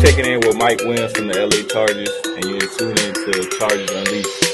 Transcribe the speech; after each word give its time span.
checking 0.00 0.24
in 0.24 0.40
with 0.40 0.56
Mike 0.56 0.80
Williams 0.80 1.12
from 1.12 1.26
the 1.26 1.38
LA 1.38 1.68
Chargers, 1.68 2.08
and 2.24 2.42
you're 2.46 2.58
tuning 2.78 2.96
into 3.04 3.46
Chargers 3.58 3.90
Unleashed. 3.90 4.44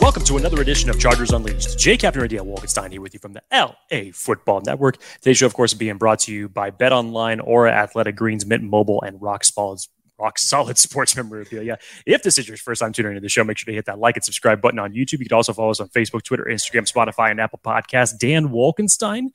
Welcome 0.00 0.24
to 0.24 0.36
another 0.36 0.60
edition 0.60 0.90
of 0.90 0.98
Chargers 0.98 1.30
Unleashed. 1.30 1.78
Jay 1.78 1.96
Captain 1.96 2.20
Radio 2.20 2.42
Wolkenstein 2.42 2.90
here 2.90 3.00
with 3.00 3.14
you 3.14 3.20
from 3.20 3.34
the 3.34 3.42
LA 3.52 4.10
Football 4.12 4.62
Network. 4.62 4.98
Today's 5.20 5.36
show, 5.36 5.46
of 5.46 5.54
course, 5.54 5.74
being 5.74 5.96
brought 5.96 6.18
to 6.20 6.32
you 6.32 6.48
by 6.48 6.70
Bet 6.70 6.92
Online, 6.92 7.38
Aura 7.38 7.70
Athletic 7.70 8.16
Greens, 8.16 8.44
Mint 8.44 8.64
Mobile, 8.64 9.00
and 9.02 9.22
Rock 9.22 9.44
Solid, 9.44 9.78
Rock 10.18 10.40
Solid 10.40 10.76
Sports 10.76 11.14
Memorabilia. 11.16 11.78
If 12.04 12.24
this 12.24 12.36
is 12.36 12.48
your 12.48 12.56
first 12.56 12.80
time 12.80 12.92
tuning 12.92 13.12
into 13.12 13.20
the 13.20 13.28
show, 13.28 13.44
make 13.44 13.58
sure 13.58 13.66
to 13.66 13.76
hit 13.76 13.84
that 13.84 14.00
like 14.00 14.16
and 14.16 14.24
subscribe 14.24 14.60
button 14.60 14.80
on 14.80 14.92
YouTube. 14.92 15.20
You 15.20 15.26
can 15.26 15.36
also 15.36 15.52
follow 15.52 15.70
us 15.70 15.78
on 15.78 15.88
Facebook, 15.90 16.24
Twitter, 16.24 16.48
Instagram, 16.50 16.92
Spotify, 16.92 17.30
and 17.30 17.40
Apple 17.40 17.60
Podcasts. 17.64 18.18
Dan 18.18 18.48
Wolkenstein, 18.48 19.26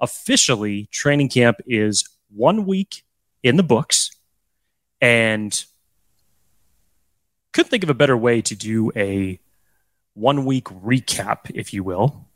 officially, 0.00 0.88
training 0.90 1.28
camp 1.28 1.58
is 1.66 2.08
one 2.30 2.64
week 2.64 3.02
in 3.42 3.56
the 3.56 3.62
books, 3.62 4.10
and 5.00 5.64
couldn't 7.52 7.70
think 7.70 7.84
of 7.84 7.90
a 7.90 7.94
better 7.94 8.16
way 8.16 8.42
to 8.42 8.54
do 8.54 8.90
a 8.96 9.38
one 10.14 10.44
week 10.44 10.64
recap, 10.64 11.50
if 11.54 11.72
you 11.72 11.82
will. 11.82 12.26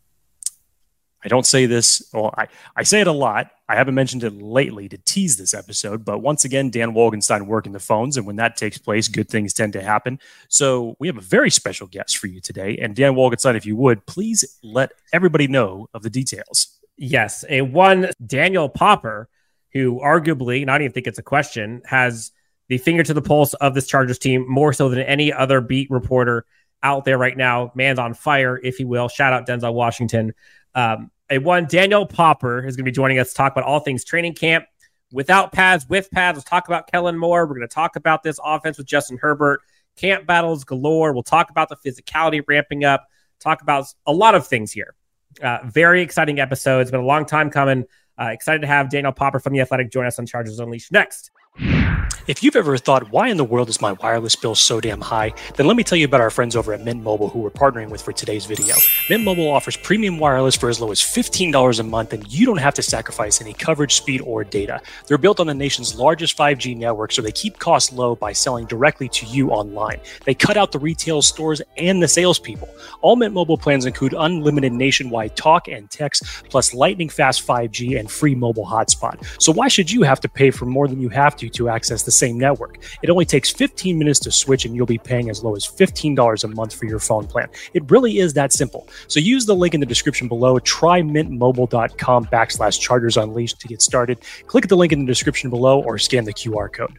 I 1.24 1.28
don't 1.28 1.46
say 1.46 1.66
this, 1.66 2.08
well, 2.12 2.32
I, 2.38 2.46
I 2.76 2.84
say 2.84 3.00
it 3.00 3.08
a 3.08 3.12
lot. 3.12 3.50
I 3.68 3.74
haven't 3.74 3.96
mentioned 3.96 4.22
it 4.22 4.40
lately 4.40 4.88
to 4.88 4.98
tease 4.98 5.36
this 5.36 5.54
episode, 5.54 6.04
but 6.04 6.18
once 6.18 6.44
again, 6.44 6.70
Dan 6.70 6.92
Wolkenstein 6.92 7.46
working 7.46 7.72
the 7.72 7.80
phones. 7.80 8.16
And 8.16 8.24
when 8.26 8.36
that 8.36 8.56
takes 8.56 8.78
place, 8.78 9.08
good 9.08 9.28
things 9.28 9.52
tend 9.52 9.72
to 9.72 9.82
happen. 9.82 10.20
So 10.48 10.94
we 11.00 11.08
have 11.08 11.16
a 11.16 11.22
very 11.22 11.50
special 11.50 11.88
guest 11.88 12.18
for 12.18 12.28
you 12.28 12.40
today. 12.40 12.78
And 12.80 12.94
Dan 12.94 13.14
Wolkenstein, 13.14 13.56
if 13.56 13.66
you 13.66 13.74
would, 13.74 14.06
please 14.06 14.58
let 14.62 14.92
everybody 15.12 15.48
know 15.48 15.88
of 15.92 16.02
the 16.02 16.10
details. 16.10 16.78
Yes, 16.96 17.44
a 17.48 17.62
one 17.62 18.10
Daniel 18.24 18.68
Popper, 18.68 19.28
who 19.76 20.00
arguably, 20.00 20.62
and 20.62 20.70
I 20.70 20.74
don't 20.74 20.84
even 20.84 20.92
think 20.92 21.06
it's 21.06 21.18
a 21.18 21.22
question, 21.22 21.82
has 21.84 22.32
the 22.68 22.78
finger 22.78 23.02
to 23.02 23.14
the 23.14 23.22
pulse 23.22 23.54
of 23.54 23.74
this 23.74 23.86
Chargers 23.86 24.18
team 24.18 24.44
more 24.48 24.72
so 24.72 24.88
than 24.88 25.00
any 25.00 25.32
other 25.32 25.60
beat 25.60 25.90
reporter 25.90 26.46
out 26.82 27.04
there 27.04 27.18
right 27.18 27.36
now. 27.36 27.72
Man's 27.74 27.98
on 27.98 28.14
fire, 28.14 28.58
if 28.62 28.80
you 28.80 28.88
will. 28.88 29.08
Shout 29.08 29.32
out 29.32 29.46
Denzel 29.46 29.74
Washington. 29.74 30.32
Um, 30.74 31.10
a 31.30 31.38
one, 31.38 31.66
Daniel 31.66 32.06
Popper 32.06 32.58
is 32.66 32.76
going 32.76 32.84
to 32.84 32.90
be 32.90 32.94
joining 32.94 33.18
us 33.18 33.30
to 33.30 33.34
talk 33.34 33.52
about 33.52 33.64
all 33.64 33.80
things 33.80 34.04
training 34.04 34.34
camp 34.34 34.64
without 35.12 35.52
pads, 35.52 35.86
with 35.88 36.10
pads. 36.10 36.36
Let's 36.36 36.48
talk 36.48 36.68
about 36.68 36.90
Kellen 36.90 37.18
Moore. 37.18 37.46
We're 37.46 37.54
going 37.54 37.68
to 37.68 37.74
talk 37.74 37.96
about 37.96 38.22
this 38.22 38.38
offense 38.44 38.78
with 38.78 38.86
Justin 38.86 39.18
Herbert, 39.18 39.60
camp 39.96 40.26
battles 40.26 40.64
galore. 40.64 41.12
We'll 41.12 41.22
talk 41.22 41.50
about 41.50 41.68
the 41.68 41.76
physicality 41.76 42.42
ramping 42.46 42.84
up, 42.84 43.06
talk 43.40 43.62
about 43.62 43.86
a 44.06 44.12
lot 44.12 44.34
of 44.34 44.46
things 44.46 44.72
here. 44.72 44.94
Uh, 45.42 45.58
very 45.64 46.02
exciting 46.02 46.40
episode. 46.40 46.80
It's 46.80 46.90
been 46.90 47.00
a 47.00 47.04
long 47.04 47.26
time 47.26 47.50
coming. 47.50 47.84
Uh, 48.18 48.26
excited 48.26 48.60
to 48.60 48.66
have 48.66 48.90
Daniel 48.90 49.12
Popper 49.12 49.38
from 49.38 49.52
The 49.52 49.60
Athletic 49.60 49.90
join 49.90 50.06
us 50.06 50.18
on 50.18 50.26
Chargers 50.26 50.58
Unleashed 50.58 50.92
next. 50.92 51.30
If 51.58 52.42
you've 52.42 52.56
ever 52.56 52.76
thought, 52.76 53.12
why 53.12 53.28
in 53.28 53.36
the 53.36 53.44
world 53.44 53.68
is 53.68 53.80
my 53.80 53.92
wireless 53.92 54.34
bill 54.34 54.56
so 54.56 54.80
damn 54.80 55.00
high, 55.00 55.32
then 55.54 55.68
let 55.68 55.76
me 55.76 55.84
tell 55.84 55.96
you 55.96 56.06
about 56.06 56.20
our 56.20 56.28
friends 56.28 56.56
over 56.56 56.72
at 56.72 56.80
Mint 56.80 57.04
Mobile 57.04 57.28
who 57.28 57.38
we're 57.38 57.50
partnering 57.50 57.88
with 57.88 58.02
for 58.02 58.12
today's 58.12 58.46
video. 58.46 58.74
Mint 59.08 59.22
Mobile 59.22 59.48
offers 59.48 59.76
premium 59.76 60.18
wireless 60.18 60.56
for 60.56 60.68
as 60.68 60.80
low 60.80 60.90
as 60.90 61.00
$15 61.00 61.78
a 61.78 61.84
month, 61.84 62.12
and 62.12 62.26
you 62.26 62.44
don't 62.44 62.56
have 62.56 62.74
to 62.74 62.82
sacrifice 62.82 63.40
any 63.40 63.52
coverage, 63.52 63.94
speed, 63.94 64.22
or 64.22 64.42
data. 64.42 64.82
They're 65.06 65.18
built 65.18 65.38
on 65.38 65.46
the 65.46 65.54
nation's 65.54 65.94
largest 65.94 66.36
5G 66.36 66.76
network, 66.76 67.12
so 67.12 67.22
they 67.22 67.30
keep 67.30 67.60
costs 67.60 67.92
low 67.92 68.16
by 68.16 68.32
selling 68.32 68.66
directly 68.66 69.08
to 69.10 69.26
you 69.26 69.50
online. 69.50 70.00
They 70.24 70.34
cut 70.34 70.56
out 70.56 70.72
the 70.72 70.80
retail 70.80 71.22
stores 71.22 71.62
and 71.76 72.02
the 72.02 72.08
salespeople. 72.08 72.68
All 73.02 73.14
Mint 73.14 73.34
Mobile 73.34 73.56
plans 73.56 73.86
include 73.86 74.14
unlimited 74.18 74.72
nationwide 74.72 75.36
talk 75.36 75.68
and 75.68 75.88
text, 75.90 76.24
plus 76.50 76.74
lightning 76.74 77.08
fast 77.08 77.46
5G 77.46 78.00
and 78.00 78.10
free 78.10 78.34
mobile 78.34 78.66
hotspot. 78.66 79.24
So 79.40 79.52
why 79.52 79.68
should 79.68 79.92
you 79.92 80.02
have 80.02 80.18
to 80.20 80.28
pay 80.28 80.50
for 80.50 80.66
more 80.66 80.88
than 80.88 81.00
you 81.00 81.08
have 81.10 81.36
to 81.36 81.45
to 81.50 81.68
access 81.68 82.02
the 82.02 82.10
same 82.10 82.38
network. 82.38 82.78
It 83.02 83.10
only 83.10 83.24
takes 83.24 83.50
15 83.50 83.98
minutes 83.98 84.20
to 84.20 84.30
switch, 84.30 84.64
and 84.64 84.74
you'll 84.74 84.86
be 84.86 84.98
paying 84.98 85.30
as 85.30 85.42
low 85.42 85.54
as 85.54 85.66
$15 85.66 86.44
a 86.44 86.48
month 86.48 86.74
for 86.74 86.86
your 86.86 86.98
phone 86.98 87.26
plan. 87.26 87.48
It 87.74 87.90
really 87.90 88.18
is 88.18 88.34
that 88.34 88.52
simple. 88.52 88.88
So 89.08 89.20
use 89.20 89.46
the 89.46 89.54
link 89.54 89.74
in 89.74 89.80
the 89.80 89.86
description 89.86 90.28
below. 90.28 90.58
Try 90.60 91.02
mintmobile.com 91.02 92.26
backslash 92.26 92.80
chargers 92.80 93.16
unleashed 93.16 93.60
to 93.60 93.68
get 93.68 93.82
started. 93.82 94.18
Click 94.46 94.68
the 94.68 94.76
link 94.76 94.92
in 94.92 95.00
the 95.00 95.06
description 95.06 95.50
below 95.50 95.82
or 95.82 95.98
scan 95.98 96.24
the 96.24 96.32
QR 96.32 96.72
code. 96.72 96.96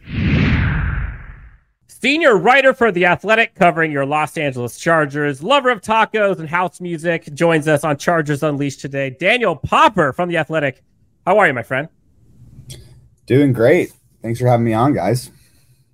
Senior 2.00 2.36
writer 2.36 2.74
for 2.74 2.92
The 2.92 3.06
Athletic, 3.06 3.56
covering 3.56 3.90
your 3.90 4.06
Los 4.06 4.36
Angeles 4.36 4.78
Chargers, 4.78 5.42
lover 5.42 5.68
of 5.70 5.80
tacos 5.80 6.38
and 6.38 6.48
house 6.48 6.80
music, 6.80 7.28
joins 7.34 7.66
us 7.66 7.82
on 7.82 7.96
Chargers 7.96 8.44
Unleashed 8.44 8.80
today. 8.80 9.10
Daniel 9.10 9.56
Popper 9.56 10.12
from 10.12 10.28
The 10.28 10.36
Athletic. 10.36 10.84
How 11.26 11.38
are 11.38 11.48
you, 11.48 11.54
my 11.54 11.64
friend? 11.64 11.88
Doing 13.26 13.52
great. 13.52 13.92
Thanks 14.22 14.40
for 14.40 14.46
having 14.46 14.64
me 14.64 14.72
on, 14.72 14.92
guys. 14.94 15.30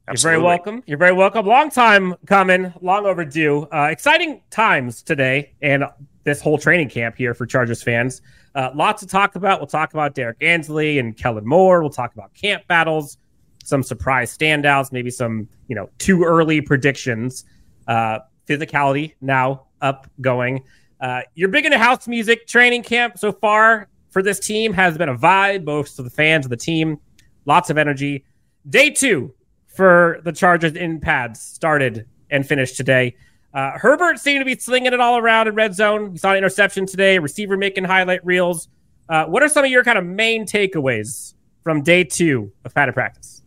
You're 0.07 0.17
very 0.17 0.41
welcome. 0.41 0.83
You're 0.87 0.99
very 0.99 1.15
welcome. 1.15 1.47
Long 1.47 1.71
time 1.71 2.15
coming, 2.27 2.73
long 2.83 3.07
overdue. 3.07 3.67
Uh, 3.73 3.89
exciting 3.91 4.43
times 4.51 5.03
today 5.03 5.53
and 5.63 5.85
this 6.25 6.43
whole 6.43 6.59
training 6.59 6.91
camp 6.91 7.17
here 7.17 7.33
for 7.33 7.47
Chargers 7.47 7.83
fans. 7.83 8.21
Uh, 8.55 8.71
lots 8.75 9.01
to 9.01 9.09
talk 9.09 9.35
about. 9.35 9.61
We'll 9.61 9.67
talk 9.67 9.95
about 9.95 10.15
Derrick 10.15 10.37
Ansley 10.43 10.99
and 10.99 11.17
Kellen 11.17 11.47
Moore. 11.47 11.81
We'll 11.81 11.91
talk 11.91 12.13
about 12.13 12.35
camp 12.35 12.67
battles, 12.67 13.17
some 13.65 13.83
surprise 13.83 14.37
standouts, 14.37 14.93
maybe 14.93 15.11
some 15.11 15.49
you 15.69 15.75
know 15.75 15.89
too 15.99 16.23
early 16.23 16.61
predictions. 16.61 17.45
Uh, 17.89 18.21
physicality 18.47 19.15
now 19.23 19.67
up 19.81 20.07
going. 20.21 20.63
Uh, 21.01 21.23
you're 21.35 21.49
big 21.49 21.65
into 21.65 21.79
house 21.79 22.07
music. 22.07 22.47
Training 22.47 22.83
camp 22.83 23.19
so 23.19 23.33
far 23.33 23.89
for 24.11 24.23
this 24.23 24.39
team 24.39 24.73
has 24.75 24.99
been 24.99 25.09
a 25.09 25.17
vibe, 25.17 25.65
both 25.65 25.97
to 25.97 26.03
the 26.03 26.11
fans 26.11 26.45
of 26.47 26.51
the 26.51 26.57
team 26.57 26.99
lots 27.47 27.71
of 27.71 27.79
energy. 27.79 28.25
Day 28.69 28.91
two 28.91 29.35
for 29.67 30.21
the 30.25 30.33
Chargers 30.33 30.75
in 30.75 31.01
pads 31.01 31.41
started 31.41 32.07
and 32.31 32.47
finished 32.47 32.77
today. 32.77 33.17
Uh, 33.53 33.73
Herbert 33.79 34.19
seemed 34.19 34.41
to 34.41 34.45
be 34.45 34.59
slinging 34.59 34.93
it 34.93 35.01
all 35.01 35.19
around 35.19 35.47
in 35.49 35.55
red 35.55 35.75
zone. 35.75 36.13
We 36.13 36.19
saw 36.19 36.33
an 36.33 36.39
interception 36.39 36.87
today, 36.87 37.19
receiver 37.19 37.57
making 37.57 37.85
highlight 37.85 38.25
reels. 38.25 38.69
Uh, 39.09 39.27
what 39.27 39.43
are 39.43 39.49
some 39.49 39.65
of 39.65 39.71
your 39.71 39.85
kind 39.85 39.99
of 39.99 40.05
main 40.05 40.47
takeaways 40.47 41.35
from 41.63 41.83
day 41.83 42.05
two 42.05 42.53
of 42.65 42.75
padded 42.75 42.95
practice? 42.95 43.43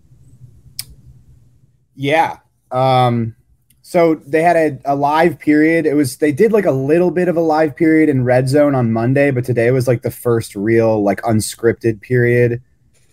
Yeah. 1.95 2.37
Um, 2.71 3.35
so 3.81 4.15
they 4.15 4.43
had 4.43 4.55
a, 4.55 4.79
a 4.85 4.95
live 4.95 5.39
period. 5.39 5.85
It 5.85 5.93
was 5.93 6.17
they 6.17 6.31
did 6.31 6.51
like 6.51 6.65
a 6.65 6.71
little 6.71 7.11
bit 7.11 7.27
of 7.27 7.35
a 7.37 7.41
live 7.41 7.75
period 7.75 8.09
in 8.09 8.23
red 8.23 8.47
zone 8.49 8.75
on 8.75 8.91
Monday, 8.91 9.31
but 9.31 9.45
today 9.45 9.71
was 9.71 9.87
like 9.87 10.03
the 10.03 10.11
first 10.11 10.55
real 10.55 11.01
like 11.03 11.21
unscripted 11.21 12.01
period 12.01 12.61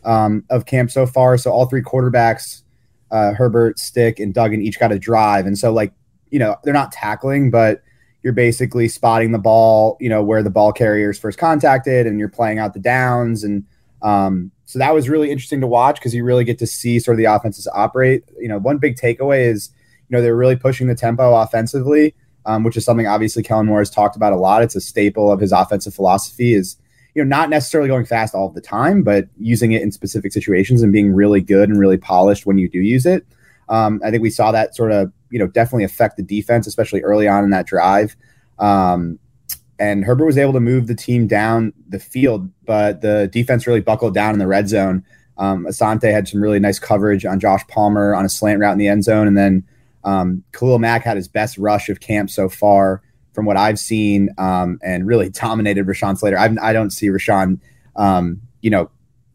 um, 0.05 0.45
of 0.51 0.67
camp 0.67 0.91
so 0.91 1.07
far. 1.07 1.37
So 1.39 1.51
all 1.51 1.67
three 1.67 1.83
quarterbacks, 1.83 2.63
uh, 3.11 3.33
Herbert, 3.35 3.79
Stick, 3.79 4.19
and 4.19 4.35
Duggan 4.35 4.63
each 4.63 4.79
got 4.79 4.93
a 4.93 4.99
drive. 4.99 5.47
And 5.47 5.59
so 5.59 5.73
like, 5.73 5.93
you 6.31 6.39
know, 6.39 6.57
they're 6.65 6.75
not 6.75 6.93
tackling, 6.93 7.51
but 7.51 7.83
you're 8.23 8.33
basically 8.33 8.89
spotting 8.89 9.33
the 9.33 9.39
ball, 9.39 9.97
you 10.01 10.09
know, 10.09 10.23
where 10.23 10.43
the 10.43 10.51
ball 10.51 10.73
carriers 10.73 11.19
first 11.19 11.39
contacted 11.39 12.07
and 12.07 12.19
you're 12.19 12.29
playing 12.29 12.59
out 12.59 12.73
the 12.73 12.81
downs. 12.81 13.45
And 13.45 13.65
um, 14.03 14.51
so 14.65 14.79
that 14.79 14.95
was 14.95 15.09
really 15.09 15.31
interesting 15.31 15.61
to 15.61 15.67
watch 15.67 15.97
because 15.97 16.15
you 16.15 16.25
really 16.25 16.45
get 16.45 16.59
to 16.59 16.67
see 16.67 16.99
sort 16.99 17.15
of 17.15 17.19
the 17.19 17.27
offenses 17.27 17.69
operate. 17.73 18.25
You 18.39 18.49
know, 18.49 18.59
one 18.59 18.79
big 18.79 18.97
takeaway 18.97 19.47
is, 19.47 19.71
you 20.09 20.17
know, 20.17 20.23
they're 20.23 20.37
really 20.37 20.57
pushing 20.57 20.87
the 20.87 20.95
tempo 20.95 21.35
offensively, 21.37 22.15
um, 22.47 22.65
which 22.65 22.77
is 22.77 22.85
something 22.85 23.07
obviously 23.07 23.43
Kellen 23.43 23.67
Moore 23.67 23.81
has 23.81 23.91
talked 23.91 24.17
about 24.17 24.33
a 24.33 24.37
lot. 24.37 24.63
It's 24.63 24.75
a 24.75 24.81
staple 24.81 25.31
of 25.31 25.39
his 25.41 25.53
offensive 25.53 25.95
philosophy 25.95 26.55
is 26.55 26.77
you 27.15 27.23
know, 27.25 27.29
not 27.29 27.49
necessarily 27.49 27.89
going 27.89 28.05
fast 28.05 28.35
all 28.35 28.51
the 28.51 28.61
time, 28.61 29.03
but 29.03 29.29
using 29.39 29.73
it 29.73 29.83
in 29.83 29.93
specific 29.93 30.33
situations 30.33 30.83
and 30.83 30.93
being 30.93 31.13
really 31.13 31.41
good 31.41 31.69
and 31.69 31.79
really 31.79 31.97
polished 31.97 32.45
when 32.45 32.59
you 32.59 32.69
do 32.69 32.81
use 32.81 33.07
it. 33.07 33.25
Um, 33.69 34.01
I 34.05 34.11
think 34.11 34.23
we 34.23 34.31
saw 34.31 34.53
that 34.53 34.75
sort 34.75 34.93
of, 34.93 35.13
you 35.31 35.39
know, 35.39 35.47
definitely 35.47 35.85
affect 35.85 36.17
the 36.17 36.23
defense, 36.23 36.67
especially 36.67 37.03
early 37.03 37.29
on 37.29 37.45
in 37.45 37.51
that 37.51 37.67
drive. 37.67 38.17
Um, 38.59 39.19
and 39.79 40.05
Herbert 40.05 40.27
was 40.27 40.39
able 40.39 40.53
to 40.53 40.61
move 40.61 40.87
the 40.87 40.95
team 40.95 41.27
down 41.27 41.73
the 41.89 41.99
field, 41.99 42.49
but 42.65 43.01
the 43.01 43.29
defense 43.33 43.67
really 43.67 43.81
buckled 43.81 44.15
down 44.15 44.33
in 44.33 44.39
the 44.39 44.47
red 44.47 44.69
zone. 44.69 45.05
Um, 45.37 45.67
Asante 45.67 46.13
had 46.13 46.29
some 46.29 46.41
really 46.41 46.61
nice 46.61 46.79
coverage 46.79 47.25
on 47.25 47.41
Josh 47.41 47.67
Palmer 47.69 48.15
on 48.15 48.25
a 48.25 48.29
slant 48.29 48.61
route 48.61 48.73
in 48.73 48.79
the 48.79 48.87
end 48.87 49.03
zone, 49.03 49.27
and 49.27 49.37
then 49.37 49.65
um, 50.05 50.45
Khalil 50.53 50.79
Mack 50.79 51.03
had 51.03 51.17
his 51.17 51.27
best 51.27 51.59
rush 51.59 51.89
of 51.89 52.01
camp 52.01 52.31
so 52.31 52.49
far 52.49 53.03
from 53.35 53.45
what 53.45 53.57
I've 53.57 53.79
seen, 53.79 54.31
um, 54.39 54.79
and 54.83 55.07
really 55.07 55.29
dominated 55.31 55.87
Rashawn 55.87 56.17
Slater. 56.17 56.39
I've, 56.39 56.57
I 56.59 56.73
do 56.73 56.81
not 56.81 56.93
see 56.93 57.09
Rashawn, 57.09 57.61
um, 57.97 58.41
you 58.63 58.71
know, 58.71 58.91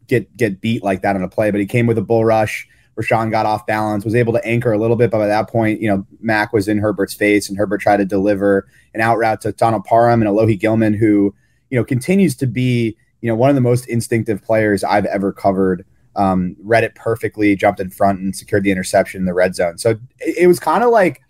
get 0.08 0.36
get 0.36 0.60
beat 0.60 0.82
like 0.82 1.02
that 1.02 1.14
on 1.16 1.22
a 1.22 1.28
play, 1.28 1.50
but 1.50 1.60
he 1.60 1.66
came 1.66 1.86
with 1.86 1.98
a 1.98 2.02
bull 2.02 2.24
rush. 2.24 2.66
Rashawn 3.00 3.30
got 3.30 3.46
off 3.46 3.66
balance, 3.66 4.04
was 4.04 4.14
able 4.14 4.32
to 4.32 4.44
anchor 4.44 4.72
a 4.72 4.78
little 4.78 4.96
bit, 4.96 5.10
but 5.10 5.18
by 5.18 5.26
that 5.26 5.48
point, 5.48 5.80
you 5.80 5.88
know, 5.88 6.04
Mack 6.20 6.52
was 6.52 6.68
in 6.68 6.78
Herbert's 6.78 7.14
face, 7.14 7.48
and 7.48 7.56
Herbert 7.56 7.80
tried 7.80 7.98
to 7.98 8.04
deliver 8.04 8.68
an 8.94 9.00
out 9.00 9.16
route 9.16 9.40
to 9.42 9.52
Donald 9.52 9.84
Parham 9.84 10.20
and 10.20 10.30
Alohi 10.30 10.58
Gilman, 10.58 10.94
who, 10.94 11.34
you 11.70 11.78
know, 11.78 11.84
continues 11.84 12.34
to 12.36 12.46
be, 12.46 12.96
you 13.20 13.28
know, 13.28 13.34
one 13.34 13.48
of 13.48 13.54
the 13.54 13.62
most 13.62 13.86
instinctive 13.86 14.42
players 14.42 14.84
I've 14.84 15.06
ever 15.06 15.32
covered. 15.32 15.86
Um, 16.16 16.56
read 16.62 16.82
it 16.82 16.96
perfectly, 16.96 17.54
jumped 17.54 17.80
in 17.80 17.88
front, 17.88 18.18
and 18.18 18.34
secured 18.34 18.64
the 18.64 18.72
interception 18.72 19.20
in 19.20 19.26
the 19.26 19.32
red 19.32 19.54
zone. 19.54 19.78
So 19.78 19.90
it, 20.18 20.38
it 20.38 20.46
was 20.48 20.58
kind 20.58 20.82
of 20.82 20.90
like 20.90 21.22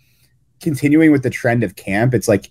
continuing 0.61 1.13
with 1.13 1.23
the 1.23 1.31
trend 1.31 1.63
of 1.63 1.77
camp. 1.77 2.15
It's 2.15 2.29
like 2.29 2.51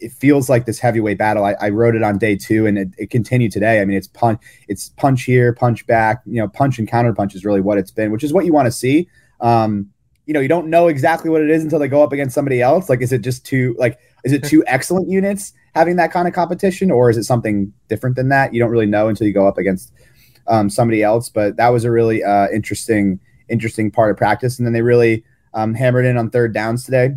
it 0.00 0.12
feels 0.12 0.48
like 0.48 0.66
this 0.66 0.78
heavyweight 0.78 1.18
battle. 1.18 1.44
I, 1.44 1.54
I 1.60 1.68
wrote 1.70 1.94
it 1.94 2.02
on 2.02 2.18
day 2.18 2.36
two, 2.36 2.66
and 2.66 2.78
it, 2.78 2.88
it, 2.98 3.10
continued 3.10 3.52
today. 3.52 3.80
I 3.80 3.84
mean, 3.84 3.96
it's 3.96 4.08
punch, 4.08 4.40
it's 4.68 4.90
punch 4.90 5.24
here, 5.24 5.52
punch 5.52 5.86
back. 5.86 6.22
You 6.26 6.40
know, 6.40 6.48
punch 6.48 6.78
and 6.78 6.88
counter 6.88 7.12
punch 7.12 7.34
is 7.34 7.44
really 7.44 7.60
what 7.60 7.78
it's 7.78 7.90
been, 7.90 8.10
which 8.10 8.24
is 8.24 8.32
what 8.32 8.44
you 8.44 8.52
want 8.52 8.66
to 8.66 8.72
see. 8.72 9.08
Um, 9.40 9.90
you 10.26 10.34
know, 10.34 10.40
you 10.40 10.48
don't 10.48 10.68
know 10.68 10.88
exactly 10.88 11.30
what 11.30 11.42
it 11.42 11.50
is 11.50 11.62
until 11.62 11.78
they 11.78 11.88
go 11.88 12.02
up 12.02 12.12
against 12.12 12.34
somebody 12.34 12.62
else. 12.62 12.88
Like, 12.88 13.00
is 13.00 13.12
it 13.12 13.22
just 13.22 13.44
two? 13.44 13.74
Like, 13.78 13.98
is 14.24 14.32
it 14.32 14.44
two 14.44 14.64
excellent 14.66 15.08
units 15.08 15.52
having 15.74 15.96
that 15.96 16.12
kind 16.12 16.28
of 16.28 16.34
competition, 16.34 16.90
or 16.90 17.10
is 17.10 17.16
it 17.16 17.24
something 17.24 17.72
different 17.88 18.16
than 18.16 18.28
that? 18.28 18.54
You 18.54 18.60
don't 18.60 18.70
really 18.70 18.86
know 18.86 19.08
until 19.08 19.26
you 19.26 19.32
go 19.32 19.46
up 19.46 19.58
against 19.58 19.92
um, 20.46 20.70
somebody 20.70 21.02
else. 21.02 21.28
But 21.28 21.56
that 21.56 21.68
was 21.68 21.84
a 21.84 21.90
really 21.90 22.22
uh, 22.22 22.48
interesting, 22.52 23.20
interesting 23.48 23.90
part 23.90 24.10
of 24.10 24.16
practice, 24.16 24.58
and 24.58 24.66
then 24.66 24.72
they 24.72 24.82
really 24.82 25.24
um, 25.54 25.74
hammered 25.74 26.04
in 26.04 26.16
on 26.16 26.30
third 26.30 26.54
downs 26.54 26.84
today 26.84 27.14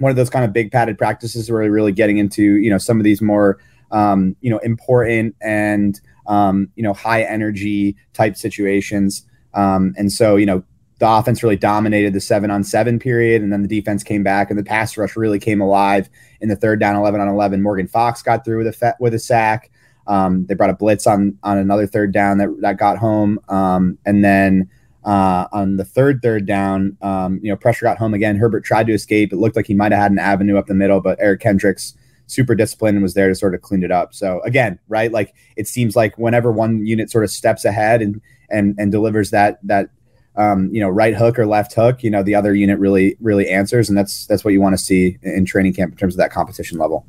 one 0.00 0.10
of 0.10 0.16
those 0.16 0.30
kind 0.30 0.44
of 0.44 0.52
big 0.52 0.72
padded 0.72 0.98
practices 0.98 1.50
where 1.50 1.62
we're 1.62 1.70
really 1.70 1.92
getting 1.92 2.18
into 2.18 2.56
you 2.56 2.70
know 2.70 2.78
some 2.78 2.98
of 2.98 3.04
these 3.04 3.22
more 3.22 3.58
um, 3.92 4.34
you 4.40 4.50
know 4.50 4.58
important 4.58 5.36
and 5.40 6.00
um, 6.26 6.68
you 6.74 6.82
know 6.82 6.92
high 6.92 7.22
energy 7.22 7.96
type 8.12 8.36
situations. 8.36 9.24
Um, 9.54 9.94
and 9.96 10.10
so 10.10 10.36
you 10.36 10.46
know 10.46 10.64
the 10.98 11.08
offense 11.08 11.42
really 11.42 11.56
dominated 11.56 12.12
the 12.12 12.20
seven 12.20 12.50
on 12.50 12.62
seven 12.62 12.98
period 12.98 13.42
and 13.42 13.52
then 13.52 13.62
the 13.62 13.68
defense 13.68 14.02
came 14.02 14.22
back 14.22 14.50
and 14.50 14.58
the 14.58 14.62
pass 14.62 14.96
rush 14.96 15.16
really 15.16 15.38
came 15.38 15.60
alive 15.60 16.10
in 16.42 16.50
the 16.50 16.56
third 16.56 16.78
down 16.78 16.94
11 16.94 17.22
on 17.22 17.28
11 17.28 17.62
morgan 17.62 17.88
fox 17.88 18.20
got 18.22 18.44
through 18.44 18.58
with 18.58 18.66
a 18.66 18.72
fe- 18.72 18.92
with 19.00 19.14
a 19.14 19.18
sack. 19.18 19.70
Um, 20.06 20.46
they 20.46 20.54
brought 20.54 20.70
a 20.70 20.74
blitz 20.74 21.06
on 21.06 21.38
on 21.42 21.58
another 21.58 21.86
third 21.86 22.12
down 22.12 22.38
that, 22.38 22.48
that 22.60 22.78
got 22.78 22.98
home. 22.98 23.38
Um, 23.48 23.98
and 24.06 24.24
then 24.24 24.68
uh, 25.04 25.46
on 25.52 25.76
the 25.76 25.84
third 25.84 26.20
third 26.22 26.46
down, 26.46 26.96
um, 27.00 27.40
you 27.42 27.50
know, 27.50 27.56
pressure 27.56 27.84
got 27.84 27.98
home 27.98 28.14
again. 28.14 28.36
Herbert 28.36 28.64
tried 28.64 28.86
to 28.86 28.92
escape. 28.92 29.32
It 29.32 29.36
looked 29.36 29.56
like 29.56 29.66
he 29.66 29.74
might 29.74 29.92
have 29.92 30.00
had 30.00 30.12
an 30.12 30.18
avenue 30.18 30.58
up 30.58 30.66
the 30.66 30.74
middle, 30.74 31.00
but 31.00 31.18
Eric 31.20 31.40
Kendricks, 31.40 31.94
super 32.26 32.54
disciplined, 32.54 32.96
and 32.96 33.02
was 33.02 33.14
there 33.14 33.28
to 33.28 33.34
sort 33.34 33.54
of 33.54 33.62
clean 33.62 33.82
it 33.82 33.90
up. 33.90 34.14
So 34.14 34.40
again, 34.42 34.78
right, 34.88 35.10
like 35.10 35.34
it 35.56 35.66
seems 35.66 35.96
like 35.96 36.18
whenever 36.18 36.52
one 36.52 36.84
unit 36.84 37.10
sort 37.10 37.24
of 37.24 37.30
steps 37.30 37.64
ahead 37.64 38.02
and 38.02 38.20
and 38.50 38.74
and 38.78 38.92
delivers 38.92 39.30
that 39.30 39.58
that 39.62 39.88
um, 40.36 40.68
you 40.72 40.80
know 40.80 40.88
right 40.88 41.14
hook 41.14 41.38
or 41.38 41.46
left 41.46 41.74
hook, 41.74 42.02
you 42.02 42.10
know, 42.10 42.22
the 42.22 42.34
other 42.34 42.54
unit 42.54 42.78
really 42.78 43.16
really 43.20 43.48
answers, 43.48 43.88
and 43.88 43.96
that's 43.96 44.26
that's 44.26 44.44
what 44.44 44.52
you 44.52 44.60
want 44.60 44.74
to 44.74 44.82
see 44.82 45.18
in 45.22 45.44
training 45.44 45.74
camp 45.74 45.92
in 45.92 45.98
terms 45.98 46.14
of 46.14 46.18
that 46.18 46.30
competition 46.30 46.78
level. 46.78 47.06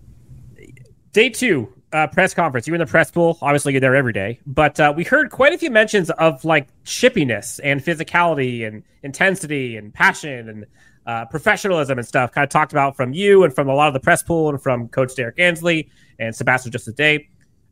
Day 1.12 1.30
two, 1.30 1.74
uh, 1.94 2.08
press 2.08 2.34
conference. 2.34 2.68
You 2.68 2.72
were 2.72 2.76
in 2.76 2.86
the 2.86 2.86
press 2.86 3.12
pool. 3.12 3.38
Obviously, 3.42 3.74
you're 3.74 3.82
there 3.82 3.96
every 3.96 4.14
day. 4.14 4.40
But 4.46 4.80
uh, 4.80 4.94
we 4.96 5.04
heard 5.04 5.32
quite 5.32 5.54
a 5.54 5.58
few 5.58 5.72
mentions 5.72 6.10
of 6.12 6.44
like 6.46 6.68
chippiness 6.84 7.60
and 7.64 7.84
physicality 7.84 8.66
and 8.66 8.84
intensity 9.04 9.78
and 9.78 9.94
passion 9.94 10.50
and 10.50 10.66
uh, 11.06 11.26
professionalism 11.26 11.98
and 11.98 12.08
stuff. 12.08 12.32
Kind 12.32 12.44
of 12.44 12.50
talked 12.50 12.72
about 12.72 12.96
from 12.96 13.14
you 13.14 13.44
and 13.44 13.54
from 13.54 13.70
a 13.70 13.76
lot 13.76 13.88
of 13.88 13.94
the 13.94 14.00
press 14.00 14.24
pool 14.24 14.50
and 14.50 14.62
from 14.62 14.88
Coach 14.90 15.16
Derrick 15.16 15.40
Ansley 15.40 15.90
and 16.20 16.36
Sebastian 16.36 16.72
just 16.72 16.86
today. 16.86 17.28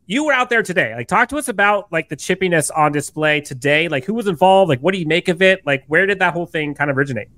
You 0.06 0.24
were 0.24 0.32
out 0.32 0.50
there 0.50 0.62
today. 0.62 0.92
Like, 0.94 1.06
talk 1.06 1.28
to 1.28 1.36
us 1.36 1.48
about 1.48 1.90
like 1.92 2.08
the 2.08 2.16
chippiness 2.16 2.70
on 2.76 2.90
display 2.90 3.40
today. 3.40 3.88
Like, 3.88 4.04
who 4.04 4.14
was 4.14 4.26
involved? 4.26 4.68
Like, 4.68 4.80
what 4.80 4.92
do 4.92 4.98
you 4.98 5.06
make 5.06 5.28
of 5.28 5.40
it? 5.40 5.64
Like, 5.64 5.84
where 5.86 6.06
did 6.06 6.18
that 6.18 6.32
whole 6.32 6.46
thing 6.46 6.74
kind 6.74 6.90
of 6.90 6.98
originate? 6.98 7.28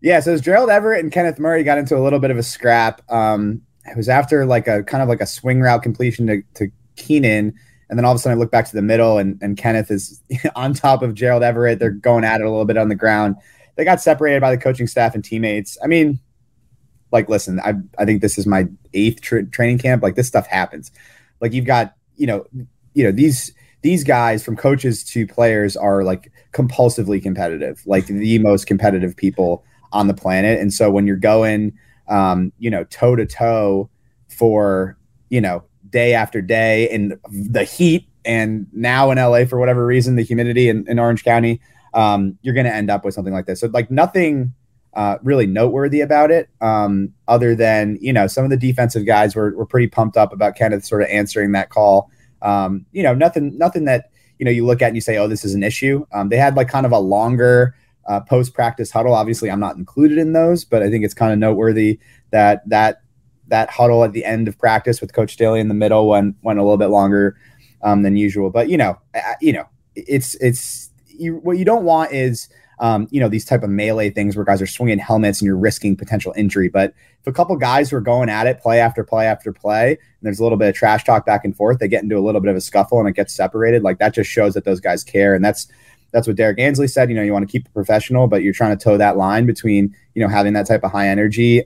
Yeah, 0.00 0.20
so 0.20 0.34
as 0.34 0.42
Gerald 0.42 0.68
Everett 0.68 1.02
and 1.02 1.10
Kenneth 1.10 1.38
Murray 1.38 1.62
got 1.62 1.78
into 1.78 1.96
a 1.96 2.02
little 2.02 2.18
bit 2.18 2.30
of 2.30 2.36
a 2.36 2.42
scrap. 2.42 3.00
Um, 3.10 3.62
it 3.86 3.96
was 3.96 4.08
after 4.08 4.46
like 4.46 4.66
a 4.66 4.82
kind 4.82 5.02
of 5.02 5.08
like 5.08 5.20
a 5.20 5.26
swing 5.26 5.60
route 5.60 5.82
completion 5.82 6.26
to, 6.26 6.42
to 6.54 6.70
Keenan. 6.96 7.54
And 7.90 7.98
then 7.98 8.04
all 8.04 8.12
of 8.12 8.16
a 8.16 8.18
sudden 8.18 8.38
I 8.38 8.40
look 8.40 8.50
back 8.50 8.66
to 8.66 8.74
the 8.74 8.82
middle 8.82 9.18
and, 9.18 9.38
and 9.42 9.56
Kenneth 9.56 9.90
is 9.90 10.22
on 10.56 10.74
top 10.74 11.02
of 11.02 11.14
Gerald 11.14 11.42
Everett. 11.42 11.78
They're 11.78 11.90
going 11.90 12.24
at 12.24 12.40
it 12.40 12.46
a 12.46 12.50
little 12.50 12.64
bit 12.64 12.76
on 12.76 12.88
the 12.88 12.94
ground. 12.94 13.36
They 13.76 13.84
got 13.84 14.00
separated 14.00 14.40
by 14.40 14.50
the 14.50 14.60
coaching 14.60 14.86
staff 14.86 15.14
and 15.14 15.24
teammates. 15.24 15.76
I 15.82 15.86
mean, 15.86 16.20
like, 17.10 17.28
listen, 17.28 17.60
I, 17.60 17.74
I 17.98 18.04
think 18.04 18.22
this 18.22 18.38
is 18.38 18.46
my 18.46 18.68
eighth 18.92 19.20
tra- 19.20 19.46
training 19.46 19.78
camp. 19.78 20.02
Like 20.02 20.14
this 20.14 20.28
stuff 20.28 20.46
happens. 20.46 20.90
Like 21.40 21.52
you've 21.52 21.66
got, 21.66 21.94
you 22.16 22.26
know, 22.26 22.46
you 22.94 23.04
know, 23.04 23.12
these, 23.12 23.52
these 23.82 24.02
guys 24.02 24.42
from 24.42 24.56
coaches 24.56 25.04
to 25.04 25.26
players 25.26 25.76
are 25.76 26.04
like 26.04 26.32
compulsively 26.52 27.22
competitive, 27.22 27.82
like 27.84 28.06
the 28.06 28.38
most 28.38 28.66
competitive 28.66 29.14
people 29.14 29.64
on 29.92 30.08
the 30.08 30.14
planet. 30.14 30.58
And 30.58 30.72
so 30.72 30.90
when 30.90 31.06
you're 31.06 31.16
going, 31.16 31.76
um, 32.08 32.52
you 32.58 32.70
know, 32.70 32.84
toe 32.84 33.16
to 33.16 33.26
toe 33.26 33.88
for, 34.28 34.96
you 35.28 35.40
know, 35.40 35.62
day 35.90 36.14
after 36.14 36.42
day 36.42 36.90
in 36.90 37.18
the 37.30 37.64
heat 37.64 38.08
and 38.24 38.66
now 38.72 39.10
in 39.10 39.18
LA 39.18 39.44
for 39.44 39.58
whatever 39.58 39.84
reason, 39.84 40.16
the 40.16 40.22
humidity 40.22 40.68
in, 40.68 40.86
in 40.88 40.98
Orange 40.98 41.24
County, 41.24 41.60
um, 41.92 42.38
you're 42.42 42.54
going 42.54 42.66
to 42.66 42.74
end 42.74 42.90
up 42.90 43.04
with 43.04 43.14
something 43.14 43.32
like 43.32 43.46
this. 43.46 43.60
So 43.60 43.68
like 43.68 43.90
nothing 43.90 44.52
uh, 44.94 45.18
really 45.22 45.46
noteworthy 45.46 46.00
about 46.00 46.30
it, 46.30 46.48
um, 46.60 47.12
other 47.26 47.54
than 47.54 47.98
you 48.00 48.12
know 48.12 48.26
some 48.26 48.44
of 48.44 48.50
the 48.50 48.56
defensive 48.56 49.04
guys 49.04 49.34
were 49.34 49.54
were 49.56 49.66
pretty 49.66 49.88
pumped 49.88 50.16
up 50.16 50.32
about 50.32 50.56
Kenneth 50.56 50.84
sort 50.84 51.02
of 51.02 51.08
answering 51.08 51.52
that 51.52 51.70
call. 51.70 52.10
Um, 52.42 52.86
you 52.92 53.02
know, 53.02 53.14
nothing 53.14 53.56
nothing 53.58 53.86
that 53.86 54.10
you 54.38 54.44
know 54.44 54.52
you 54.52 54.64
look 54.64 54.82
at 54.82 54.88
and 54.88 54.96
you 54.96 55.00
say, 55.00 55.16
oh, 55.16 55.26
this 55.26 55.44
is 55.44 55.54
an 55.54 55.62
issue. 55.62 56.06
Um, 56.12 56.28
they 56.28 56.36
had 56.36 56.54
like 56.54 56.68
kind 56.68 56.86
of 56.86 56.92
a 56.92 56.98
longer 56.98 57.74
uh, 58.06 58.20
post 58.20 58.54
practice 58.54 58.90
huddle. 58.90 59.14
Obviously, 59.14 59.50
I'm 59.50 59.60
not 59.60 59.76
included 59.76 60.18
in 60.18 60.32
those, 60.32 60.64
but 60.64 60.82
I 60.82 60.90
think 60.90 61.04
it's 61.04 61.14
kind 61.14 61.32
of 61.32 61.38
noteworthy 61.38 61.98
that 62.30 62.68
that 62.68 63.02
that 63.48 63.70
huddle 63.70 64.04
at 64.04 64.12
the 64.12 64.24
end 64.24 64.48
of 64.48 64.58
practice 64.58 65.00
with 65.00 65.12
Coach 65.12 65.36
Daly 65.36 65.60
in 65.60 65.68
the 65.68 65.74
middle 65.74 66.08
went 66.08 66.36
went 66.42 66.58
a 66.58 66.62
little 66.62 66.78
bit 66.78 66.88
longer 66.88 67.36
um, 67.82 68.02
than 68.02 68.16
usual. 68.16 68.50
But 68.50 68.68
you 68.68 68.76
know, 68.76 68.98
I, 69.14 69.34
you 69.40 69.52
know, 69.52 69.68
it's 69.94 70.34
it's 70.36 70.90
you, 71.06 71.36
what 71.36 71.58
you 71.58 71.64
don't 71.64 71.84
want 71.84 72.12
is 72.12 72.48
um, 72.80 73.06
you 73.10 73.20
know 73.20 73.28
these 73.28 73.44
type 73.44 73.62
of 73.62 73.70
melee 73.70 74.10
things 74.10 74.34
where 74.34 74.44
guys 74.44 74.60
are 74.60 74.66
swinging 74.66 74.98
helmets 74.98 75.40
and 75.40 75.46
you're 75.46 75.56
risking 75.56 75.96
potential 75.96 76.34
injury. 76.36 76.68
But 76.68 76.94
if 77.20 77.26
a 77.26 77.32
couple 77.32 77.56
guys 77.56 77.90
who 77.90 77.96
are 77.96 78.02
going 78.02 78.28
at 78.28 78.46
it 78.46 78.60
play 78.60 78.80
after 78.80 79.04
play 79.04 79.26
after 79.26 79.52
play, 79.52 79.90
and 79.90 79.98
there's 80.22 80.40
a 80.40 80.42
little 80.42 80.58
bit 80.58 80.68
of 80.68 80.74
trash 80.74 81.04
talk 81.04 81.24
back 81.24 81.44
and 81.44 81.56
forth, 81.56 81.78
they 81.78 81.88
get 81.88 82.02
into 82.02 82.18
a 82.18 82.20
little 82.20 82.40
bit 82.40 82.50
of 82.50 82.56
a 82.56 82.60
scuffle 82.60 82.98
and 82.98 83.08
it 83.08 83.14
gets 83.14 83.32
separated. 83.32 83.82
Like 83.82 83.98
that 83.98 84.14
just 84.14 84.30
shows 84.30 84.54
that 84.54 84.64
those 84.64 84.80
guys 84.80 85.04
care, 85.04 85.34
and 85.34 85.44
that's 85.44 85.68
that's 86.14 86.28
what 86.28 86.36
Derrick 86.36 86.60
Ansley 86.60 86.86
said. 86.86 87.10
You 87.10 87.16
know, 87.16 87.22
you 87.22 87.32
want 87.32 87.46
to 87.46 87.50
keep 87.50 87.66
it 87.66 87.74
professional, 87.74 88.28
but 88.28 88.44
you're 88.44 88.52
trying 88.52 88.78
to 88.78 88.82
toe 88.82 88.96
that 88.96 89.16
line 89.16 89.46
between 89.46 89.94
you 90.14 90.22
know 90.22 90.28
having 90.28 90.52
that 90.52 90.66
type 90.66 90.84
of 90.84 90.92
high 90.92 91.08
energy 91.08 91.64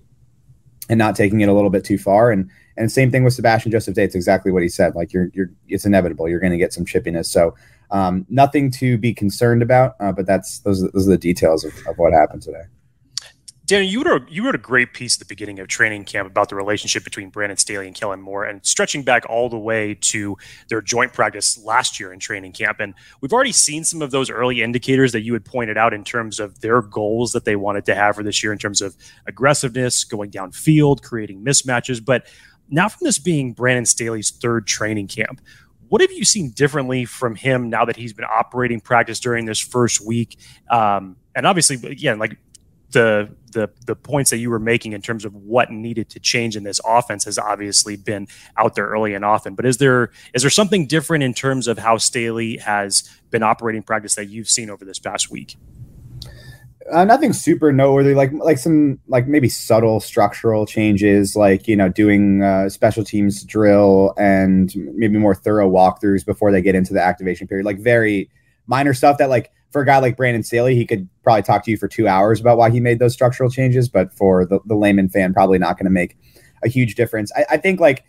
and 0.89 0.99
not 0.99 1.15
taking 1.15 1.43
it 1.43 1.51
a 1.51 1.53
little 1.53 1.69
bit 1.69 1.85
too 1.85 1.99
far. 1.99 2.33
And 2.33 2.51
and 2.79 2.91
same 2.91 3.11
thing 3.11 3.25
with 3.25 3.35
Sebastian 3.35 3.71
Joseph 3.71 3.95
Day. 3.95 4.05
It's 4.05 4.15
exactly 4.15 4.51
what 4.51 4.63
he 4.63 4.71
said. 4.71 4.95
Like 4.95 5.13
you're 5.13 5.29
you're 5.35 5.51
it's 5.69 5.85
inevitable. 5.85 6.31
You're 6.31 6.41
going 6.41 6.53
to 6.53 6.59
get 6.59 6.73
some 6.73 6.87
chippiness. 6.87 7.27
So 7.27 7.55
um, 7.91 8.25
nothing 8.31 8.71
to 8.73 8.97
be 8.97 9.13
concerned 9.13 9.61
about. 9.61 9.97
Uh, 10.01 10.13
but 10.13 10.27
that's 10.27 10.61
those 10.61 10.81
those 10.93 11.07
are 11.07 11.11
the 11.11 11.19
details 11.19 11.63
of, 11.65 11.75
of 11.87 11.99
what 11.99 12.15
happened 12.15 12.41
today. 12.41 12.63
Danny, 13.69 13.85
you 13.85 14.03
wrote 14.03 14.27
you 14.31 14.47
wrote 14.47 14.55
a 14.55 14.59
great 14.59 14.95
piece 14.95 15.17
at 15.17 15.19
the 15.19 15.27
beginning 15.27 15.59
of 15.59 15.69
training 15.69 16.03
camp 16.05 16.27
about 16.27 16.49
the 16.49 16.55
relationship 16.55 17.05
between 17.05 17.29
Brandon 17.29 17.59
Staley 17.59 17.87
and 17.87 17.95
Kellen 17.95 18.19
Moore, 18.19 18.47
and 18.47 18.65
stretching 18.65 19.03
back 19.03 19.29
all 19.29 19.51
the 19.51 19.59
way 19.59 19.95
to 20.01 20.39
their 20.71 20.81
joint 20.81 21.13
practice 21.13 21.63
last 21.63 22.01
year 22.01 22.11
in 22.11 22.19
training 22.19 22.53
camp. 22.53 22.81
And 22.81 22.95
we've 23.21 23.33
already 23.33 23.53
seen 23.53 23.85
some 23.85 24.01
of 24.01 24.11
those 24.11 24.31
early 24.31 24.63
indicators 24.63 25.13
that 25.13 25.21
you 25.21 25.35
had 25.35 25.45
pointed 25.45 25.77
out 25.77 25.93
in 25.93 26.03
terms 26.03 26.41
of 26.41 26.63
their 26.63 26.81
goals 26.81 27.33
that 27.33 27.45
they 27.45 27.57
wanted 27.57 27.85
to 27.85 27.95
have 27.95 28.17
for 28.17 28.23
this 28.23 28.43
year 28.43 28.55
in 28.55 28.59
terms 28.59 28.81
of 28.81 28.97
aggressiveness, 29.27 30.03
going 30.03 30.31
downfield, 30.31 31.03
creating 31.03 31.45
mismatches. 31.45 32.03
But 32.03 32.27
now, 32.71 32.89
from 32.89 33.05
this 33.05 33.19
being 33.19 33.53
Brandon 33.53 33.85
Staley's 33.85 34.31
third 34.31 34.67
training 34.67 35.09
camp, 35.09 35.43
what 35.91 36.01
have 36.01 36.13
you 36.13 36.25
seen 36.25 36.53
differently 36.53 37.05
from 37.05 37.35
him 37.35 37.69
now 37.69 37.85
that 37.85 37.97
he's 37.97 38.15
been 38.15 38.25
operating 38.25 38.81
practice 38.81 39.21
during 39.21 39.45
this 39.45 39.59
first 39.59 40.01
week? 40.01 40.39
Um, 40.71 41.17
and 41.35 41.47
obviously, 41.47 41.77
again, 41.87 42.19
like 42.19 42.39
the 42.93 43.29
the 43.53 43.71
the 43.87 43.97
points 43.97 44.31
that 44.31 44.39
you 44.39 44.51
were 44.51 44.59
making 44.59 44.93
in 44.93 45.03
terms 45.03 45.25
of 45.25 45.35
what 45.35 45.71
needed 45.71 46.09
to 46.11 46.21
change 46.21 46.57
in 46.57 46.65
this 46.65 46.81
offense 46.87 47.25
has 47.25 47.39
obviously 47.39 47.97
been 47.97 48.27
out 48.57 48.75
there 48.75 48.87
early 48.87 49.15
and 49.15 49.25
often. 49.25 49.55
But 49.55 49.67
is 49.67 49.79
there 49.79 50.11
is 50.35 50.43
there 50.43 50.51
something 50.51 50.87
different 50.87 51.25
in 51.25 51.35
terms 51.35 51.69
of 51.69 51.79
how 51.79 51.99
Staley 51.99 52.59
has 52.59 53.09
been 53.31 53.43
operating 53.43 53.83
practice 53.83 54.15
that 54.15 54.27
you've 54.27 54.49
seen 54.49 54.71
over 54.71 54.85
this 54.85 54.99
past 54.99 55.31
week? 55.31 55.57
Uh, 56.91 57.05
nothing 57.05 57.35
super 57.35 57.71
noteworthy, 57.71 58.15
like 58.15 58.33
like 58.33 58.59
some 58.59 58.99
like 59.09 59.27
maybe 59.27 59.49
subtle 59.49 60.01
structural 60.01 60.65
changes, 60.65 61.37
like 61.37 61.69
you 61.69 61.77
know 61.77 61.89
doing 61.89 62.43
uh, 62.43 62.69
special 62.69 63.05
teams 63.05 63.43
drill 63.45 64.15
and 64.19 64.73
maybe 64.95 65.19
more 65.19 65.35
thorough 65.35 65.69
walkthroughs 65.71 66.25
before 66.25 66.51
they 66.51 66.63
get 66.63 66.75
into 66.75 66.95
the 66.95 67.03
activation 67.03 67.47
period, 67.47 67.67
like 67.67 67.79
very 67.79 68.31
minor 68.67 68.95
stuff 68.95 69.19
that 69.19 69.29
like 69.29 69.51
for 69.71 69.83
a 69.83 69.87
guy 69.87 69.99
like 69.99 70.17
Brandon 70.17 70.43
Staley, 70.43 70.75
he 70.75 70.87
could 70.87 71.09
probably 71.23 71.43
talk 71.43 71.65
to 71.65 71.71
you 71.71 71.77
for 71.77 71.89
two 71.89 72.09
hours 72.09 72.41
about 72.41 72.57
why 72.57 72.71
he 72.71 72.81
made 72.81 72.99
those 72.99 73.13
structural 73.13 73.51
changes. 73.51 73.89
But 73.89 74.13
for 74.13 74.47
the, 74.47 74.61
the 74.65 74.75
layman 74.75 75.09
fan, 75.09 75.35
probably 75.35 75.59
not 75.59 75.77
going 75.77 75.85
to 75.85 75.91
make 75.91 76.17
a 76.63 76.69
huge 76.69 76.95
difference. 76.95 77.31
I, 77.37 77.45
I, 77.51 77.57
think 77.59 77.81
like, 77.81 78.05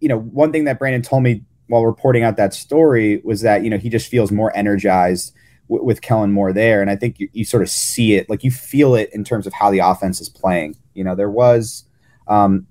you 0.00 0.08
know, 0.08 0.18
one 0.18 0.52
thing 0.52 0.64
that 0.64 0.78
Brandon 0.78 1.02
told 1.02 1.22
me 1.22 1.42
while 1.66 1.84
reporting 1.84 2.22
out 2.22 2.36
that 2.36 2.54
story 2.54 3.20
was 3.24 3.40
that, 3.42 3.64
you 3.64 3.70
know, 3.70 3.78
he 3.78 3.88
just 3.88 4.08
feels 4.08 4.30
more 4.30 4.56
energized 4.56 5.34
w- 5.68 5.84
with 5.84 6.00
Kellen 6.00 6.32
Moore 6.32 6.52
there. 6.52 6.80
And 6.80 6.90
I 6.90 6.96
think 6.96 7.18
you, 7.18 7.28
you 7.32 7.44
sort 7.44 7.62
of 7.62 7.68
see 7.68 8.14
it, 8.14 8.30
like 8.30 8.44
you 8.44 8.50
feel 8.50 8.94
it 8.94 9.10
in 9.12 9.24
terms 9.24 9.46
of 9.46 9.52
how 9.52 9.70
the 9.70 9.80
offense 9.80 10.20
is 10.20 10.28
playing. 10.28 10.76
You 10.94 11.02
know, 11.02 11.16
there 11.16 11.30
was 11.30 11.84
um, 12.28 12.66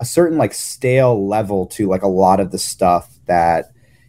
a 0.00 0.06
certain 0.06 0.38
like 0.38 0.54
stale 0.54 1.28
level 1.28 1.66
to 1.66 1.86
like 1.86 2.02
a 2.02 2.08
lot 2.08 2.40
of 2.40 2.50
the 2.50 2.58
stuff 2.58 3.18
that, 3.26 3.66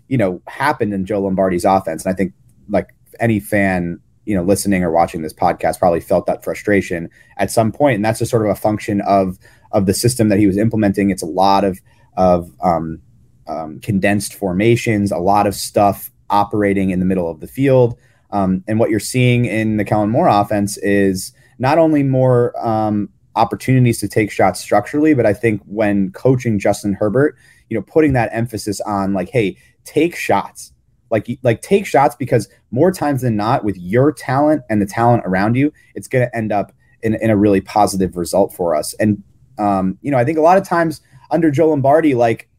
you 0.07 0.17
know, 0.17 0.41
happened 0.47 0.93
in 0.93 1.05
Joe 1.05 1.21
Lombardi's 1.21 1.65
offense. 1.65 2.05
And 2.05 2.13
I 2.13 2.15
think 2.15 2.33
like 2.69 2.89
any 3.19 3.39
fan 3.39 3.99
you 4.25 4.35
know 4.35 4.43
listening 4.43 4.83
or 4.83 4.91
watching 4.91 5.21
this 5.21 5.33
podcast 5.33 5.79
probably 5.79 5.99
felt 5.99 6.25
that 6.25 6.43
frustration 6.43 7.09
at 7.37 7.51
some 7.51 7.71
point 7.71 7.95
and 7.95 8.05
that's 8.05 8.19
just 8.19 8.31
sort 8.31 8.45
of 8.45 8.51
a 8.51 8.55
function 8.55 9.01
of 9.01 9.37
of 9.71 9.85
the 9.85 9.93
system 9.93 10.29
that 10.29 10.39
he 10.39 10.47
was 10.47 10.57
implementing. 10.57 11.09
It's 11.09 11.23
a 11.23 11.27
lot 11.27 11.63
of 11.63 11.79
of 12.17 12.51
um, 12.61 13.01
um, 13.47 13.79
condensed 13.79 14.33
formations, 14.33 15.11
a 15.11 15.17
lot 15.17 15.47
of 15.47 15.55
stuff 15.55 16.11
operating 16.29 16.89
in 16.89 16.99
the 16.99 17.05
middle 17.05 17.29
of 17.29 17.39
the 17.39 17.47
field. 17.47 17.97
Um, 18.31 18.63
and 18.67 18.79
what 18.79 18.89
you're 18.89 18.99
seeing 18.99 19.45
in 19.45 19.77
the 19.77 19.85
Kellen 19.85 20.09
Moore 20.09 20.27
offense 20.27 20.77
is 20.77 21.33
not 21.59 21.77
only 21.77 22.03
more 22.03 22.53
um, 22.65 23.09
opportunities 23.35 23.99
to 23.99 24.07
take 24.07 24.31
shots 24.31 24.59
structurally, 24.59 25.13
but 25.13 25.25
I 25.25 25.33
think 25.33 25.61
when 25.65 26.11
coaching 26.11 26.59
Justin 26.59 26.93
Herbert, 26.93 27.37
you 27.69 27.77
know, 27.77 27.83
putting 27.83 28.13
that 28.13 28.29
emphasis 28.33 28.79
on 28.81 29.13
like, 29.13 29.29
hey, 29.29 29.57
take 29.83 30.15
shots. 30.15 30.73
Like, 31.11 31.27
like 31.43 31.61
take 31.61 31.85
shots 31.85 32.15
because 32.15 32.47
more 32.71 32.91
times 32.91 33.21
than 33.21 33.35
not, 33.35 33.63
with 33.63 33.77
your 33.77 34.11
talent 34.11 34.63
and 34.69 34.81
the 34.81 34.85
talent 34.85 35.23
around 35.25 35.55
you, 35.55 35.71
it's 35.93 36.07
going 36.07 36.25
to 36.25 36.35
end 36.35 36.51
up 36.51 36.71
in, 37.03 37.15
in 37.15 37.29
a 37.29 37.37
really 37.37 37.61
positive 37.61 38.17
result 38.17 38.53
for 38.53 38.75
us. 38.75 38.93
And 38.95 39.21
um, 39.57 39.97
you 40.01 40.11
know, 40.11 40.17
I 40.17 40.25
think 40.25 40.37
a 40.37 40.41
lot 40.41 40.57
of 40.57 40.63
times 40.63 41.01
under 41.29 41.51
Joe 41.51 41.69
Lombardi, 41.69 42.15
like 42.15 42.49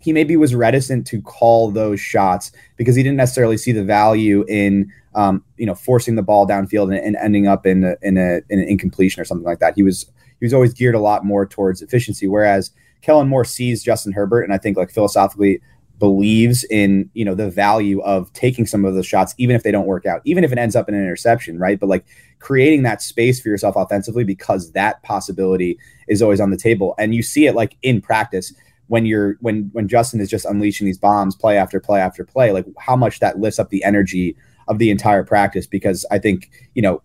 he 0.00 0.12
maybe 0.12 0.36
was 0.36 0.54
reticent 0.54 1.06
to 1.06 1.22
call 1.22 1.70
those 1.70 2.00
shots 2.00 2.50
because 2.76 2.96
he 2.96 3.02
didn't 3.02 3.16
necessarily 3.16 3.56
see 3.56 3.70
the 3.70 3.84
value 3.84 4.44
in 4.48 4.92
um, 5.14 5.44
you 5.56 5.66
know 5.66 5.74
forcing 5.74 6.16
the 6.16 6.22
ball 6.22 6.46
downfield 6.46 6.94
and, 6.94 7.04
and 7.04 7.16
ending 7.16 7.46
up 7.46 7.66
in 7.66 7.84
a, 7.84 7.94
in, 8.02 8.16
a, 8.16 8.40
in 8.48 8.58
an 8.58 8.68
incompletion 8.68 9.20
or 9.20 9.24
something 9.24 9.44
like 9.44 9.60
that. 9.60 9.74
He 9.76 9.82
was 9.82 10.10
he 10.40 10.44
was 10.44 10.52
always 10.52 10.74
geared 10.74 10.94
a 10.94 11.00
lot 11.00 11.24
more 11.24 11.46
towards 11.46 11.82
efficiency, 11.82 12.26
whereas 12.26 12.70
Kellen 13.02 13.28
Moore 13.28 13.44
sees 13.44 13.82
Justin 13.82 14.12
Herbert 14.12 14.42
and 14.42 14.52
I 14.52 14.58
think 14.58 14.76
like 14.76 14.90
philosophically 14.90 15.60
believes 16.02 16.64
in 16.64 17.08
you 17.14 17.24
know 17.24 17.32
the 17.32 17.48
value 17.48 18.00
of 18.00 18.32
taking 18.32 18.66
some 18.66 18.84
of 18.84 18.92
those 18.92 19.06
shots 19.06 19.36
even 19.38 19.54
if 19.54 19.62
they 19.62 19.70
don't 19.70 19.86
work 19.86 20.04
out 20.04 20.20
even 20.24 20.42
if 20.42 20.50
it 20.50 20.58
ends 20.58 20.74
up 20.74 20.88
in 20.88 20.96
an 20.96 21.00
interception 21.00 21.60
right? 21.60 21.78
But 21.78 21.88
like 21.88 22.04
creating 22.40 22.82
that 22.82 23.00
space 23.00 23.40
for 23.40 23.48
yourself 23.48 23.76
offensively 23.76 24.24
because 24.24 24.72
that 24.72 25.00
possibility 25.04 25.78
is 26.08 26.20
always 26.20 26.40
on 26.40 26.50
the 26.50 26.56
table. 26.56 26.96
And 26.98 27.14
you 27.14 27.22
see 27.22 27.46
it 27.46 27.54
like 27.54 27.76
in 27.82 28.00
practice 28.00 28.52
when 28.88 29.06
you're 29.06 29.36
when 29.42 29.70
when 29.74 29.86
Justin 29.86 30.20
is 30.20 30.28
just 30.28 30.44
unleashing 30.44 30.86
these 30.86 30.98
bombs 30.98 31.36
play 31.36 31.56
after 31.56 31.78
play 31.78 32.00
after 32.00 32.24
play 32.24 32.50
like 32.50 32.66
how 32.80 32.96
much 32.96 33.20
that 33.20 33.38
lifts 33.38 33.60
up 33.60 33.70
the 33.70 33.84
energy 33.84 34.36
of 34.66 34.78
the 34.78 34.90
entire 34.90 35.22
practice. 35.22 35.68
Because 35.68 36.04
I 36.10 36.18
think 36.18 36.50
you 36.74 36.82
know 36.82 37.00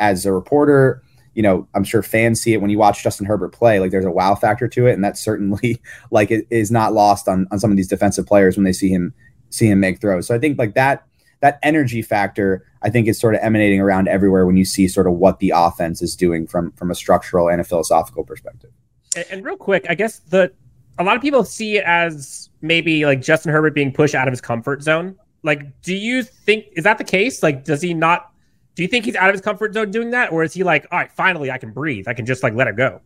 as 0.00 0.26
a 0.26 0.32
reporter 0.32 1.00
you 1.34 1.42
know, 1.42 1.66
I'm 1.74 1.84
sure 1.84 2.02
fans 2.02 2.40
see 2.40 2.52
it 2.52 2.60
when 2.60 2.70
you 2.70 2.78
watch 2.78 3.02
Justin 3.02 3.26
Herbert 3.26 3.50
play. 3.50 3.80
Like 3.80 3.90
there's 3.90 4.04
a 4.04 4.10
wow 4.10 4.34
factor 4.34 4.68
to 4.68 4.86
it, 4.86 4.92
and 4.92 5.04
that 5.04 5.16
certainly 5.16 5.80
like 6.10 6.30
it 6.30 6.46
is 6.50 6.70
not 6.70 6.92
lost 6.92 7.28
on 7.28 7.46
on 7.50 7.58
some 7.58 7.70
of 7.70 7.76
these 7.76 7.88
defensive 7.88 8.26
players 8.26 8.56
when 8.56 8.64
they 8.64 8.72
see 8.72 8.88
him 8.88 9.14
see 9.50 9.66
him 9.66 9.80
make 9.80 10.00
throws. 10.00 10.26
So 10.26 10.34
I 10.34 10.38
think 10.38 10.58
like 10.58 10.74
that 10.74 11.06
that 11.40 11.58
energy 11.62 12.02
factor, 12.02 12.64
I 12.82 12.90
think 12.90 13.08
is 13.08 13.18
sort 13.18 13.34
of 13.34 13.40
emanating 13.42 13.80
around 13.80 14.08
everywhere 14.08 14.46
when 14.46 14.56
you 14.56 14.64
see 14.64 14.86
sort 14.88 15.08
of 15.08 15.14
what 15.14 15.40
the 15.40 15.52
offense 15.54 16.00
is 16.00 16.14
doing 16.16 16.46
from 16.46 16.72
from 16.72 16.90
a 16.90 16.94
structural 16.94 17.48
and 17.48 17.60
a 17.60 17.64
philosophical 17.64 18.24
perspective. 18.24 18.70
And, 19.16 19.26
and 19.30 19.44
real 19.44 19.56
quick, 19.56 19.86
I 19.88 19.94
guess 19.94 20.20
the 20.20 20.52
a 20.98 21.04
lot 21.04 21.16
of 21.16 21.22
people 21.22 21.44
see 21.44 21.78
it 21.78 21.84
as 21.84 22.50
maybe 22.60 23.04
like 23.06 23.20
Justin 23.20 23.52
Herbert 23.52 23.74
being 23.74 23.92
pushed 23.92 24.14
out 24.14 24.28
of 24.28 24.32
his 24.32 24.40
comfort 24.40 24.82
zone. 24.82 25.16
Like, 25.42 25.82
do 25.82 25.94
you 25.94 26.22
think 26.22 26.66
is 26.72 26.84
that 26.84 26.98
the 26.98 27.04
case? 27.04 27.42
Like, 27.42 27.64
does 27.64 27.82
he 27.82 27.94
not 27.94 28.31
do 28.74 28.82
you 28.82 28.88
think 28.88 29.04
he's 29.04 29.16
out 29.16 29.28
of 29.28 29.34
his 29.34 29.42
comfort 29.42 29.74
zone 29.74 29.90
doing 29.90 30.10
that, 30.10 30.32
or 30.32 30.42
is 30.42 30.54
he 30.54 30.62
like, 30.64 30.86
all 30.90 30.98
right, 30.98 31.12
finally 31.12 31.50
I 31.50 31.58
can 31.58 31.72
breathe, 31.72 32.08
I 32.08 32.14
can 32.14 32.26
just 32.26 32.42
like 32.42 32.54
let 32.54 32.68
it 32.68 32.76
go? 32.76 33.00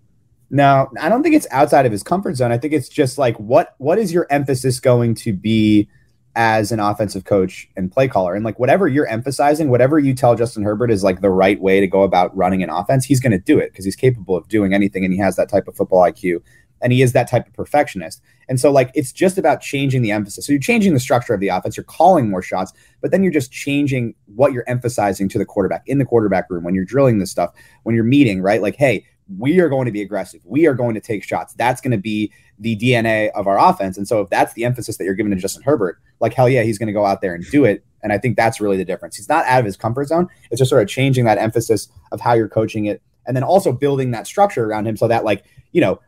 No, 0.49 0.89
I 1.01 1.09
don't 1.09 1.23
think 1.23 1.35
it's 1.35 1.47
outside 1.51 1.87
of 1.87 1.93
his 1.93 2.03
comfort 2.03 2.37
zone. 2.37 2.53
I 2.53 2.59
think 2.59 2.73
it's 2.73 2.89
just 2.89 3.19
like 3.19 3.37
what 3.39 3.75
what 3.79 3.99
is 3.99 4.13
your 4.13 4.27
emphasis 4.31 4.79
going 4.79 5.15
to 5.17 5.33
be 5.33 5.89
as 6.37 6.71
an 6.71 6.79
offensive 6.79 7.25
coach 7.25 7.69
and 7.77 7.91
play 7.91 8.07
caller, 8.07 8.35
and 8.35 8.45
like 8.45 8.59
whatever 8.59 8.87
you're 8.87 9.09
emphasizing, 9.09 9.71
whatever 9.71 9.99
you 9.99 10.15
tell 10.15 10.37
Justin 10.37 10.63
Herbert 10.63 10.91
is 10.91 11.03
like 11.03 11.21
the 11.21 11.31
right 11.31 11.61
way 11.61 11.81
to 11.81 11.87
go 11.87 12.03
about 12.03 12.37
running 12.37 12.63
an 12.63 12.71
offense, 12.71 13.05
he's 13.05 13.21
going 13.21 13.33
to 13.33 13.39
do 13.39 13.59
it 13.59 13.73
because 13.73 13.85
he's 13.85 13.97
capable 13.97 14.37
of 14.37 14.47
doing 14.49 14.73
anything, 14.73 15.05
and 15.05 15.13
he 15.13 15.19
has 15.19 15.35
that 15.37 15.49
type 15.49 15.67
of 15.67 15.75
football 15.75 16.03
IQ 16.03 16.43
and 16.81 16.93
he 16.93 17.03
is 17.03 17.13
that 17.13 17.29
type 17.29 17.47
of 17.47 17.53
perfectionist. 17.55 18.23
And 18.49 18.61
so, 18.61 18.71
like, 18.71 18.91
it's 18.95 19.13
just 19.13 19.39
about 19.39 19.61
changing 19.61 20.03
the 20.03 20.13
emphasis. 20.13 20.47
So 20.47 20.53
you're 20.53 20.61
changing 20.61 20.95
the 20.95 21.01
structure 21.01 21.35
of 21.35 21.41
the 21.41 21.49
offense. 21.49 21.77
You're 21.77 21.85
calling 21.85 22.31
more 22.31 22.43
shots, 22.43 22.73
but 23.01 23.11
then 23.11 23.23
you're 23.23 23.33
just 23.33 23.51
changing 23.51 24.15
what 24.27 24.53
you're 24.53 24.69
emphasizing 24.69 25.29
to 25.31 25.39
the 25.39 25.45
quarterback 25.45 25.83
in 25.87 25.99
the 25.99 26.05
quarterback 26.05 26.49
room 26.49 26.63
when 26.63 26.75
you're 26.75 26.85
drilling 26.85 27.19
this 27.19 27.31
stuff, 27.31 27.53
when 27.83 27.95
you're 27.95 28.05
meeting, 28.05 28.41
right? 28.41 28.63
Like, 28.63 28.77
hey, 28.77 29.05
we 29.37 29.59
are 29.59 29.69
going 29.69 29.87
to 29.87 29.93
be 29.93 30.03
aggressive. 30.03 30.41
We 30.45 30.67
are 30.67 30.75
going 30.75 30.95
to 30.95 31.01
take 31.01 31.25
shots. 31.25 31.55
That's 31.55 31.81
going 31.81 31.91
to 31.91 31.99
be 31.99 32.33
the 32.61 32.77
DNA 32.77 33.31
of 33.33 33.49
our 33.49 33.59
offense. 33.59 33.99
And 33.99 34.07
so, 34.07 34.21
if 34.21 34.31
that's 34.31 34.55
the 34.55 34.65
emphasis 34.65 34.97
that 34.99 35.05
you're 35.05 35.15
giving 35.15 35.33
to 35.33 35.39
Justin 35.39 35.63
Herbert, 35.63 36.01
like, 36.21 36.35
hell 36.35 36.49
yeah, 36.49 36.63
he's 36.63 36.79
going 36.79 36.89
to 36.89 36.93
go 36.93 37.05
out 37.05 37.21
there 37.21 37.35
and 37.35 37.45
do 37.51 37.65
it. 37.65 37.85
And 38.03 38.13
I 38.13 38.19
think 38.19 38.37
that's 38.37 38.61
really 38.61 38.77
the 38.77 38.85
difference. 38.85 39.17
He's 39.17 39.29
not 39.29 39.45
out 39.47 39.59
of 39.59 39.65
his 39.65 39.77
comfort 39.77 40.07
zone. 40.07 40.29
It's 40.53 40.61
just 40.61 40.69
sort 40.69 40.83
of 40.83 40.89
changing 40.89 41.25
that 41.25 41.39
emphasis 41.39 41.89
of 42.13 42.21
how 42.21 42.35
you're 42.35 42.49
coaching 42.49 42.87
it 42.87 43.03
and 43.27 43.37
then 43.37 43.43
also 43.43 43.73
building 43.73 44.13
that 44.13 44.27
structure 44.27 44.65
around 44.65 44.87
him 44.87 44.97
so 44.97 45.09
that, 45.09 45.25
like, 45.25 45.45
you 45.73 45.81
know, 45.81 46.01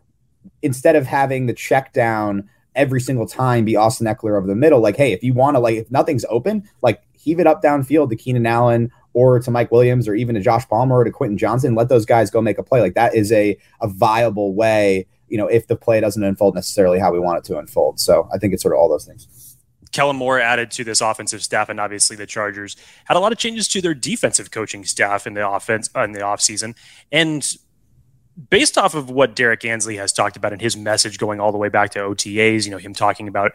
instead 0.63 0.97
of 0.97 1.07
having 1.07 1.47
the 1.47 1.53
check 1.53 1.93
down 1.93 2.49
every 2.75 3.01
single 3.01 3.27
time 3.27 3.65
be 3.65 3.77
Austin 3.77 4.07
Ekeler 4.07 4.37
over 4.37 4.47
the 4.47 4.55
middle, 4.55 4.81
like, 4.81 4.97
hey, 4.97 5.13
if 5.13 5.23
you 5.23 5.35
want 5.35 5.57
to, 5.57 5.61
like, 5.61 5.77
if 5.77 5.91
nothing's 5.91 6.25
open, 6.29 6.69
like, 6.83 7.03
heave 7.13 7.41
it 7.41 7.47
up 7.47 7.63
downfield 7.63 8.11
to 8.11 8.17
Keenan 8.17 8.47
Allen 8.47 8.91
or 9.13 9.41
to 9.41 9.51
Mike 9.51 9.73
Williams 9.73 10.07
or 10.07 10.15
even 10.15 10.35
to 10.37 10.41
Josh 10.41 10.69
Palmer 10.69 10.99
or 10.99 11.05
to 11.05 11.11
Quentin 11.11 11.37
Johnston, 11.37 11.75
Let 11.75 11.89
those 11.89 12.07
guys 12.07 12.31
go 12.31 12.41
make 12.41 12.59
a 12.59 12.63
play. 12.63 12.81
Like, 12.81 12.95
that 12.95 13.15
is 13.15 13.33
a, 13.33 13.59
a 13.81 13.89
viable 13.89 14.55
way, 14.55 15.07
you 15.29 15.37
know, 15.37 15.49
if 15.49 15.67
the 15.67 15.77
play 15.77 16.01
doesn't 16.01 16.23
unfold 16.23 16.55
necessarily 16.55 16.99
how 16.99 17.13
we 17.13 17.19
want 17.19 17.39
it 17.39 17.45
to 17.45 17.59
unfold. 17.59 17.99
So 17.99 18.29
I 18.33 18.39
think 18.39 18.55
it's 18.55 18.63
sort 18.63 18.75
of 18.75 18.79
all 18.79 18.89
those 18.89 19.05
things. 19.05 19.57
Kellen 19.91 20.17
Moore 20.17 20.39
added 20.39 20.71
to 20.73 20.85
this 20.85 21.01
offensive 21.01 21.43
staff, 21.43 21.69
and 21.69 21.81
obviously 21.81 22.15
the 22.15 22.27
Chargers 22.27 22.77
had 23.07 23.17
a 23.17 23.21
lot 23.21 23.33
of 23.33 23.39
changes 23.39 23.67
to 23.69 23.81
their 23.81 23.95
defensive 23.95 24.51
coaching 24.51 24.85
staff 24.85 25.27
in 25.27 25.35
the 25.35 25.49
offense 25.49 25.89
in 25.97 26.13
the 26.13 26.21
offseason. 26.21 26.77
And 27.11 27.57
based 28.51 28.79
off 28.79 28.95
of 28.95 29.11
what 29.11 29.35
Derrick 29.35 29.65
Ansley 29.65 29.97
has 29.97 30.13
talked 30.13 30.37
about 30.37 30.53
in 30.53 30.61
his 30.61 30.77
message 30.77 31.19
going 31.19 31.41
all 31.41 31.53
the 31.53 31.59
way 31.59 31.69
back 31.69 31.91
to 31.91 32.01
OTAs, 32.01 32.65
you 32.65 32.71
know, 32.71 32.79
him 32.79 32.95
talking 32.95 33.29
about 33.29 33.53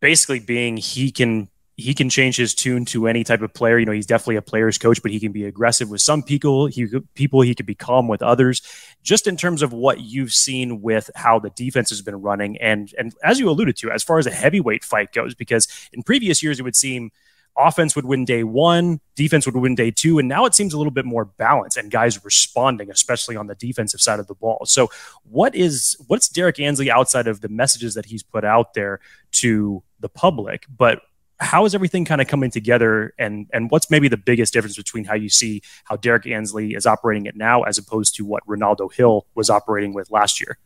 basically 0.00 0.40
being 0.40 0.76
he 0.76 1.10
can 1.10 1.48
he 1.76 1.94
can 1.94 2.10
change 2.10 2.36
his 2.36 2.56
tune 2.56 2.84
to 2.84 3.06
any 3.06 3.22
type 3.22 3.40
of 3.40 3.54
player. 3.54 3.78
You 3.78 3.86
know, 3.86 3.92
he's 3.92 4.06
definitely 4.06 4.34
a 4.34 4.42
player's 4.42 4.78
coach, 4.78 5.00
but 5.00 5.12
he 5.12 5.20
can 5.20 5.30
be 5.30 5.44
aggressive 5.44 5.88
with 5.88 6.00
some 6.00 6.24
people. 6.24 6.66
He 6.66 6.88
people 7.14 7.40
he 7.42 7.54
could 7.54 7.66
be 7.66 7.76
calm 7.76 8.08
with 8.08 8.20
others. 8.20 8.62
Just 9.04 9.28
in 9.28 9.36
terms 9.36 9.62
of 9.62 9.72
what 9.72 10.00
you've 10.00 10.32
seen 10.32 10.82
with 10.82 11.08
how 11.14 11.38
the 11.38 11.50
defense 11.50 11.90
has 11.90 12.02
been 12.02 12.20
running, 12.20 12.56
and 12.58 12.92
and 12.98 13.14
as 13.22 13.38
you 13.38 13.48
alluded 13.48 13.76
to, 13.76 13.92
as 13.92 14.02
far 14.02 14.18
as 14.18 14.26
a 14.26 14.32
heavyweight 14.32 14.84
fight 14.84 15.12
goes, 15.12 15.36
because 15.36 15.68
in 15.92 16.02
previous 16.02 16.42
years 16.42 16.58
it 16.58 16.64
would 16.64 16.76
seem 16.76 17.12
offense 17.58 17.96
would 17.96 18.04
win 18.04 18.24
day 18.24 18.44
one, 18.44 19.00
defense 19.16 19.46
would 19.46 19.56
win 19.56 19.74
day 19.74 19.90
two. 19.90 20.18
And 20.18 20.28
now 20.28 20.44
it 20.44 20.54
seems 20.54 20.72
a 20.72 20.78
little 20.78 20.92
bit 20.92 21.04
more 21.04 21.24
balanced 21.24 21.76
and 21.76 21.90
guys 21.90 22.24
responding, 22.24 22.90
especially 22.90 23.36
on 23.36 23.46
the 23.46 23.54
defensive 23.54 24.00
side 24.00 24.20
of 24.20 24.26
the 24.26 24.34
ball. 24.34 24.64
So 24.64 24.90
what 25.24 25.54
is 25.54 25.96
what's 26.06 26.28
Derrick 26.28 26.60
Ansley 26.60 26.90
outside 26.90 27.26
of 27.26 27.40
the 27.40 27.48
messages 27.48 27.94
that 27.94 28.06
he's 28.06 28.22
put 28.22 28.44
out 28.44 28.74
there 28.74 29.00
to 29.32 29.82
the 30.00 30.08
public? 30.08 30.66
But 30.68 31.02
how 31.40 31.64
is 31.64 31.74
everything 31.74 32.04
kind 32.04 32.20
of 32.20 32.26
coming 32.26 32.50
together 32.50 33.14
and 33.18 33.46
and 33.52 33.70
what's 33.70 33.90
maybe 33.90 34.08
the 34.08 34.16
biggest 34.16 34.52
difference 34.52 34.76
between 34.76 35.04
how 35.04 35.14
you 35.14 35.28
see 35.28 35.62
how 35.84 35.96
Derrick 35.96 36.26
Ansley 36.26 36.74
is 36.74 36.86
operating 36.86 37.26
it 37.26 37.36
now 37.36 37.62
as 37.62 37.78
opposed 37.78 38.16
to 38.16 38.24
what 38.24 38.42
Renaldo 38.46 38.88
Hill 38.88 39.26
was 39.34 39.50
operating 39.50 39.94
with 39.94 40.10
last 40.10 40.40
year? 40.40 40.58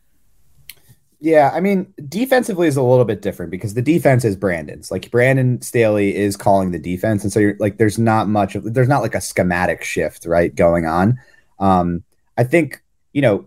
Yeah, 1.23 1.51
I 1.53 1.61
mean, 1.61 1.93
defensively 2.09 2.67
is 2.67 2.75
a 2.75 2.83
little 2.83 3.05
bit 3.05 3.21
different 3.21 3.49
because 3.49 3.75
the 3.75 3.81
defense 3.81 4.25
is 4.25 4.35
Brandon's. 4.35 4.91
Like 4.91 5.09
Brandon 5.09 5.61
Staley 5.61 6.13
is 6.13 6.35
calling 6.35 6.71
the 6.71 6.79
defense, 6.79 7.23
and 7.23 7.31
so 7.31 7.39
you're 7.39 7.55
like, 7.61 7.77
there's 7.77 7.97
not 7.97 8.27
much 8.27 8.55
of, 8.55 8.73
there's 8.73 8.89
not 8.89 9.01
like 9.01 9.15
a 9.15 9.21
schematic 9.21 9.85
shift 9.85 10.25
right 10.25 10.53
going 10.53 10.85
on. 10.85 11.17
Um, 11.59 12.03
I 12.37 12.43
think 12.43 12.83
you 13.13 13.21
know, 13.21 13.45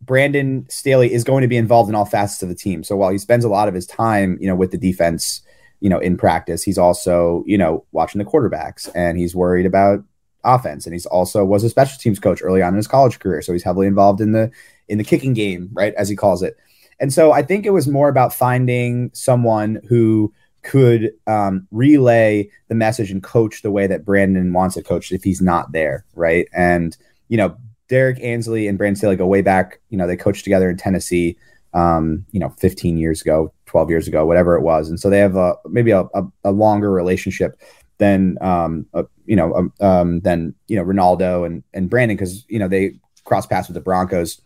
Brandon 0.00 0.66
Staley 0.68 1.12
is 1.12 1.24
going 1.24 1.42
to 1.42 1.48
be 1.48 1.56
involved 1.56 1.88
in 1.88 1.96
all 1.96 2.04
facets 2.04 2.44
of 2.44 2.48
the 2.48 2.54
team. 2.54 2.84
So 2.84 2.94
while 2.94 3.10
he 3.10 3.18
spends 3.18 3.44
a 3.44 3.48
lot 3.48 3.66
of 3.66 3.74
his 3.74 3.88
time, 3.88 4.38
you 4.40 4.46
know, 4.46 4.54
with 4.54 4.70
the 4.70 4.78
defense, 4.78 5.40
you 5.80 5.90
know, 5.90 5.98
in 5.98 6.16
practice, 6.16 6.62
he's 6.62 6.78
also 6.78 7.42
you 7.44 7.58
know 7.58 7.84
watching 7.90 8.20
the 8.20 8.24
quarterbacks 8.24 8.88
and 8.94 9.18
he's 9.18 9.34
worried 9.34 9.66
about 9.66 10.04
offense, 10.44 10.86
and 10.86 10.94
he's 10.94 11.06
also 11.06 11.44
was 11.44 11.64
a 11.64 11.70
special 11.70 11.98
teams 11.98 12.20
coach 12.20 12.40
early 12.40 12.62
on 12.62 12.74
in 12.74 12.76
his 12.76 12.86
college 12.86 13.18
career, 13.18 13.42
so 13.42 13.52
he's 13.52 13.64
heavily 13.64 13.88
involved 13.88 14.20
in 14.20 14.30
the 14.30 14.48
in 14.86 14.96
the 14.98 15.02
kicking 15.04 15.34
game, 15.34 15.70
right, 15.72 15.92
as 15.94 16.08
he 16.08 16.14
calls 16.14 16.44
it. 16.44 16.56
And 17.00 17.12
so 17.12 17.32
I 17.32 17.42
think 17.42 17.66
it 17.66 17.70
was 17.70 17.88
more 17.88 18.08
about 18.08 18.34
finding 18.34 19.10
someone 19.14 19.80
who 19.88 20.32
could 20.62 21.10
um, 21.26 21.66
relay 21.70 22.50
the 22.68 22.74
message 22.74 23.10
and 23.10 23.22
coach 23.22 23.62
the 23.62 23.70
way 23.70 23.86
that 23.86 24.04
Brandon 24.04 24.52
wants 24.52 24.74
to 24.74 24.82
coach 24.82 25.10
if 25.10 25.24
he's 25.24 25.40
not 25.40 25.72
there, 25.72 26.04
right? 26.14 26.46
And 26.52 26.96
you 27.28 27.36
know, 27.36 27.56
Derrick 27.88 28.20
Ansley 28.22 28.68
and 28.68 28.76
Brandon 28.76 28.96
Staley 28.96 29.16
go 29.16 29.26
way 29.26 29.42
back. 29.42 29.80
You 29.88 29.96
know, 29.96 30.06
they 30.06 30.16
coached 30.16 30.44
together 30.44 30.68
in 30.68 30.76
Tennessee, 30.76 31.36
um, 31.74 32.26
you 32.30 32.40
know, 32.40 32.50
15 32.58 32.98
years 32.98 33.22
ago, 33.22 33.52
12 33.66 33.90
years 33.90 34.06
ago, 34.06 34.26
whatever 34.26 34.56
it 34.56 34.62
was, 34.62 34.88
and 34.88 35.00
so 35.00 35.08
they 35.08 35.18
have 35.18 35.36
a 35.36 35.54
maybe 35.66 35.90
a, 35.90 36.02
a, 36.14 36.24
a 36.44 36.52
longer 36.52 36.90
relationship 36.90 37.58
than 37.98 38.36
um, 38.40 38.86
a, 38.94 39.04
you 39.26 39.36
know 39.36 39.54
um, 39.54 39.72
um 39.80 40.20
than 40.20 40.54
you 40.68 40.76
know 40.76 40.82
Renaldo 40.82 41.44
and 41.44 41.62
and 41.72 41.88
Brandon 41.88 42.16
because 42.16 42.44
you 42.48 42.58
know 42.58 42.68
they 42.68 42.98
cross 43.24 43.46
paths 43.46 43.68
with 43.68 43.74
the 43.74 43.80
Broncos 43.80 44.40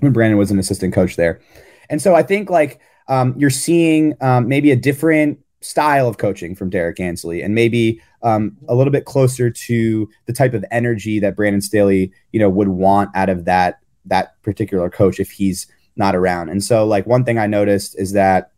when 0.00 0.12
Brandon 0.12 0.38
was 0.38 0.50
an 0.50 0.58
assistant 0.58 0.92
coach 0.92 1.16
there. 1.16 1.40
And 1.90 2.00
so 2.00 2.14
I 2.14 2.22
think 2.22 2.50
like 2.50 2.80
um, 3.08 3.34
you're 3.36 3.50
seeing 3.50 4.14
um, 4.20 4.48
maybe 4.48 4.70
a 4.70 4.76
different 4.76 5.38
style 5.60 6.06
of 6.08 6.18
coaching 6.18 6.54
from 6.54 6.70
Derrick 6.70 7.00
Ansley 7.00 7.42
and 7.42 7.54
maybe 7.54 8.00
um, 8.22 8.56
a 8.68 8.74
little 8.74 8.92
bit 8.92 9.04
closer 9.04 9.50
to 9.50 10.08
the 10.26 10.32
type 10.32 10.54
of 10.54 10.64
energy 10.70 11.18
that 11.20 11.36
Brandon 11.36 11.60
Staley, 11.60 12.12
you 12.32 12.40
know, 12.40 12.50
would 12.50 12.68
want 12.68 13.10
out 13.14 13.28
of 13.28 13.44
that 13.46 13.80
that 14.04 14.40
particular 14.42 14.88
coach 14.88 15.20
if 15.20 15.30
he's 15.30 15.66
not 15.96 16.14
around. 16.14 16.48
And 16.48 16.62
so, 16.62 16.86
like 16.86 17.06
one 17.06 17.24
thing 17.24 17.38
I 17.38 17.46
noticed 17.46 17.98
is 17.98 18.12
that 18.12 18.52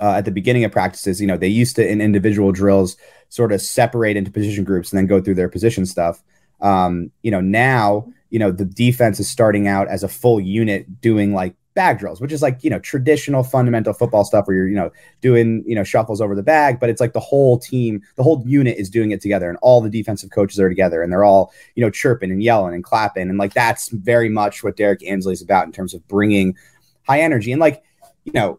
uh, 0.00 0.14
at 0.14 0.24
the 0.24 0.30
beginning 0.30 0.64
of 0.64 0.72
practices, 0.72 1.20
you 1.20 1.26
know, 1.26 1.36
they 1.36 1.48
used 1.48 1.76
to 1.76 1.86
in 1.86 2.00
individual 2.00 2.52
drills 2.52 2.96
sort 3.28 3.52
of 3.52 3.62
separate 3.62 4.16
into 4.16 4.30
position 4.30 4.64
groups 4.64 4.90
and 4.90 4.98
then 4.98 5.06
go 5.06 5.20
through 5.20 5.34
their 5.34 5.48
position 5.48 5.86
stuff. 5.86 6.22
Um, 6.60 7.10
you 7.22 7.30
know, 7.30 7.40
now 7.40 8.06
you 8.30 8.38
know 8.38 8.50
the 8.50 8.64
defense 8.64 9.20
is 9.20 9.28
starting 9.28 9.68
out 9.68 9.88
as 9.88 10.02
a 10.02 10.08
full 10.08 10.40
unit 10.40 11.00
doing 11.00 11.34
like 11.34 11.54
bag 11.74 11.98
drills, 11.98 12.20
which 12.20 12.32
is 12.32 12.42
like, 12.42 12.62
you 12.62 12.70
know, 12.70 12.78
traditional 12.80 13.42
fundamental 13.42 13.92
football 13.92 14.24
stuff 14.24 14.46
where 14.46 14.56
you're, 14.56 14.68
you 14.68 14.74
know, 14.74 14.90
doing, 15.20 15.62
you 15.66 15.74
know, 15.74 15.84
shuffles 15.84 16.20
over 16.20 16.34
the 16.34 16.42
bag, 16.42 16.80
but 16.80 16.90
it's 16.90 17.00
like 17.00 17.12
the 17.12 17.20
whole 17.20 17.58
team, 17.58 18.02
the 18.16 18.22
whole 18.22 18.42
unit 18.44 18.76
is 18.76 18.90
doing 18.90 19.12
it 19.12 19.20
together 19.20 19.48
and 19.48 19.58
all 19.62 19.80
the 19.80 19.90
defensive 19.90 20.30
coaches 20.30 20.58
are 20.58 20.68
together 20.68 21.02
and 21.02 21.12
they're 21.12 21.24
all, 21.24 21.52
you 21.76 21.84
know, 21.84 21.90
chirping 21.90 22.30
and 22.30 22.42
yelling 22.42 22.74
and 22.74 22.82
clapping. 22.82 23.28
And 23.28 23.38
like 23.38 23.54
that's 23.54 23.88
very 23.90 24.28
much 24.28 24.64
what 24.64 24.76
Derrick 24.76 25.06
Ansley 25.06 25.32
is 25.32 25.42
about 25.42 25.66
in 25.66 25.72
terms 25.72 25.94
of 25.94 26.06
bringing 26.08 26.56
high 27.02 27.20
energy. 27.20 27.52
And 27.52 27.60
like, 27.60 27.82
you 28.24 28.32
know, 28.32 28.58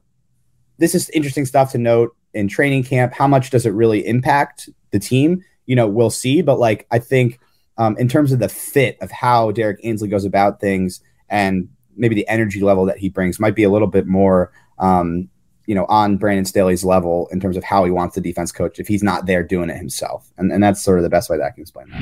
this 0.77 0.95
is 0.95 1.09
interesting 1.09 1.45
stuff 1.45 1.71
to 1.73 1.77
note 1.77 2.15
in 2.33 2.47
training 2.47 2.83
camp. 2.83 3.13
How 3.13 3.27
much 3.27 3.49
does 3.49 3.65
it 3.65 3.71
really 3.71 4.05
impact 4.07 4.69
the 4.91 4.99
team? 4.99 5.43
You 5.65 5.75
know, 5.75 5.87
we'll 5.87 6.09
see. 6.09 6.41
But 6.41 6.59
like, 6.59 6.87
I 6.91 6.99
think 6.99 7.39
um, 7.77 7.97
in 7.97 8.07
terms 8.07 8.31
of 8.31 8.39
the 8.39 8.49
fit 8.49 8.97
of 9.01 9.11
how 9.11 9.51
Derrick 9.51 9.79
Ansley 9.83 10.07
goes 10.07 10.25
about 10.25 10.59
things 10.59 11.01
and 11.29 11.69
maybe 11.95 12.15
the 12.15 12.27
energy 12.27 12.61
level 12.61 12.85
that 12.85 12.97
he 12.97 13.09
brings 13.09 13.39
might 13.39 13.55
be 13.55 13.63
a 13.63 13.69
little 13.69 13.87
bit 13.87 14.07
more 14.07 14.51
um, 14.79 15.29
you 15.71 15.75
know, 15.75 15.85
on 15.85 16.17
Brandon 16.17 16.43
Staley's 16.43 16.83
level 16.83 17.29
in 17.31 17.39
terms 17.39 17.55
of 17.55 17.63
how 17.63 17.85
he 17.85 17.91
wants 17.91 18.15
the 18.15 18.19
defense 18.19 18.51
coach 18.51 18.77
if 18.77 18.89
he's 18.89 19.01
not 19.01 19.25
there 19.25 19.41
doing 19.41 19.69
it 19.69 19.77
himself. 19.77 20.29
And, 20.37 20.51
and 20.51 20.61
that's 20.61 20.83
sort 20.83 20.99
of 20.99 21.03
the 21.03 21.09
best 21.09 21.29
way 21.29 21.37
that 21.37 21.45
I 21.45 21.51
can 21.51 21.61
explain 21.61 21.87
that. 21.91 22.01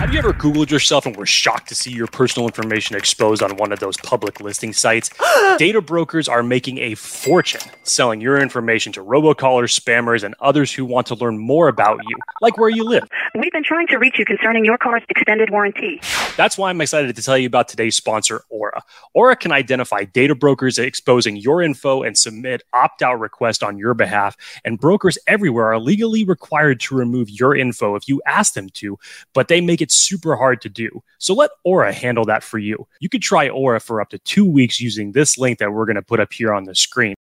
Have 0.00 0.12
you 0.12 0.18
ever 0.18 0.32
Googled 0.32 0.68
yourself 0.68 1.06
and 1.06 1.14
were 1.14 1.24
shocked 1.24 1.68
to 1.68 1.76
see 1.76 1.92
your 1.92 2.08
personal 2.08 2.48
information 2.48 2.96
exposed 2.96 3.40
on 3.40 3.56
one 3.56 3.70
of 3.70 3.78
those 3.78 3.96
public 3.98 4.40
listing 4.40 4.72
sites? 4.72 5.10
Data 5.58 5.80
brokers 5.80 6.28
are 6.28 6.42
making 6.42 6.78
a 6.78 6.96
fortune 6.96 7.60
selling 7.84 8.20
your 8.20 8.36
information 8.36 8.92
to 8.94 9.04
robocallers, 9.04 9.78
spammers, 9.78 10.24
and 10.24 10.34
others 10.40 10.72
who 10.72 10.84
want 10.84 11.06
to 11.06 11.14
learn 11.14 11.38
more 11.38 11.68
about 11.68 12.00
you, 12.08 12.16
like 12.40 12.58
where 12.58 12.68
you 12.68 12.82
live. 12.82 13.04
We've 13.36 13.52
been 13.52 13.62
trying 13.62 13.86
to 13.88 13.98
reach 13.98 14.18
you 14.18 14.24
concerning 14.24 14.64
your 14.64 14.76
car's 14.76 15.02
extended 15.08 15.50
warranty. 15.50 16.00
That's 16.36 16.58
why 16.58 16.70
I'm 16.70 16.80
excited 16.80 17.14
to 17.14 17.22
tell 17.22 17.38
you 17.38 17.46
about 17.46 17.68
today's 17.68 17.94
sponsor, 17.94 18.42
Aura. 18.48 18.82
Aura 19.14 19.36
can 19.36 19.52
identify 19.52 20.02
data 20.02 20.34
brokers 20.34 20.80
exposing 20.80 21.36
your 21.36 21.62
info 21.62 22.02
and 22.02 22.18
submit 22.18 22.64
opt 22.72 23.03
out 23.04 23.20
request 23.20 23.62
on 23.62 23.78
your 23.78 23.94
behalf. 23.94 24.36
And 24.64 24.80
brokers 24.80 25.16
everywhere 25.28 25.72
are 25.72 25.78
legally 25.78 26.24
required 26.24 26.80
to 26.80 26.96
remove 26.96 27.30
your 27.30 27.56
info 27.56 27.94
if 27.94 28.08
you 28.08 28.20
ask 28.26 28.54
them 28.54 28.68
to, 28.70 28.98
but 29.32 29.46
they 29.46 29.60
make 29.60 29.80
it 29.80 29.92
super 29.92 30.34
hard 30.34 30.60
to 30.62 30.68
do. 30.68 31.02
So 31.18 31.34
let 31.34 31.50
Aura 31.62 31.92
handle 31.92 32.24
that 32.24 32.42
for 32.42 32.58
you. 32.58 32.88
You 32.98 33.08
could 33.08 33.22
try 33.22 33.48
Aura 33.48 33.78
for 33.78 34.00
up 34.00 34.10
to 34.10 34.18
two 34.18 34.44
weeks 34.44 34.80
using 34.80 35.12
this 35.12 35.38
link 35.38 35.60
that 35.60 35.72
we're 35.72 35.86
going 35.86 35.94
to 35.96 36.02
put 36.02 36.18
up 36.18 36.32
here 36.32 36.52
on 36.52 36.64
the 36.64 36.74
screen. 36.74 37.14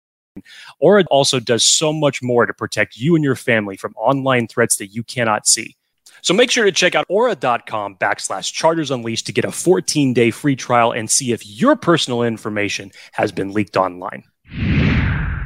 Aura 0.79 1.03
also 1.11 1.39
does 1.39 1.63
so 1.63 1.93
much 1.93 2.23
more 2.23 2.45
to 2.45 2.53
protect 2.53 2.97
you 2.97 3.15
and 3.15 3.23
your 3.23 3.35
family 3.35 3.77
from 3.77 3.93
online 3.95 4.47
threats 4.47 4.77
that 4.77 4.87
you 4.87 5.03
cannot 5.03 5.47
see. 5.47 5.75
So 6.21 6.33
make 6.33 6.49
sure 6.49 6.63
to 6.63 6.71
check 6.71 6.95
out 6.95 7.05
aura.com 7.09 7.97
backslash 7.97 8.53
charters 8.53 8.91
unleashed 8.91 9.25
to 9.25 9.33
get 9.33 9.43
a 9.43 9.51
14 9.51 10.13
day 10.13 10.31
free 10.31 10.55
trial 10.55 10.93
and 10.93 11.11
see 11.11 11.33
if 11.33 11.45
your 11.45 11.75
personal 11.75 12.23
information 12.23 12.91
has 13.11 13.31
been 13.31 13.51
leaked 13.51 13.75
online. 13.75 14.23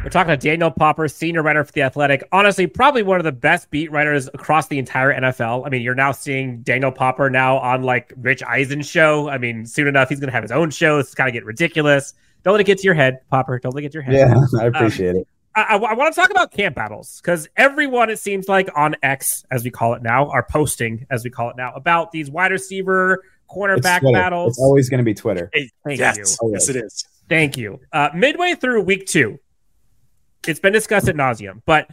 We're 0.08 0.12
talking 0.12 0.30
to 0.30 0.38
Daniel 0.38 0.72
Popper, 0.72 1.10
senior 1.10 1.44
writer 1.44 1.66
for 1.66 1.74
The 1.74 1.82
Athletic. 1.82 2.26
Honestly, 2.32 2.66
probably 2.66 3.04
one 3.04 3.20
of 3.20 3.26
the 3.26 3.34
best 3.34 3.70
beat 3.72 3.92
writers 3.92 4.30
across 4.34 4.70
the 4.70 4.80
entire 4.80 5.14
NFL. 5.14 5.66
I 5.66 5.70
mean, 5.70 5.82
you're 5.82 5.96
now 5.96 6.14
seeing 6.14 6.62
Daniel 6.62 6.94
Popper 6.94 7.30
now 7.30 7.58
on 7.58 7.84
like 7.84 8.14
Rich 8.16 8.42
Eisen's 8.42 8.88
show. 8.90 9.28
I 9.28 9.38
mean, 9.38 9.66
soon 9.66 9.86
enough, 9.86 10.08
he's 10.08 10.22
going 10.22 10.30
to 10.30 10.32
have 10.32 10.44
his 10.44 10.52
own 10.54 10.70
show. 10.70 11.00
It's 11.00 11.14
kind 11.14 11.28
of 11.28 11.34
get 11.34 11.44
ridiculous. 11.44 12.14
Don't 12.44 12.54
let 12.54 12.62
it 12.62 12.64
get 12.64 12.78
to 12.78 12.84
your 12.86 12.94
head, 12.94 13.20
Popper. 13.30 13.60
Don't 13.60 13.76
let 13.76 13.82
it 13.82 13.82
get 13.82 13.92
to 13.92 13.96
your 13.98 14.04
head. 14.04 14.14
Yeah, 14.14 14.62
I 14.62 14.68
appreciate 14.68 15.10
um, 15.10 15.18
it. 15.18 15.28
I, 15.56 15.62
I, 15.64 15.76
I 15.76 15.94
want 15.94 16.16
to 16.16 16.22
talk 16.22 16.32
about 16.32 16.54
camp 16.54 16.78
battles 16.78 17.20
because 17.22 17.50
everyone, 17.58 18.10
it 18.10 18.20
seems 18.20 18.48
like 18.48 18.70
on 18.78 18.96
X, 19.04 19.44
as 19.52 19.66
we 19.66 19.72
call 19.72 19.94
it 19.94 20.04
now, 20.04 20.30
are 20.30 20.48
posting, 20.50 21.06
as 21.10 21.26
we 21.26 21.30
call 21.30 21.50
it 21.50 21.58
now, 21.58 21.74
about 21.74 22.14
these 22.14 22.32
wide 22.32 22.54
receiver 22.54 23.26
cornerback 23.52 24.10
battles. 24.14 24.54
It's 24.54 24.60
always 24.60 24.88
going 24.88 25.00
to 25.00 25.04
be 25.04 25.14
Twitter. 25.14 25.50
Hey, 25.52 25.70
thank 25.84 26.00
yes. 26.00 26.38
you. 26.42 26.52
Yes, 26.54 26.70
it 26.70 26.78
is. 26.78 27.06
Thank 27.28 27.58
you. 27.58 27.82
Uh, 27.92 28.08
midway 28.16 28.56
through 28.56 28.84
week 28.84 29.06
two, 29.06 29.38
it's 30.48 30.60
been 30.60 30.74
discussed 30.74 31.08
at 31.08 31.16
nauseum, 31.16 31.62
but 31.66 31.90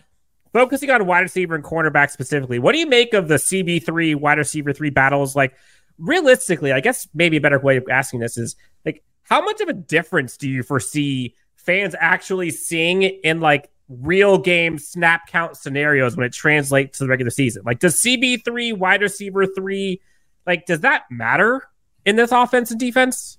focusing 0.53 0.90
on 0.90 1.07
wide 1.07 1.21
receiver 1.21 1.55
and 1.55 1.64
cornerback 1.64 2.11
specifically, 2.11 2.59
what 2.59 2.73
do 2.73 2.79
you 2.79 2.87
make 2.87 3.12
of 3.12 3.29
the 3.29 3.35
CB3 3.35 4.17
wide 4.17 4.38
receiver 4.38 4.73
three 4.73 4.90
battles? 4.90 5.37
Like, 5.37 5.55
realistically, 5.99 6.73
I 6.73 6.81
guess 6.81 7.09
maybe 7.14 7.37
a 7.37 7.40
better 7.40 7.59
way 7.59 7.77
of 7.77 7.85
asking 7.90 8.21
this 8.21 8.38
is 8.38 8.57
like, 8.85 9.03
how 9.25 9.43
much 9.43 9.61
of 9.61 9.69
a 9.69 9.73
difference 9.73 10.37
do 10.37 10.49
you 10.49 10.62
foresee 10.62 11.35
fans 11.57 11.95
actually 11.99 12.51
seeing 12.51 13.03
in 13.03 13.40
like 13.40 13.71
real 13.88 14.38
game 14.38 14.79
snap 14.79 15.27
count 15.29 15.57
scenarios 15.57 16.17
when 16.17 16.27
it 16.27 16.33
translates 16.33 16.99
to 16.99 17.05
the 17.05 17.09
regular 17.09 17.31
season? 17.31 17.62
Like, 17.67 17.81
does 17.81 17.97
CB3 17.97 18.79
wide 18.79 19.03
receiver 19.03 19.47
three, 19.47 20.01
like, 20.47 20.67
does 20.67 20.81
that 20.81 21.05
matter 21.11 21.62
in 22.05 22.17
this 22.17 22.33
offense 22.33 22.71
and 22.71 22.79
defense? 22.79 23.38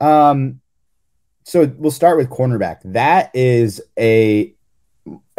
Um, 0.00 0.60
so 1.48 1.72
we'll 1.78 1.90
start 1.90 2.18
with 2.18 2.28
cornerback. 2.28 2.80
That 2.84 3.30
is 3.34 3.80
a 3.98 4.54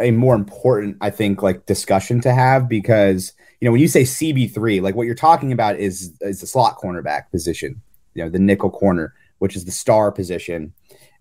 a 0.00 0.10
more 0.10 0.34
important, 0.34 0.96
I 1.00 1.10
think, 1.10 1.40
like 1.40 1.66
discussion 1.66 2.20
to 2.22 2.34
have 2.34 2.68
because 2.68 3.32
you 3.60 3.66
know 3.66 3.70
when 3.70 3.80
you 3.80 3.86
say 3.86 4.02
CB 4.02 4.52
three, 4.52 4.80
like 4.80 4.96
what 4.96 5.06
you're 5.06 5.14
talking 5.14 5.52
about 5.52 5.76
is 5.76 6.12
is 6.20 6.40
the 6.40 6.48
slot 6.48 6.78
cornerback 6.78 7.30
position, 7.30 7.80
you 8.14 8.24
know, 8.24 8.28
the 8.28 8.40
nickel 8.40 8.70
corner, 8.70 9.14
which 9.38 9.54
is 9.54 9.66
the 9.66 9.70
star 9.70 10.10
position 10.10 10.72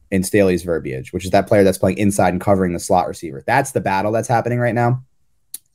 in 0.09 0.23
Staley's 0.23 0.63
verbiage, 0.63 1.13
which 1.13 1.23
is 1.23 1.29
that 1.29 1.45
player 1.45 1.63
that's 1.63 1.77
playing 1.77 1.99
inside 1.99 2.29
and 2.29 2.41
covering 2.41 2.73
the 2.73 2.79
slot 2.79 3.07
receiver. 3.07 3.43
That's 3.45 3.73
the 3.73 3.81
battle 3.81 4.11
that's 4.11 4.27
happening 4.27 4.57
right 4.57 4.73
now. 4.73 5.03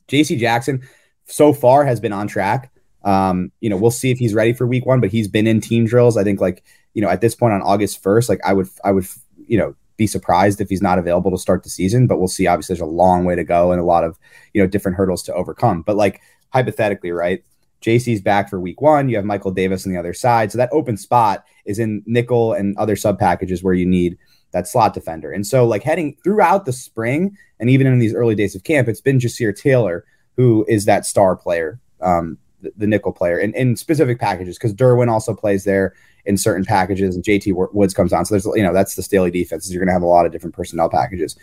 JC 0.09 0.37
Jackson 0.37 0.85
so 1.23 1.53
far 1.53 1.85
has 1.85 2.01
been 2.01 2.11
on 2.11 2.27
track. 2.27 2.69
Um, 3.05 3.53
you 3.61 3.69
know, 3.69 3.77
we'll 3.77 3.91
see 3.91 4.11
if 4.11 4.17
he's 4.17 4.33
ready 4.33 4.51
for 4.51 4.67
week 4.67 4.85
one, 4.85 4.99
but 4.99 5.11
he's 5.11 5.29
been 5.29 5.47
in 5.47 5.61
team 5.61 5.85
drills. 5.85 6.17
I 6.17 6.25
think 6.25 6.41
like, 6.41 6.65
you 6.95 7.01
know, 7.01 7.09
at 7.09 7.21
this 7.21 7.35
point 7.35 7.53
on 7.53 7.61
August 7.61 8.03
1st, 8.03 8.29
like 8.29 8.39
I 8.43 8.53
would, 8.53 8.67
I 8.83 8.91
would, 8.91 9.05
you 9.47 9.59
know, 9.59 9.75
be 9.97 10.07
surprised 10.07 10.59
if 10.59 10.69
he's 10.69 10.81
not 10.81 10.97
available 10.97 11.29
to 11.29 11.37
start 11.37 11.63
the 11.63 11.69
season, 11.69 12.07
but 12.07 12.17
we'll 12.17 12.27
see. 12.27 12.47
Obviously, 12.47 12.73
there's 12.73 12.81
a 12.81 12.91
long 12.91 13.23
way 13.23 13.35
to 13.35 13.43
go 13.43 13.71
and 13.71 13.79
a 13.79 13.85
lot 13.85 14.03
of, 14.03 14.17
you 14.53 14.61
know, 14.61 14.67
different 14.67 14.97
hurdles 14.97 15.21
to 15.23 15.33
overcome. 15.33 15.83
But 15.83 15.95
like 15.95 16.21
hypothetically, 16.49 17.11
right? 17.11 17.43
JC's 17.81 18.21
back 18.21 18.49
for 18.49 18.59
week 18.59 18.81
one. 18.81 19.09
You 19.09 19.17
have 19.17 19.25
Michael 19.25 19.51
Davis 19.51 19.85
on 19.85 19.93
the 19.93 19.99
other 19.99 20.13
side. 20.13 20.51
So 20.51 20.57
that 20.57 20.69
open 20.71 20.97
spot 20.97 21.45
is 21.65 21.77
in 21.77 22.01
nickel 22.07 22.53
and 22.53 22.75
other 22.77 22.95
sub 22.95 23.19
packages 23.19 23.61
where 23.61 23.75
you 23.75 23.85
need 23.85 24.17
that 24.51 24.67
slot 24.67 24.93
defender. 24.93 25.31
And 25.31 25.45
so, 25.45 25.67
like 25.67 25.83
heading 25.83 26.17
throughout 26.23 26.65
the 26.65 26.73
spring 26.73 27.37
and 27.59 27.69
even 27.69 27.85
in 27.85 27.99
these 27.99 28.15
early 28.15 28.35
days 28.35 28.55
of 28.55 28.63
camp, 28.63 28.87
it's 28.87 29.01
been 29.01 29.19
Ja'Sir 29.19 29.55
Taylor 29.55 30.05
who 30.35 30.65
is 30.67 30.85
that 30.85 31.05
star 31.05 31.35
player 31.35 31.79
um, 32.01 32.37
the, 32.75 32.87
nickel 32.87 33.11
player 33.11 33.39
in, 33.39 33.53
in 33.55 33.75
specific 33.75 34.19
packages 34.19 34.57
because 34.57 34.73
Derwin 34.73 35.09
also 35.09 35.33
plays 35.33 35.63
there 35.63 35.93
in 36.25 36.37
certain 36.37 36.65
packages 36.65 37.15
and 37.15 37.23
JT 37.23 37.73
Woods 37.73 37.93
comes 37.93 38.13
on. 38.13 38.25
So 38.25 38.33
there's, 38.33 38.45
you 38.57 38.63
know, 38.63 38.73
that's 38.73 38.95
the 38.95 39.03
Staley 39.03 39.31
defense. 39.31 39.71
You're 39.71 39.79
going 39.79 39.87
to 39.87 39.93
have 39.93 40.01
a 40.01 40.07
lot 40.07 40.25
of 40.25 40.31
different 40.31 40.55
personnel 40.55 40.89
packages. 40.89 41.37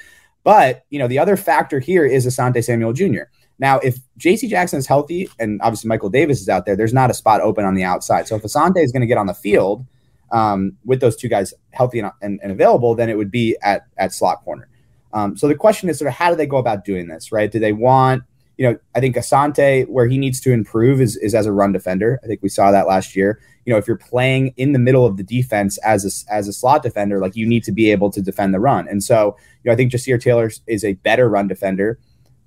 But, 0.45 0.85
you 0.91 0.99
know, 0.99 1.09
the 1.09 1.19
other 1.19 1.37
factor 1.37 1.79
here 1.79 2.05
is 2.05 2.27
Asante 2.27 2.65
Samuel 2.65 2.93
Jr. 2.93 3.25
Now, 3.59 3.79
if 3.79 3.99
JC 4.19 4.49
Jackson 4.49 4.79
is 4.79 4.87
healthy 4.87 5.29
and 5.39 5.61
obviously 5.63 5.89
Michael 5.89 6.11
Davis 6.11 6.41
is 6.41 6.49
out 6.49 6.67
there, 6.67 6.75
there's 6.75 6.93
not 6.93 7.11
a 7.11 7.15
spot 7.15 7.41
open 7.41 7.65
on 7.65 7.75
the 7.75 7.85
outside. 7.85 8.27
So 8.27 8.35
if 8.35 8.43
Asante 8.43 8.83
is 8.83 8.91
going 8.91 9.03
to 9.03 9.07
get 9.07 9.19
on 9.19 9.27
the 9.27 9.35
field 9.35 9.87
um, 10.33 10.77
with 10.85 11.01
those 11.01 11.15
two 11.15 11.29
guys 11.29 11.55
healthy 11.71 12.01
and, 12.01 12.11
and, 12.23 12.41
and, 12.43 12.51
available, 12.51 12.95
then 12.95 13.09
it 13.09 13.17
would 13.17 13.31
be 13.31 13.57
at, 13.63 13.87
at 13.99 14.13
slot 14.13 14.43
corner. 14.45 14.69
Um, 15.13 15.37
so 15.37 15.47
the 15.47 15.55
question 15.55 15.89
is 15.89 15.99
sort 15.99 16.09
of 16.09 16.15
how 16.15 16.31
do 16.31 16.37
they 16.37 16.47
go 16.47 16.57
about 16.57 16.85
doing 16.85 17.07
this, 17.07 17.31
right? 17.31 17.53
Do 17.53 17.59
they 17.59 17.73
want 17.73 18.25
you 18.59 18.69
know, 18.69 18.79
I 18.95 19.01
think 19.01 19.17
Asante, 19.17 19.89
where 19.89 20.07
he 20.07 20.19
needs 20.19 20.41
to 20.41 20.53
improve 20.53 21.01
is, 21.01 21.17
is 21.17 21.35
as 21.35 21.47
a 21.47 21.53
run 21.53 21.73
defender. 21.73 22.21
I 22.23 22.27
think 22.27 22.43
we 22.43 22.49
saw 22.49 22.71
that 22.71 22.87
last 22.87 23.17
year. 23.17 23.41
You 23.65 23.73
know, 23.73 23.79
if 23.79 23.87
you're 23.87 23.97
playing 23.97 24.55
in 24.57 24.73
the 24.73 24.79
middle 24.79 25.07
of 25.07 25.17
the 25.17 25.23
defense 25.23 25.79
as 25.79 26.05
a, 26.05 26.33
as 26.33 26.49
a 26.49 26.53
slot 26.53 26.83
defender, 26.83 27.21
like 27.21 27.37
you 27.37 27.47
need 27.47 27.65
to 27.65 27.73
be 27.73 27.91
able 27.91 28.11
to 28.11 28.21
defend 28.21 28.53
the 28.53 28.61
run. 28.61 28.89
And 28.89 29.03
so, 29.03 29.37
you 29.63 29.69
know, 29.69 29.73
I 29.73 29.77
think 29.77 29.93
Ja'Sir 29.93 30.21
Taylor 30.21 30.51
is 30.67 30.85
a 30.85 30.95
better 30.95 31.29
run 31.29 31.49
defender 31.49 31.99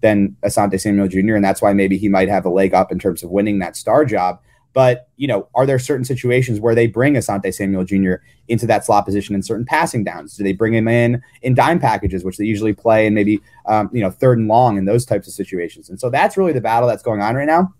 than 0.02 0.36
Asante 0.44 0.80
Samuel 0.80 1.08
Jr. 1.08 1.36
And 1.36 1.44
that's 1.44 1.62
why 1.62 1.74
maybe 1.74 1.98
he 1.98 2.10
might 2.10 2.30
have 2.30 2.46
a 2.46 2.50
leg 2.50 2.74
up 2.74 2.92
in 2.92 3.00
terms 3.00 3.24
of 3.24 3.32
winning 3.32 3.60
that 3.60 3.76
star 3.76 4.06
job. 4.06 4.40
But, 4.76 5.08
you 5.16 5.26
know, 5.26 5.48
are 5.56 5.66
there 5.66 5.80
certain 5.80 6.04
situations 6.04 6.60
where 6.60 6.76
they 6.76 6.86
bring 6.86 7.14
Asante 7.14 7.54
Samuel 7.54 7.86
Jr. 7.86 8.16
into 8.50 8.68
that 8.68 8.84
slot 8.84 9.06
position 9.06 9.34
in 9.34 9.42
certain 9.42 9.66
passing 9.66 10.04
downs? 10.04 10.36
Do 10.36 10.44
they 10.44 10.52
bring 10.52 10.74
him 10.74 10.90
in 10.90 11.24
in 11.42 11.56
dime 11.56 11.80
packages, 11.80 12.26
which 12.26 12.36
they 12.36 12.44
usually 12.44 12.74
play 12.74 13.08
in 13.08 13.14
maybe, 13.14 13.40
um, 13.68 13.90
you 13.94 14.02
know, 14.02 14.12
third 14.12 14.38
and 14.38 14.50
long 14.50 14.78
in 14.78 14.84
those 14.84 15.06
types 15.06 15.30
of 15.30 15.34
situations? 15.34 15.90
And 15.90 15.98
so 15.98 16.10
that's 16.10 16.36
really 16.36 16.52
the 16.52 16.60
battle 16.60 16.90
that's 16.90 17.04
going 17.04 17.22
on 17.22 17.36
right 17.36 17.48
now. 17.48 17.74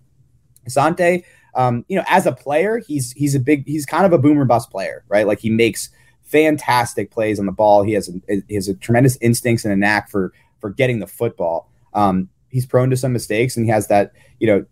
Asante, 0.66 1.22
um, 1.54 1.84
you 1.86 1.98
know, 1.98 2.04
as 2.08 2.24
a 2.24 2.32
player, 2.32 2.78
he's 2.78 3.12
he's 3.12 3.34
a 3.34 3.40
big, 3.40 3.66
he's 3.66 3.84
kind 3.84 4.06
of 4.06 4.14
a 4.14 4.18
boomer 4.18 4.46
bust 4.46 4.70
player, 4.70 5.04
right? 5.08 5.26
Like 5.26 5.40
he 5.40 5.50
makes 5.50 5.90
fantastic 6.22 7.10
plays 7.10 7.38
on 7.38 7.44
the 7.44 7.52
ball. 7.52 7.82
He 7.82 7.92
has 7.92 8.08
a, 8.08 8.42
he 8.48 8.54
has 8.54 8.68
a 8.68 8.74
tremendous 8.74 9.18
instincts 9.20 9.66
and 9.66 9.74
a 9.74 9.76
knack 9.76 10.08
for 10.08 10.32
for 10.62 10.70
getting 10.70 11.00
the 11.00 11.06
football. 11.06 11.70
Um, 11.92 12.30
he's 12.48 12.64
prone 12.64 12.88
to 12.88 12.96
some 12.96 13.12
mistakes, 13.12 13.54
and 13.54 13.66
he 13.66 13.70
has 13.70 13.88
that, 13.88 14.12
you 14.40 14.46
know, 14.46 14.64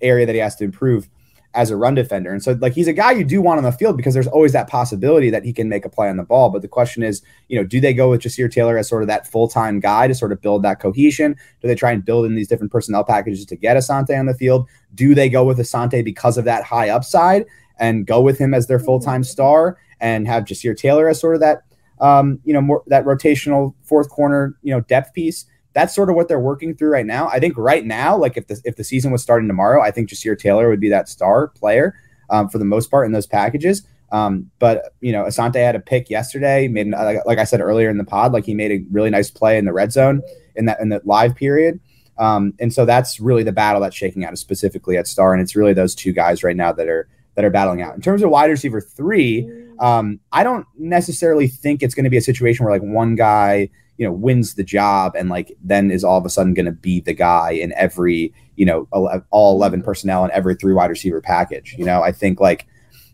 area 0.00 0.26
that 0.26 0.34
he 0.34 0.40
has 0.40 0.56
to 0.56 0.64
improve 0.64 1.08
as 1.54 1.70
a 1.70 1.76
run 1.76 1.94
defender. 1.94 2.30
And 2.30 2.42
so 2.42 2.52
like 2.60 2.74
he's 2.74 2.88
a 2.88 2.92
guy 2.92 3.12
you 3.12 3.24
do 3.24 3.40
want 3.40 3.58
on 3.58 3.64
the 3.64 3.72
field 3.72 3.96
because 3.96 4.14
there's 4.14 4.26
always 4.26 4.52
that 4.52 4.68
possibility 4.68 5.30
that 5.30 5.44
he 5.44 5.52
can 5.52 5.68
make 5.68 5.84
a 5.84 5.88
play 5.88 6.08
on 6.08 6.16
the 6.16 6.22
ball. 6.22 6.50
But 6.50 6.62
the 6.62 6.68
question 6.68 7.02
is, 7.02 7.22
you 7.48 7.58
know, 7.58 7.66
do 7.66 7.80
they 7.80 7.94
go 7.94 8.10
with 8.10 8.20
Ja'Sir 8.20 8.52
Taylor 8.52 8.76
as 8.76 8.88
sort 8.88 9.02
of 9.02 9.08
that 9.08 9.26
full-time 9.26 9.80
guy 9.80 10.06
to 10.08 10.14
sort 10.14 10.30
of 10.30 10.42
build 10.42 10.62
that 10.62 10.80
cohesion? 10.80 11.34
Do 11.60 11.68
they 11.68 11.74
try 11.74 11.92
and 11.92 12.04
build 12.04 12.26
in 12.26 12.34
these 12.34 12.48
different 12.48 12.70
personnel 12.70 13.02
packages 13.02 13.46
to 13.46 13.56
get 13.56 13.76
Asante 13.76 14.18
on 14.18 14.26
the 14.26 14.34
field? 14.34 14.68
Do 14.94 15.14
they 15.14 15.28
go 15.28 15.44
with 15.44 15.58
Asante 15.58 16.04
because 16.04 16.36
of 16.36 16.44
that 16.44 16.64
high 16.64 16.90
upside 16.90 17.46
and 17.78 18.06
go 18.06 18.20
with 18.20 18.38
him 18.38 18.52
as 18.52 18.66
their 18.66 18.78
full-time 18.78 19.24
star 19.24 19.78
and 20.00 20.26
have 20.28 20.44
Ja'Sir 20.44 20.76
Taylor 20.76 21.08
as 21.08 21.18
sort 21.18 21.34
of 21.34 21.40
that 21.40 21.62
um, 22.00 22.38
you 22.44 22.52
know, 22.52 22.60
more 22.60 22.82
that 22.86 23.04
rotational 23.04 23.74
fourth 23.82 24.08
corner, 24.10 24.56
you 24.62 24.72
know, 24.72 24.80
depth 24.82 25.14
piece? 25.14 25.46
That's 25.78 25.94
sort 25.94 26.10
of 26.10 26.16
what 26.16 26.26
they're 26.26 26.40
working 26.40 26.74
through 26.74 26.90
right 26.90 27.06
now. 27.06 27.28
I 27.28 27.38
think 27.38 27.56
right 27.56 27.86
now, 27.86 28.16
like 28.16 28.36
if 28.36 28.48
the 28.48 28.60
if 28.64 28.74
the 28.74 28.82
season 28.82 29.12
was 29.12 29.22
starting 29.22 29.46
tomorrow, 29.46 29.80
I 29.80 29.92
think 29.92 30.10
Ja'Sir 30.10 30.36
Taylor 30.36 30.68
would 30.68 30.80
be 30.80 30.88
that 30.88 31.08
star 31.08 31.46
player 31.46 31.94
um, 32.30 32.48
for 32.48 32.58
the 32.58 32.64
most 32.64 32.90
part 32.90 33.06
in 33.06 33.12
those 33.12 33.28
packages. 33.28 33.86
Um, 34.10 34.50
but 34.58 34.92
you 35.00 35.12
know, 35.12 35.22
Asante 35.22 35.54
had 35.54 35.76
a 35.76 35.80
pick 35.80 36.10
yesterday. 36.10 36.66
Made 36.66 36.88
like 36.90 37.38
I 37.38 37.44
said 37.44 37.60
earlier 37.60 37.90
in 37.90 37.96
the 37.96 38.04
pod, 38.04 38.32
like 38.32 38.44
he 38.44 38.54
made 38.54 38.72
a 38.72 38.84
really 38.90 39.08
nice 39.08 39.30
play 39.30 39.56
in 39.56 39.66
the 39.66 39.72
red 39.72 39.92
zone 39.92 40.20
in 40.56 40.64
that 40.64 40.80
in 40.80 40.88
the 40.88 41.00
live 41.04 41.36
period. 41.36 41.78
Um, 42.18 42.54
and 42.58 42.74
so 42.74 42.84
that's 42.84 43.20
really 43.20 43.44
the 43.44 43.52
battle 43.52 43.80
that's 43.80 43.94
shaking 43.94 44.24
out 44.24 44.36
specifically 44.36 44.96
at 44.96 45.06
star, 45.06 45.32
and 45.32 45.40
it's 45.40 45.54
really 45.54 45.74
those 45.74 45.94
two 45.94 46.12
guys 46.12 46.42
right 46.42 46.56
now 46.56 46.72
that 46.72 46.88
are 46.88 47.08
that 47.36 47.44
are 47.44 47.50
battling 47.50 47.82
out. 47.82 47.94
In 47.94 48.00
terms 48.00 48.24
of 48.24 48.30
wide 48.30 48.50
receiver 48.50 48.80
three, 48.80 49.48
um, 49.78 50.18
I 50.32 50.42
don't 50.42 50.66
necessarily 50.76 51.46
think 51.46 51.84
it's 51.84 51.94
going 51.94 52.02
to 52.02 52.10
be 52.10 52.16
a 52.16 52.22
situation 52.22 52.64
where 52.64 52.74
like 52.74 52.82
one 52.82 53.14
guy 53.14 53.70
you 53.98 54.06
know 54.06 54.12
wins 54.12 54.54
the 54.54 54.64
job 54.64 55.14
and 55.16 55.28
like 55.28 55.54
then 55.62 55.90
is 55.90 56.04
all 56.04 56.16
of 56.16 56.24
a 56.24 56.30
sudden 56.30 56.54
going 56.54 56.66
to 56.66 56.72
be 56.72 57.00
the 57.00 57.12
guy 57.12 57.50
in 57.50 57.72
every 57.74 58.32
you 58.56 58.64
know 58.64 58.88
all 59.30 59.56
11 59.56 59.82
personnel 59.82 60.24
in 60.24 60.30
every 60.30 60.54
three 60.54 60.72
wide 60.72 60.90
receiver 60.90 61.20
package 61.20 61.74
you 61.76 61.84
know? 61.84 62.02
I 62.02 62.12
think 62.12 62.40
like 62.40 62.66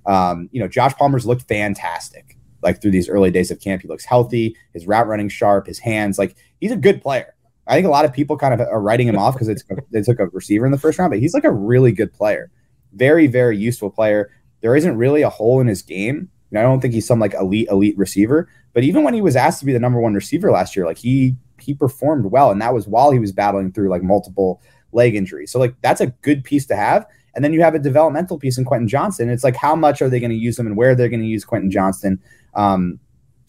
um, 0.07 0.49
you 0.53 0.61
know 0.61 0.69
josh 0.69 0.95
palmer's 0.95 1.27
looked 1.27 1.49
fantastic 1.49 2.37
like 2.63 2.81
through 2.81 2.93
these 2.93 3.11
early 3.11 3.31
days 3.31 3.51
of 3.51 3.61
camp. 3.61 3.83
He 3.83 3.89
looks 3.89 4.05
healthy 4.05 4.57
his 4.73 4.87
route 4.87 5.09
running 5.09 5.29
sharp 5.29 5.67
his 5.67 5.79
hands 5.79 6.19
like 6.19 6.37
he's 6.61 6.73
a 6.73 6.77
good 6.77 7.03
player. 7.03 7.35
I 7.67 7.75
think 7.75 7.87
a 7.87 7.91
lot 7.91 8.05
of 8.05 8.13
people 8.13 8.37
kind 8.37 8.53
of 8.53 8.61
are 8.61 8.81
writing 8.81 9.09
him 9.09 9.19
off 9.19 9.35
because 9.35 9.49
it's 9.49 9.65
they 9.91 10.03
took 10.03 10.21
a 10.21 10.27
receiver 10.29 10.67
in 10.67 10.73
the 10.73 10.79
first 10.79 10.99
round 10.99 11.11
but 11.11 11.19
he's 11.19 11.35
like 11.35 11.45
a 11.45 11.53
really 11.53 11.93
good 11.93 12.13
player. 12.13 12.51
Very 12.93 13.27
very 13.27 13.57
useful 13.57 13.91
player. 13.91 14.31
There 14.61 14.77
isn't 14.77 14.97
really 14.97 15.23
a 15.23 15.31
hole 15.31 15.61
in 15.61 15.67
his 15.67 15.83
game 15.83 16.31
I 16.59 16.63
don't 16.63 16.81
think 16.81 16.95
he's 16.95 17.07
some 17.07 17.21
like 17.21 17.35
elite 17.35 17.69
elite 17.71 17.97
receiver, 17.97 18.49
but 18.75 18.83
even 18.83 19.05
when 19.05 19.15
he 19.15 19.23
was 19.23 19.37
asked 19.37 19.61
to 19.61 19.65
be 19.65 19.73
the 19.73 19.79
number 19.79 20.01
one 20.01 20.13
receiver 20.15 20.51
last 20.51 20.77
year, 20.77 20.85
like 20.85 20.99
he 20.99 21.37
he 21.59 21.73
performed 21.73 22.27
well, 22.27 22.51
and 22.51 22.61
that 22.61 22.75
was 22.75 22.87
while 22.87 23.11
he 23.11 23.19
was 23.19 23.33
battling 23.33 23.73
through 23.73 23.89
like 23.89 24.03
multiple 24.03 24.61
leg 24.93 25.15
injuries. 25.15 25.51
So 25.51 25.59
like 25.59 25.75
that's 25.81 26.01
a 26.01 26.09
good 26.09 26.45
piece 26.45 26.67
to 26.67 26.77
have. 26.77 27.07
And 27.35 27.45
then 27.45 27.53
you 27.53 27.63
have 27.63 27.75
a 27.75 27.81
developmental 27.81 28.39
piece 28.39 28.59
in 28.59 28.65
Quentin 28.65 28.87
Johnston. 28.87 29.29
It's 29.29 29.43
like 29.43 29.57
how 29.57 29.75
much 29.75 30.03
are 30.03 30.09
they 30.09 30.21
going 30.21 30.31
to 30.31 30.37
use 30.37 30.59
him 30.59 30.67
and 30.67 30.77
where 30.77 30.95
they're 30.95 31.09
going 31.09 31.21
to 31.21 31.27
use 31.27 31.45
Quentin 31.45 31.71
Johnston. 31.71 32.21
Um, 32.55 33.01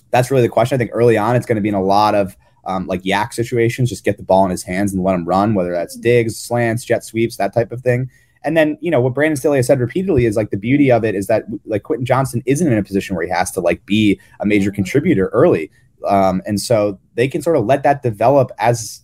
that's 0.09 0.31
really 0.31 0.41
the 0.43 0.49
question. 0.49 0.75
I 0.75 0.79
think 0.79 0.91
early 0.93 1.17
on 1.17 1.35
it's 1.35 1.45
going 1.45 1.57
to 1.57 1.61
be 1.61 1.69
in 1.69 1.75
a 1.75 1.83
lot 1.83 2.15
of 2.15 2.35
um, 2.65 2.87
like 2.87 3.03
YAC 3.03 3.33
situations, 3.33 3.89
just 3.89 4.03
get 4.03 4.17
the 4.17 4.23
ball 4.23 4.43
in 4.45 4.51
his 4.51 4.63
hands 4.63 4.93
and 4.93 5.03
let 5.03 5.13
him 5.13 5.25
run, 5.25 5.53
whether 5.53 5.71
that's 5.71 5.95
digs, 5.95 6.39
slants, 6.39 6.83
jet 6.83 7.03
sweeps, 7.03 7.37
that 7.37 7.53
type 7.53 7.71
of 7.71 7.81
thing. 7.81 8.09
And 8.45 8.55
then, 8.55 8.77
you 8.79 8.91
know, 8.91 9.01
what 9.01 9.13
Brandon 9.13 9.35
Staley 9.35 9.57
has 9.57 9.67
said 9.67 9.79
repeatedly 9.79 10.25
is 10.25 10.35
like 10.35 10.51
the 10.51 10.57
beauty 10.57 10.91
of 10.91 11.03
it 11.03 11.15
is 11.15 11.27
that 11.27 11.45
like 11.65 11.83
Quentin 11.83 12.05
Johnston 12.05 12.43
isn't 12.45 12.71
in 12.71 12.77
a 12.77 12.83
position 12.83 13.15
where 13.15 13.25
he 13.25 13.31
has 13.31 13.51
to 13.51 13.59
like 13.59 13.85
be 13.85 14.19
a 14.39 14.45
major 14.45 14.71
contributor 14.71 15.27
early. 15.33 15.71
Um, 16.07 16.41
and 16.45 16.61
so 16.61 16.99
they 17.15 17.27
can 17.27 17.41
sort 17.41 17.57
of 17.57 17.65
let 17.65 17.83
that 17.83 18.03
develop 18.03 18.51
as 18.59 19.01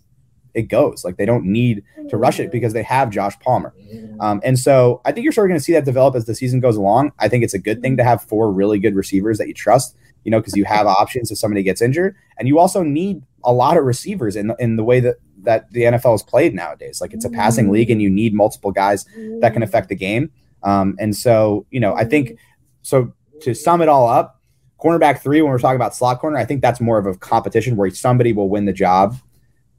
it 0.53 0.63
goes. 0.63 1.03
Like 1.03 1.17
they 1.17 1.25
don't 1.25 1.45
need 1.45 1.83
to 2.09 2.17
rush 2.17 2.39
it 2.39 2.51
because 2.51 2.73
they 2.73 2.83
have 2.83 3.09
Josh 3.09 3.37
Palmer. 3.39 3.73
Um, 4.19 4.41
and 4.43 4.59
so 4.59 5.01
I 5.05 5.11
think 5.11 5.23
you're 5.23 5.33
sort 5.33 5.47
of 5.47 5.49
going 5.49 5.59
to 5.59 5.63
see 5.63 5.73
that 5.73 5.85
develop 5.85 6.15
as 6.15 6.25
the 6.25 6.35
season 6.35 6.59
goes 6.59 6.75
along. 6.75 7.11
I 7.19 7.27
think 7.27 7.43
it's 7.43 7.53
a 7.53 7.59
good 7.59 7.81
thing 7.81 7.97
to 7.97 8.03
have 8.03 8.21
four 8.21 8.51
really 8.51 8.79
good 8.79 8.95
receivers 8.95 9.37
that 9.37 9.47
you 9.47 9.53
trust, 9.53 9.95
you 10.23 10.31
know, 10.31 10.39
because 10.39 10.55
you 10.55 10.65
have 10.65 10.87
options 11.01 11.31
if 11.31 11.37
somebody 11.37 11.63
gets 11.63 11.81
injured. 11.81 12.15
And 12.37 12.47
you 12.47 12.59
also 12.59 12.83
need 12.83 13.23
a 13.43 13.53
lot 13.53 13.77
of 13.77 13.85
receivers 13.85 14.35
in, 14.35 14.53
in 14.59 14.75
the 14.75 14.83
way 14.83 14.99
that 14.99 15.15
that 15.43 15.71
the 15.71 15.81
NFL 15.81 16.15
is 16.15 16.23
played 16.23 16.53
nowadays. 16.53 17.01
Like 17.01 17.13
it's 17.13 17.25
a 17.25 17.29
passing 17.29 17.71
league, 17.71 17.89
and 17.89 18.01
you 18.01 18.09
need 18.09 18.33
multiple 18.33 18.71
guys 18.71 19.05
that 19.39 19.53
can 19.53 19.63
affect 19.63 19.89
the 19.89 19.95
game. 19.95 20.31
Um, 20.63 20.95
and 20.99 21.15
so, 21.15 21.65
you 21.71 21.79
know, 21.79 21.93
I 21.95 22.05
think 22.05 22.37
so. 22.81 23.13
To 23.41 23.55
sum 23.55 23.81
it 23.81 23.89
all 23.89 24.07
up, 24.07 24.39
cornerback 24.79 25.19
three, 25.21 25.41
when 25.41 25.51
we're 25.51 25.57
talking 25.57 25.77
about 25.77 25.95
slot 25.95 26.19
corner, 26.19 26.37
I 26.37 26.45
think 26.45 26.61
that's 26.61 26.79
more 26.79 26.99
of 26.99 27.07
a 27.07 27.15
competition 27.15 27.75
where 27.75 27.89
somebody 27.89 28.33
will 28.33 28.49
win 28.49 28.65
the 28.65 28.73
job 28.73 29.15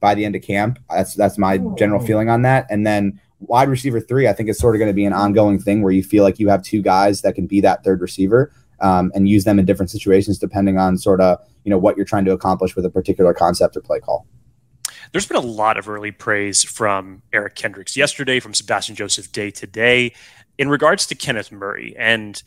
by 0.01 0.15
the 0.15 0.25
end 0.25 0.35
of 0.35 0.43
camp. 0.43 0.81
That's 0.91 1.15
that's 1.15 1.39
my 1.39 1.59
general 1.79 2.05
feeling 2.05 2.29
on 2.29 2.43
that. 2.43 2.67
And 2.71 2.85
then 2.87 3.21
wide 3.39 3.69
receiver 3.69 4.01
three, 4.01 4.27
I 4.29 4.33
think 4.33 4.49
it's 4.49 4.59
sort 4.59 4.75
of 4.75 4.81
going 4.81 4.91
to 4.91 4.95
be 4.95 5.05
an 5.05 5.13
ongoing 5.13 5.61
thing 5.61 5.83
where 5.83 5.93
you 5.93 6.03
feel 6.03 6.25
like 6.25 6.39
you 6.39 6.49
have 6.49 6.63
two 6.63 6.83
guys 6.83 7.23
that 7.23 7.35
can 7.35 7.47
be 7.47 7.61
that 7.61 7.85
third 7.85 8.01
receiver. 8.01 8.53
Um, 8.81 9.13
and 9.15 9.29
use 9.29 9.45
them 9.45 9.61
in 9.61 9.65
different 9.65 9.91
situations 9.91 10.39
depending 10.41 10.77
on 10.77 10.99
sort 10.99 11.21
of 11.21 11.39
you 11.63 11.71
know 11.71 11.79
what 11.79 11.97
you're 11.97 12.05
trying 12.05 12.25
to 12.25 12.33
accomplish 12.33 12.75
with 12.75 12.85
a 12.85 12.91
particular 12.91 13.33
concept 13.33 13.77
or 13.77 13.81
play 13.81 14.01
call. 14.01 14.27
There's 15.13 15.27
been 15.27 15.37
a 15.37 15.41
lot 15.41 15.77
of 15.77 15.91
early 15.91 16.11
praise 16.11 16.65
from 16.65 17.21
Eric 17.35 17.55
Kendricks 17.55 17.99
yesterday, 17.99 18.41
from 18.41 18.55
Sebastian 18.55 18.97
Joseph 18.97 19.31
Day 19.31 19.51
today, 19.51 20.15
in 20.57 20.71
regards 20.71 21.07
to 21.09 21.15
Kenneth 21.15 21.53
Murray. 21.53 21.95
And 21.99 22.43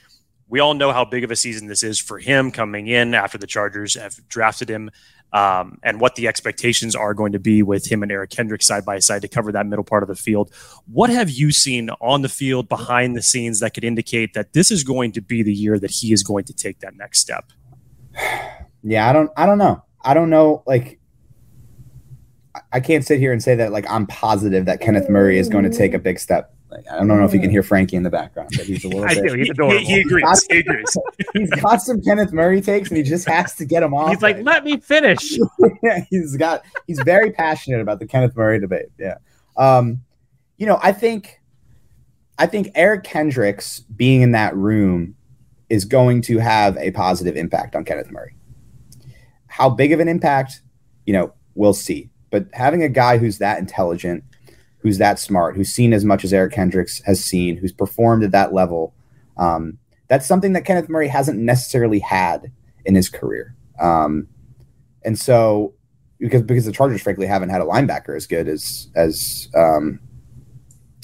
we 0.47 0.59
all 0.59 0.73
know 0.73 0.91
how 0.91 1.05
big 1.05 1.23
of 1.23 1.29
a 1.29 1.35
season 1.35 1.67
this 1.67 1.83
is 1.83 1.99
for 1.99 2.17
him 2.17 2.51
coming 2.51 2.87
in 2.87 3.13
after 3.13 3.37
the 3.37 3.45
Chargers 3.45 3.93
have 3.93 4.27
drafted 4.27 4.67
him, 4.67 4.89
um, 5.31 5.77
and 5.83 6.01
what 6.01 6.15
the 6.15 6.27
expectations 6.27 6.95
are 6.95 7.13
going 7.13 7.33
to 7.33 7.39
be 7.39 7.61
with 7.61 7.91
him 7.91 8.01
and 8.01 8.11
Eric 8.11 8.31
Kendricks 8.31 8.65
side 8.65 8.83
by 8.83 8.97
side 8.97 9.21
to 9.21 9.27
cover 9.27 9.51
that 9.51 9.67
middle 9.67 9.85
part 9.85 10.01
of 10.01 10.09
the 10.09 10.15
field. 10.15 10.51
What 10.91 11.11
have 11.11 11.29
you 11.29 11.51
seen 11.51 11.91
on 12.01 12.23
the 12.23 12.29
field, 12.29 12.67
behind 12.67 13.15
the 13.15 13.21
scenes, 13.21 13.59
that 13.59 13.75
could 13.75 13.83
indicate 13.83 14.33
that 14.33 14.53
this 14.53 14.71
is 14.71 14.83
going 14.83 15.11
to 15.11 15.21
be 15.21 15.43
the 15.43 15.53
year 15.53 15.77
that 15.77 15.91
he 15.91 16.13
is 16.13 16.23
going 16.23 16.45
to 16.45 16.53
take 16.53 16.79
that 16.79 16.95
next 16.95 17.19
step? 17.19 17.51
Yeah, 18.87 19.09
I 19.09 19.13
don't, 19.13 19.31
I 19.35 19.47
don't 19.47 19.57
know. 19.57 19.83
I 20.03 20.13
don't 20.13 20.29
know. 20.29 20.61
Like, 20.67 20.99
I 22.71 22.79
can't 22.79 23.05
sit 23.05 23.19
here 23.19 23.31
and 23.31 23.41
say 23.41 23.55
that 23.55 23.71
like 23.71 23.89
I'm 23.89 24.05
positive 24.07 24.65
that 24.65 24.81
Kenneth 24.81 25.09
Murray 25.09 25.37
is 25.37 25.49
going 25.49 25.63
to 25.69 25.75
take 25.75 25.93
a 25.93 25.99
big 25.99 26.19
step. 26.19 26.53
Like, 26.69 26.85
I 26.91 26.97
don't 26.97 27.07
know 27.07 27.23
if 27.23 27.33
you 27.33 27.39
can 27.39 27.49
hear 27.49 27.63
Frankie 27.63 27.95
in 27.95 28.03
the 28.03 28.09
background, 28.09 28.49
but 28.57 28.65
he's 28.65 28.83
a 28.83 28.89
little. 28.89 29.05
I 29.09 29.13
bit, 29.13 29.27
do. 29.27 29.33
He's 29.35 29.49
adorable. 29.49 29.79
He, 29.79 29.85
he 29.85 30.01
agrees. 30.01 30.45
He 30.49 30.57
agrees. 30.59 30.97
he's 31.33 31.49
got 31.51 31.81
some 31.81 32.01
Kenneth 32.01 32.33
Murray 32.33 32.59
takes, 32.59 32.89
and 32.89 32.97
he 32.97 33.03
just 33.03 33.27
has 33.29 33.55
to 33.55 33.65
get 33.65 33.79
them 33.79 33.93
off. 33.93 34.09
He's 34.09 34.21
like, 34.21 34.41
"Let 34.41 34.63
me 34.63 34.77
finish." 34.79 35.37
yeah, 35.83 36.01
he's 36.09 36.35
got. 36.37 36.63
He's 36.87 36.99
very 37.01 37.31
passionate 37.31 37.81
about 37.81 37.99
the 37.99 38.07
Kenneth 38.07 38.35
Murray 38.35 38.59
debate. 38.59 38.87
Yeah, 38.97 39.17
um, 39.57 40.01
you 40.57 40.65
know, 40.65 40.79
I 40.81 40.91
think, 40.91 41.41
I 42.37 42.47
think 42.47 42.69
Eric 42.75 43.03
Kendricks 43.03 43.81
being 43.81 44.21
in 44.21 44.31
that 44.31 44.55
room 44.55 45.15
is 45.69 45.85
going 45.85 46.21
to 46.23 46.37
have 46.39 46.77
a 46.77 46.91
positive 46.91 47.35
impact 47.35 47.75
on 47.75 47.83
Kenneth 47.83 48.11
Murray. 48.11 48.35
How 49.47 49.69
big 49.69 49.91
of 49.91 49.99
an 49.99 50.07
impact, 50.07 50.61
you 51.05 51.13
know, 51.13 51.33
we'll 51.55 51.73
see. 51.73 52.09
But 52.35 52.47
having 52.51 52.83
a 52.83 52.89
guy 52.89 53.17
who's 53.17 53.37
that 53.37 53.59
intelligent, 53.59 54.25
who's 54.79 54.97
that 54.97 55.19
smart, 55.19 55.55
who's 55.55 55.69
seen 55.69 55.93
as 55.93 56.03
much 56.03 56.25
as 56.25 56.33
Eric 56.33 56.51
Kendricks 56.51 57.01
has 57.05 57.23
seen, 57.23 57.55
who's 57.55 57.71
performed 57.71 58.25
at 58.25 58.31
that 58.31 58.53
level, 58.53 58.93
um, 59.37 59.77
that's 60.09 60.27
something 60.27 60.51
that 60.51 60.65
Kenneth 60.65 60.89
Murray 60.89 61.07
hasn't 61.07 61.39
necessarily 61.39 61.99
had 61.99 62.51
in 62.83 62.93
his 62.93 63.07
career. 63.07 63.55
Um, 63.79 64.27
and 65.05 65.17
so, 65.17 65.75
because 66.19 66.41
because 66.41 66.65
the 66.65 66.73
Chargers 66.73 67.01
frankly 67.01 67.25
haven't 67.25 67.51
had 67.51 67.61
a 67.61 67.63
linebacker 67.63 68.17
as 68.17 68.27
good 68.27 68.49
as 68.49 68.89
as 68.97 69.47
um, 69.55 70.01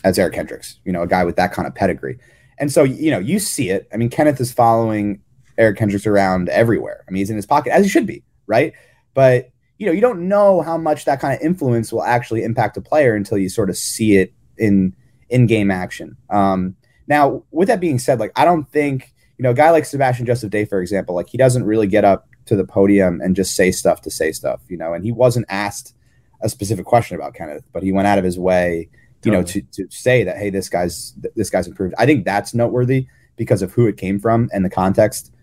as 0.04 0.20
Eric 0.20 0.34
Kendricks, 0.34 0.80
you 0.84 0.92
know, 0.92 1.04
a 1.04 1.08
guy 1.08 1.24
with 1.24 1.38
that 1.38 1.54
kind 1.54 1.66
of 1.66 1.74
pedigree. 1.74 2.20
And 2.60 2.74
so, 2.74 2.84
you 2.84 3.10
know, 3.10 3.20
you 3.20 3.40
see 3.40 3.70
it. 3.70 3.88
I 3.94 3.96
mean, 3.96 4.10
Kenneth 4.10 4.42
is 4.42 4.52
following 4.52 5.22
Eric 5.58 5.78
Kendricks 5.78 6.06
around 6.06 6.50
everywhere. 6.50 7.06
I 7.08 7.12
mean, 7.12 7.20
he's 7.22 7.30
in 7.30 7.38
his 7.38 7.46
pocket 7.46 7.72
as 7.72 7.86
he 7.86 7.90
should 7.90 8.06
be, 8.06 8.22
right? 8.48 8.74
But 9.14 9.51
you 9.82 9.88
know, 9.88 9.94
you 9.94 10.00
don't 10.00 10.28
know 10.28 10.62
how 10.62 10.78
much 10.78 11.06
that 11.06 11.20
kind 11.20 11.34
of 11.34 11.42
influence 11.42 11.92
will 11.92 12.04
actually 12.04 12.44
impact 12.44 12.78
a 12.78 12.82
player 12.82 13.16
until 13.16 13.40
you 13.40 13.50
sort 13.50 13.68
of 13.68 13.76
see 13.76 14.16
it 14.18 14.32
in 14.60 14.94
in 15.28 15.48
game 15.48 15.72
action. 15.72 16.16
Um, 16.30 16.76
now, 17.08 17.42
with 17.50 17.68
that 17.68 17.80
being 17.80 17.98
said, 17.98 18.20
like 18.20 18.32
I 18.36 18.46
don't 18.46 18.72
think 18.72 19.12
you 19.40 19.44
know 19.44 19.50
a 19.50 19.56
guy 19.56 19.72
like 19.72 19.86
Sebastian 19.86 20.28
Joseph 20.28 20.52
Day, 20.52 20.66
for 20.66 20.84
example, 20.84 21.16
like 21.16 21.30
he 21.30 21.38
doesn't 21.40 21.64
really 21.64 21.88
get 21.88 22.06
up 22.06 22.28
to 22.46 22.56
the 22.56 22.64
podium 22.64 23.22
and 23.22 23.36
just 23.36 23.56
say 23.56 23.72
stuff 23.72 24.02
to 24.02 24.12
say 24.12 24.32
stuff, 24.32 24.62
you 24.68 24.78
know. 24.78 24.94
And 24.94 25.04
he 25.04 25.12
wasn't 25.12 25.48
asked 25.50 25.96
a 26.42 26.48
specific 26.48 26.86
question 26.86 27.16
about 27.16 27.34
Kenneth, 27.34 27.64
but 27.74 27.82
he 27.82 27.92
went 27.92 28.06
out 28.06 28.20
of 28.20 28.24
his 28.24 28.38
way, 28.38 28.88
you 29.24 29.32
totally. 29.32 29.42
know, 29.42 29.44
to 29.48 29.62
to 29.88 29.88
say 29.90 30.24
that 30.24 30.38
hey, 30.38 30.52
this 30.52 30.70
guy's 30.70 31.16
this 31.36 31.50
guy's 31.50 31.66
improved. 31.66 31.96
I 31.98 32.06
think 32.06 32.24
that's 32.24 32.54
noteworthy 32.54 33.08
because 33.36 33.64
of 33.64 33.74
who 33.74 33.88
it 33.88 33.98
came 33.98 34.20
from 34.20 34.48
and 34.54 34.64
the 34.64 34.70
context 34.70 35.34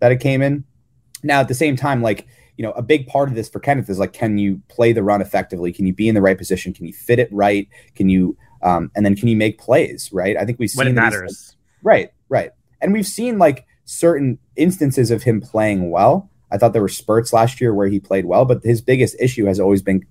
that 0.00 0.12
it 0.12 0.20
came 0.20 0.42
in. 0.42 0.64
Now, 1.22 1.40
at 1.40 1.48
the 1.48 1.54
same 1.54 1.74
time, 1.74 2.02
like 2.02 2.26
you 2.58 2.64
know, 2.64 2.72
a 2.72 2.82
big 2.82 3.06
part 3.06 3.30
of 3.30 3.36
this 3.36 3.48
for 3.48 3.60
Kenneth 3.60 3.88
is 3.88 3.98
like, 3.98 4.12
can 4.12 4.36
you 4.36 4.60
play 4.68 4.92
the 4.92 5.02
run 5.02 5.22
effectively? 5.22 5.72
Can 5.72 5.86
you 5.86 5.94
be 5.94 6.08
in 6.08 6.14
the 6.14 6.20
right 6.20 6.36
position? 6.36 6.74
Can 6.74 6.84
you 6.86 6.92
fit 6.92 7.18
it 7.20 7.32
right? 7.32 7.68
Can 7.94 8.08
you, 8.10 8.36
um, 8.62 8.90
and 8.94 9.06
then 9.06 9.14
can 9.14 9.28
you 9.28 9.36
make 9.36 9.58
plays? 9.58 10.10
Right. 10.12 10.36
I 10.36 10.44
think 10.44 10.58
we've 10.58 10.68
seen 10.68 10.78
when 10.78 10.88
it 10.88 10.92
matters. 10.92 11.54
Like, 11.56 11.84
right, 11.84 12.10
right, 12.28 12.50
and 12.82 12.92
we've 12.92 13.06
seen 13.06 13.38
like 13.38 13.64
certain 13.84 14.38
instances 14.56 15.10
of 15.10 15.22
him 15.22 15.40
playing 15.40 15.90
well. 15.90 16.28
I 16.50 16.58
thought 16.58 16.72
there 16.72 16.82
were 16.82 16.88
spurts 16.88 17.32
last 17.32 17.60
year 17.60 17.72
where 17.72 17.88
he 17.88 18.00
played 18.00 18.24
well, 18.24 18.44
but 18.44 18.62
his 18.64 18.82
biggest 18.82 19.16
issue 19.20 19.44
has 19.44 19.60
always 19.60 19.82
been, 19.82 20.04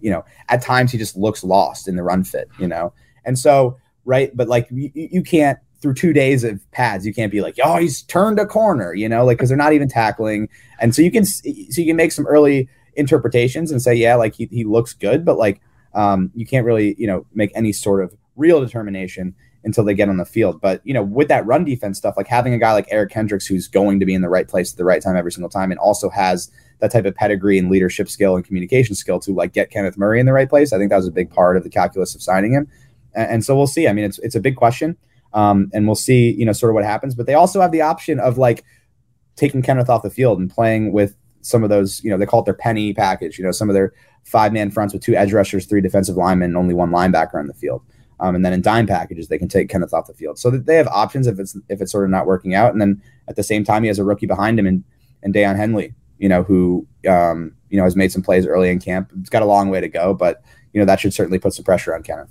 you 0.00 0.10
know, 0.10 0.24
at 0.48 0.62
times 0.62 0.92
he 0.92 0.98
just 0.98 1.16
looks 1.16 1.44
lost 1.44 1.86
in 1.86 1.96
the 1.96 2.02
run 2.02 2.24
fit, 2.24 2.48
you 2.58 2.66
know, 2.66 2.92
and 3.24 3.38
so 3.38 3.76
right, 4.04 4.34
but 4.34 4.48
like 4.48 4.68
you, 4.70 4.90
you 4.94 5.22
can't 5.22 5.58
through 5.80 5.94
two 5.94 6.12
days 6.12 6.44
of 6.44 6.60
pads, 6.72 7.06
you 7.06 7.14
can't 7.14 7.32
be 7.32 7.40
like, 7.40 7.56
oh, 7.62 7.78
he's 7.78 8.02
turned 8.02 8.38
a 8.38 8.46
corner, 8.46 8.94
you 8.94 9.08
know, 9.08 9.24
like 9.24 9.38
because 9.38 9.48
they're 9.48 9.58
not 9.58 9.72
even 9.72 9.88
tackling, 9.88 10.48
and 10.80 10.94
so 10.94 11.02
you 11.02 11.10
can 11.10 11.24
so 11.24 11.42
you 11.46 11.86
can 11.86 11.96
make 11.96 12.12
some 12.12 12.26
early 12.26 12.68
interpretations 12.94 13.70
and 13.70 13.80
say, 13.80 13.94
yeah, 13.94 14.14
like 14.14 14.34
he, 14.34 14.46
he 14.50 14.64
looks 14.64 14.92
good, 14.92 15.24
but 15.24 15.38
like 15.38 15.60
um, 15.94 16.30
you 16.34 16.46
can't 16.46 16.66
really 16.66 16.94
you 16.98 17.06
know 17.06 17.26
make 17.34 17.50
any 17.54 17.72
sort 17.72 18.02
of 18.02 18.14
real 18.36 18.60
determination 18.60 19.34
until 19.64 19.84
they 19.84 19.94
get 19.94 20.08
on 20.08 20.16
the 20.16 20.24
field. 20.24 20.60
But 20.60 20.80
you 20.84 20.94
know, 20.94 21.02
with 21.02 21.28
that 21.28 21.46
run 21.46 21.64
defense 21.64 21.98
stuff, 21.98 22.14
like 22.16 22.26
having 22.26 22.54
a 22.54 22.58
guy 22.58 22.72
like 22.72 22.86
Eric 22.90 23.10
Kendricks 23.10 23.46
who's 23.46 23.68
going 23.68 24.00
to 24.00 24.06
be 24.06 24.14
in 24.14 24.22
the 24.22 24.28
right 24.28 24.48
place 24.48 24.72
at 24.72 24.78
the 24.78 24.84
right 24.84 25.02
time 25.02 25.16
every 25.16 25.32
single 25.32 25.50
time, 25.50 25.70
and 25.70 25.78
also 25.78 26.08
has 26.10 26.50
that 26.80 26.90
type 26.90 27.04
of 27.04 27.14
pedigree 27.14 27.58
and 27.58 27.70
leadership 27.70 28.08
skill 28.08 28.36
and 28.36 28.44
communication 28.44 28.94
skill 28.94 29.20
to 29.20 29.32
like 29.32 29.52
get 29.52 29.70
Kenneth 29.70 29.98
Murray 29.98 30.18
in 30.18 30.26
the 30.26 30.32
right 30.32 30.48
place. 30.48 30.72
I 30.72 30.78
think 30.78 30.90
that 30.90 30.96
was 30.96 31.06
a 31.08 31.12
big 31.12 31.30
part 31.30 31.56
of 31.56 31.62
the 31.62 31.70
calculus 31.70 32.14
of 32.14 32.22
signing 32.22 32.52
him. 32.52 32.68
And, 33.14 33.30
and 33.30 33.44
so 33.44 33.56
we'll 33.56 33.66
see. 33.66 33.86
I 33.86 33.92
mean, 33.92 34.04
it's 34.04 34.18
it's 34.20 34.34
a 34.34 34.40
big 34.40 34.56
question, 34.56 34.96
um, 35.32 35.70
and 35.72 35.86
we'll 35.86 35.94
see. 35.94 36.32
You 36.32 36.44
know, 36.44 36.52
sort 36.52 36.70
of 36.70 36.74
what 36.74 36.84
happens. 36.84 37.14
But 37.14 37.26
they 37.26 37.34
also 37.34 37.60
have 37.60 37.72
the 37.72 37.82
option 37.82 38.18
of 38.20 38.38
like 38.38 38.64
taking 39.36 39.62
Kenneth 39.62 39.88
off 39.88 40.02
the 40.02 40.10
field 40.10 40.38
and 40.38 40.50
playing 40.50 40.92
with 40.92 41.16
some 41.42 41.62
of 41.62 41.70
those. 41.70 42.02
You 42.04 42.10
know, 42.10 42.18
they 42.18 42.26
call 42.26 42.40
it 42.40 42.44
their 42.44 42.54
penny 42.54 42.92
package. 42.92 43.38
You 43.38 43.44
know, 43.44 43.52
some 43.52 43.68
of 43.68 43.74
their 43.74 43.92
five 44.24 44.52
man 44.52 44.70
fronts 44.70 44.92
with 44.92 45.02
two 45.02 45.14
edge 45.14 45.32
rushers, 45.32 45.66
three 45.66 45.80
defensive 45.80 46.16
linemen, 46.16 46.50
and 46.50 46.56
only 46.56 46.74
one 46.74 46.90
linebacker 46.90 47.34
on 47.34 47.46
the 47.46 47.54
field. 47.54 47.82
Um, 48.20 48.34
and 48.34 48.44
then 48.44 48.52
in 48.52 48.60
dime 48.60 48.86
packages, 48.86 49.28
they 49.28 49.38
can 49.38 49.48
take 49.48 49.70
Kenneth 49.70 49.94
off 49.94 50.06
the 50.06 50.12
field. 50.12 50.38
So 50.38 50.50
that 50.50 50.66
they 50.66 50.76
have 50.76 50.88
options 50.88 51.26
if 51.26 51.38
it's 51.38 51.56
if 51.68 51.80
it's 51.80 51.92
sort 51.92 52.04
of 52.04 52.10
not 52.10 52.26
working 52.26 52.54
out. 52.54 52.72
And 52.72 52.80
then 52.80 53.02
at 53.28 53.36
the 53.36 53.42
same 53.42 53.64
time, 53.64 53.82
he 53.82 53.88
has 53.88 53.98
a 53.98 54.04
rookie 54.04 54.26
behind 54.26 54.58
him 54.58 54.66
and 54.66 54.84
and 55.22 55.34
Daiyan 55.34 55.56
Henley, 55.56 55.94
you 56.18 56.28
know, 56.28 56.42
who 56.42 56.86
um, 57.08 57.54
you 57.70 57.78
know 57.78 57.84
has 57.84 57.96
made 57.96 58.12
some 58.12 58.22
plays 58.22 58.46
early 58.46 58.70
in 58.70 58.78
camp. 58.78 59.10
It's 59.20 59.30
got 59.30 59.42
a 59.42 59.46
long 59.46 59.70
way 59.70 59.80
to 59.80 59.88
go, 59.88 60.14
but 60.14 60.42
you 60.72 60.80
know 60.80 60.84
that 60.84 61.00
should 61.00 61.14
certainly 61.14 61.38
put 61.38 61.54
some 61.54 61.64
pressure 61.64 61.94
on 61.94 62.02
Kenneth. 62.02 62.30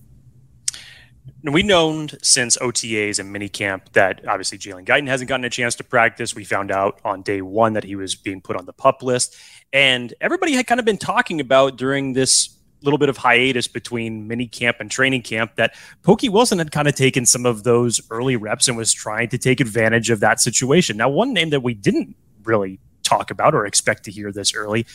We've 1.44 1.66
known 1.66 2.10
since 2.22 2.58
OTAs 2.58 3.18
and 3.18 3.34
minicamp 3.34 3.94
that 3.94 4.28
obviously 4.28 4.58
Jalen 4.58 4.86
Guyton 4.86 5.08
hasn't 5.08 5.30
gotten 5.30 5.46
a 5.46 5.50
chance 5.50 5.76
to 5.76 5.84
practice. 5.86 6.36
We 6.36 6.44
found 6.44 6.70
out 6.70 7.00
on 7.06 7.22
day 7.22 7.42
one 7.42 7.74
that 7.74 7.86
he 7.86 7.96
was 7.96 8.16
being 8.16 8.42
put 8.42 8.58
on 8.58 8.66
the 8.66 8.74
pup 8.74 9.02
list. 9.02 9.36
And 9.72 10.14
everybody 10.20 10.54
had 10.54 10.68
kind 10.68 10.80
of 10.80 10.86
been 10.86 10.98
talking 10.98 11.40
about 11.40 11.78
during 11.78 12.12
this 12.14 12.56
little 12.82 12.98
bit 12.98 13.10
of 13.10 13.18
hiatus 13.18 13.68
between 13.68 14.28
mini 14.28 14.48
camp 14.48 14.78
and 14.80 14.92
training 14.92 15.22
camp 15.22 15.56
that 15.56 15.76
Pokey 16.04 16.30
Wilson 16.30 16.58
had 16.58 16.72
kind 16.72 16.88
of 16.88 16.96
taken 16.96 17.26
some 17.26 17.46
of 17.46 17.64
those 17.64 18.02
early 18.10 18.36
reps 18.36 18.68
and 18.68 18.78
was 18.78 18.92
trying 18.92 19.30
to 19.30 19.38
take 19.38 19.60
advantage 19.60 20.10
of 20.10 20.20
that 20.20 20.40
situation. 20.40 20.98
Now, 20.98 21.10
one 21.10 21.34
name 21.34 21.50
that 21.52 21.62
we 21.62 21.74
didn't 21.74 22.16
really 22.44 22.80
talk 23.04 23.32
about 23.32 23.54
or 23.54 23.66
expect 23.66 24.04
to 24.06 24.12
hear 24.12 24.32
this 24.32 24.54
early 24.54 24.86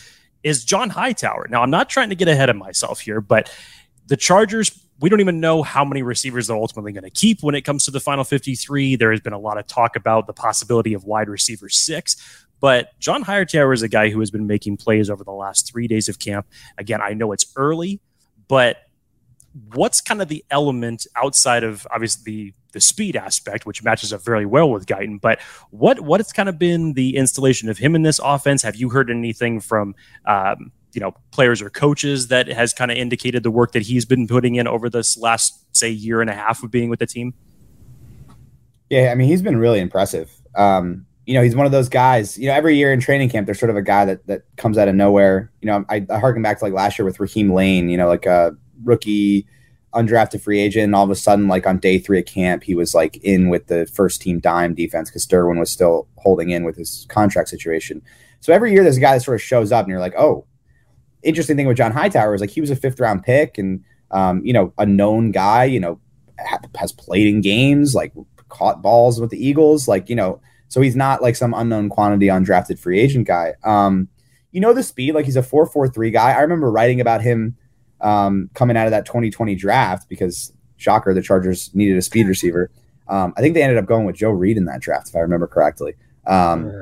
is 0.42 0.64
John 0.64 0.90
Hightower. 0.90 1.46
Now, 1.50 1.62
I'm 1.62 1.70
not 1.70 1.88
trying 1.88 2.10
to 2.10 2.14
get 2.14 2.28
ahead 2.28 2.50
of 2.50 2.56
myself 2.56 3.00
here, 3.00 3.20
but 3.20 3.50
the 4.06 4.16
Chargers, 4.16 4.83
we 5.00 5.08
don't 5.08 5.20
even 5.20 5.40
know 5.40 5.62
how 5.62 5.84
many 5.84 6.02
receivers 6.02 6.46
they're 6.46 6.56
ultimately 6.56 6.92
going 6.92 7.04
to 7.04 7.10
keep 7.10 7.42
when 7.42 7.54
it 7.54 7.62
comes 7.62 7.84
to 7.84 7.90
the 7.90 8.00
final 8.00 8.24
53. 8.24 8.96
There 8.96 9.10
has 9.10 9.20
been 9.20 9.32
a 9.32 9.38
lot 9.38 9.58
of 9.58 9.66
talk 9.66 9.96
about 9.96 10.26
the 10.26 10.32
possibility 10.32 10.94
of 10.94 11.04
wide 11.04 11.28
receiver 11.28 11.68
six. 11.68 12.46
But 12.60 12.98
John 12.98 13.22
Hightower 13.22 13.72
is 13.72 13.82
a 13.82 13.88
guy 13.88 14.08
who 14.08 14.20
has 14.20 14.30
been 14.30 14.46
making 14.46 14.78
plays 14.78 15.10
over 15.10 15.24
the 15.24 15.32
last 15.32 15.70
three 15.70 15.88
days 15.88 16.08
of 16.08 16.18
camp. 16.18 16.46
Again, 16.78 17.02
I 17.02 17.12
know 17.12 17.32
it's 17.32 17.52
early, 17.56 18.00
but 18.48 18.78
what's 19.72 20.00
kind 20.00 20.20
of 20.22 20.28
the 20.28 20.44
element 20.50 21.06
outside 21.16 21.64
of 21.64 21.86
obviously 21.92 22.22
the 22.24 22.54
the 22.72 22.80
speed 22.80 23.16
aspect, 23.16 23.66
which 23.66 23.84
matches 23.84 24.12
up 24.12 24.22
very 24.22 24.46
well 24.46 24.68
with 24.70 24.86
Guyton. 24.86 25.20
But 25.20 25.40
what 25.70 26.00
what 26.00 26.20
has 26.20 26.32
kind 26.32 26.48
of 26.48 26.58
been 26.58 26.94
the 26.94 27.16
installation 27.16 27.68
of 27.68 27.78
him 27.78 27.94
in 27.94 28.02
this 28.02 28.18
offense? 28.18 28.62
Have 28.62 28.76
you 28.76 28.90
heard 28.90 29.10
anything 29.10 29.60
from 29.60 29.94
um, 30.26 30.72
you 30.94 31.00
know 31.00 31.12
players 31.30 31.60
or 31.60 31.70
coaches 31.70 32.28
that 32.28 32.48
has 32.48 32.72
kind 32.72 32.90
of 32.90 32.96
indicated 32.96 33.42
the 33.42 33.50
work 33.50 33.72
that 33.72 33.82
he's 33.82 34.04
been 34.04 34.26
putting 34.26 34.54
in 34.54 34.66
over 34.66 34.88
this 34.88 35.16
last 35.16 35.64
say 35.76 35.90
year 35.90 36.20
and 36.20 36.30
a 36.30 36.34
half 36.34 36.62
of 36.62 36.70
being 36.70 36.88
with 36.88 36.98
the 36.98 37.06
team? 37.06 37.34
Yeah, 38.90 39.10
I 39.10 39.14
mean 39.14 39.28
he's 39.28 39.42
been 39.42 39.56
really 39.56 39.80
impressive. 39.80 40.30
Um, 40.54 41.06
you 41.26 41.34
know, 41.34 41.42
he's 41.42 41.56
one 41.56 41.66
of 41.66 41.72
those 41.72 41.88
guys. 41.88 42.38
You 42.38 42.48
know, 42.48 42.54
every 42.54 42.76
year 42.76 42.92
in 42.92 43.00
training 43.00 43.30
camp, 43.30 43.46
there's 43.46 43.58
sort 43.58 43.70
of 43.70 43.76
a 43.76 43.82
guy 43.82 44.04
that 44.04 44.26
that 44.26 44.42
comes 44.56 44.76
out 44.76 44.88
of 44.88 44.94
nowhere. 44.94 45.50
You 45.60 45.66
know, 45.66 45.84
I, 45.88 46.06
I 46.10 46.18
harken 46.18 46.42
back 46.42 46.58
to 46.58 46.64
like 46.64 46.74
last 46.74 46.98
year 46.98 47.06
with 47.06 47.18
Raheem 47.18 47.52
Layne. 47.52 47.88
You 47.88 47.96
know, 47.96 48.08
like 48.08 48.26
a 48.26 48.52
rookie, 48.82 49.46
undrafted 49.94 50.42
free 50.42 50.60
agent, 50.60 50.84
and 50.84 50.94
all 50.94 51.04
of 51.04 51.10
a 51.10 51.14
sudden, 51.14 51.48
like 51.48 51.66
on 51.66 51.78
day 51.78 51.98
three 51.98 52.18
of 52.18 52.26
camp, 52.26 52.62
he 52.62 52.74
was 52.74 52.94
like 52.94 53.16
in 53.18 53.48
with 53.48 53.68
the 53.68 53.86
first 53.86 54.20
team 54.20 54.38
dime 54.38 54.74
defense 54.74 55.08
because 55.08 55.26
Derwin 55.26 55.58
was 55.58 55.70
still 55.70 56.06
holding 56.16 56.50
in 56.50 56.64
with 56.64 56.76
his 56.76 57.06
contract 57.08 57.48
situation. 57.48 58.02
So 58.40 58.52
every 58.52 58.72
year, 58.72 58.82
there's 58.82 58.98
a 58.98 59.00
guy 59.00 59.14
that 59.14 59.22
sort 59.22 59.36
of 59.36 59.42
shows 59.42 59.72
up, 59.72 59.86
and 59.86 59.90
you're 59.90 60.00
like, 60.00 60.14
oh, 60.18 60.46
interesting 61.24 61.56
thing 61.56 61.66
with 61.66 61.76
John 61.76 61.92
Hightower 61.92 62.34
is 62.34 62.40
like 62.40 62.50
he 62.50 62.60
was 62.60 62.70
a 62.70 62.76
fifth 62.76 63.00
round 63.00 63.22
pick, 63.22 63.58
and 63.58 63.84
um, 64.10 64.44
you 64.44 64.52
know, 64.52 64.72
a 64.78 64.86
known 64.86 65.30
guy. 65.30 65.64
You 65.64 65.80
know, 65.80 66.00
has 66.76 66.92
played 66.92 67.26
in 67.26 67.40
games, 67.40 67.94
like 67.94 68.12
caught 68.48 68.82
balls 68.82 69.20
with 69.20 69.30
the 69.30 69.44
Eagles, 69.44 69.88
like 69.88 70.08
you 70.08 70.16
know 70.16 70.40
so 70.74 70.80
he's 70.80 70.96
not 70.96 71.22
like 71.22 71.36
some 71.36 71.54
unknown 71.54 71.88
quantity 71.88 72.26
undrafted 72.26 72.80
free 72.80 72.98
agent 72.98 73.28
guy. 73.28 73.54
Um, 73.62 74.08
you 74.50 74.60
know 74.60 74.72
the 74.72 74.82
speed, 74.82 75.14
like 75.14 75.24
he's 75.24 75.36
a 75.36 75.40
4.43 75.40 76.12
guy. 76.12 76.32
I 76.32 76.40
remember 76.40 76.68
writing 76.68 77.00
about 77.00 77.22
him 77.22 77.56
um, 78.00 78.50
coming 78.54 78.76
out 78.76 78.86
of 78.86 78.90
that 78.90 79.06
2020 79.06 79.54
draft 79.54 80.08
because 80.08 80.52
shocker, 80.76 81.14
the 81.14 81.22
Chargers 81.22 81.72
needed 81.74 81.96
a 81.96 82.02
speed 82.02 82.26
receiver. 82.26 82.72
Um, 83.06 83.34
I 83.36 83.40
think 83.40 83.54
they 83.54 83.62
ended 83.62 83.78
up 83.78 83.86
going 83.86 84.04
with 84.04 84.16
Joe 84.16 84.30
Reed 84.30 84.56
in 84.56 84.64
that 84.64 84.80
draft, 84.80 85.08
if 85.08 85.14
I 85.14 85.20
remember 85.20 85.46
correctly. 85.46 85.94
Um, 86.26 86.72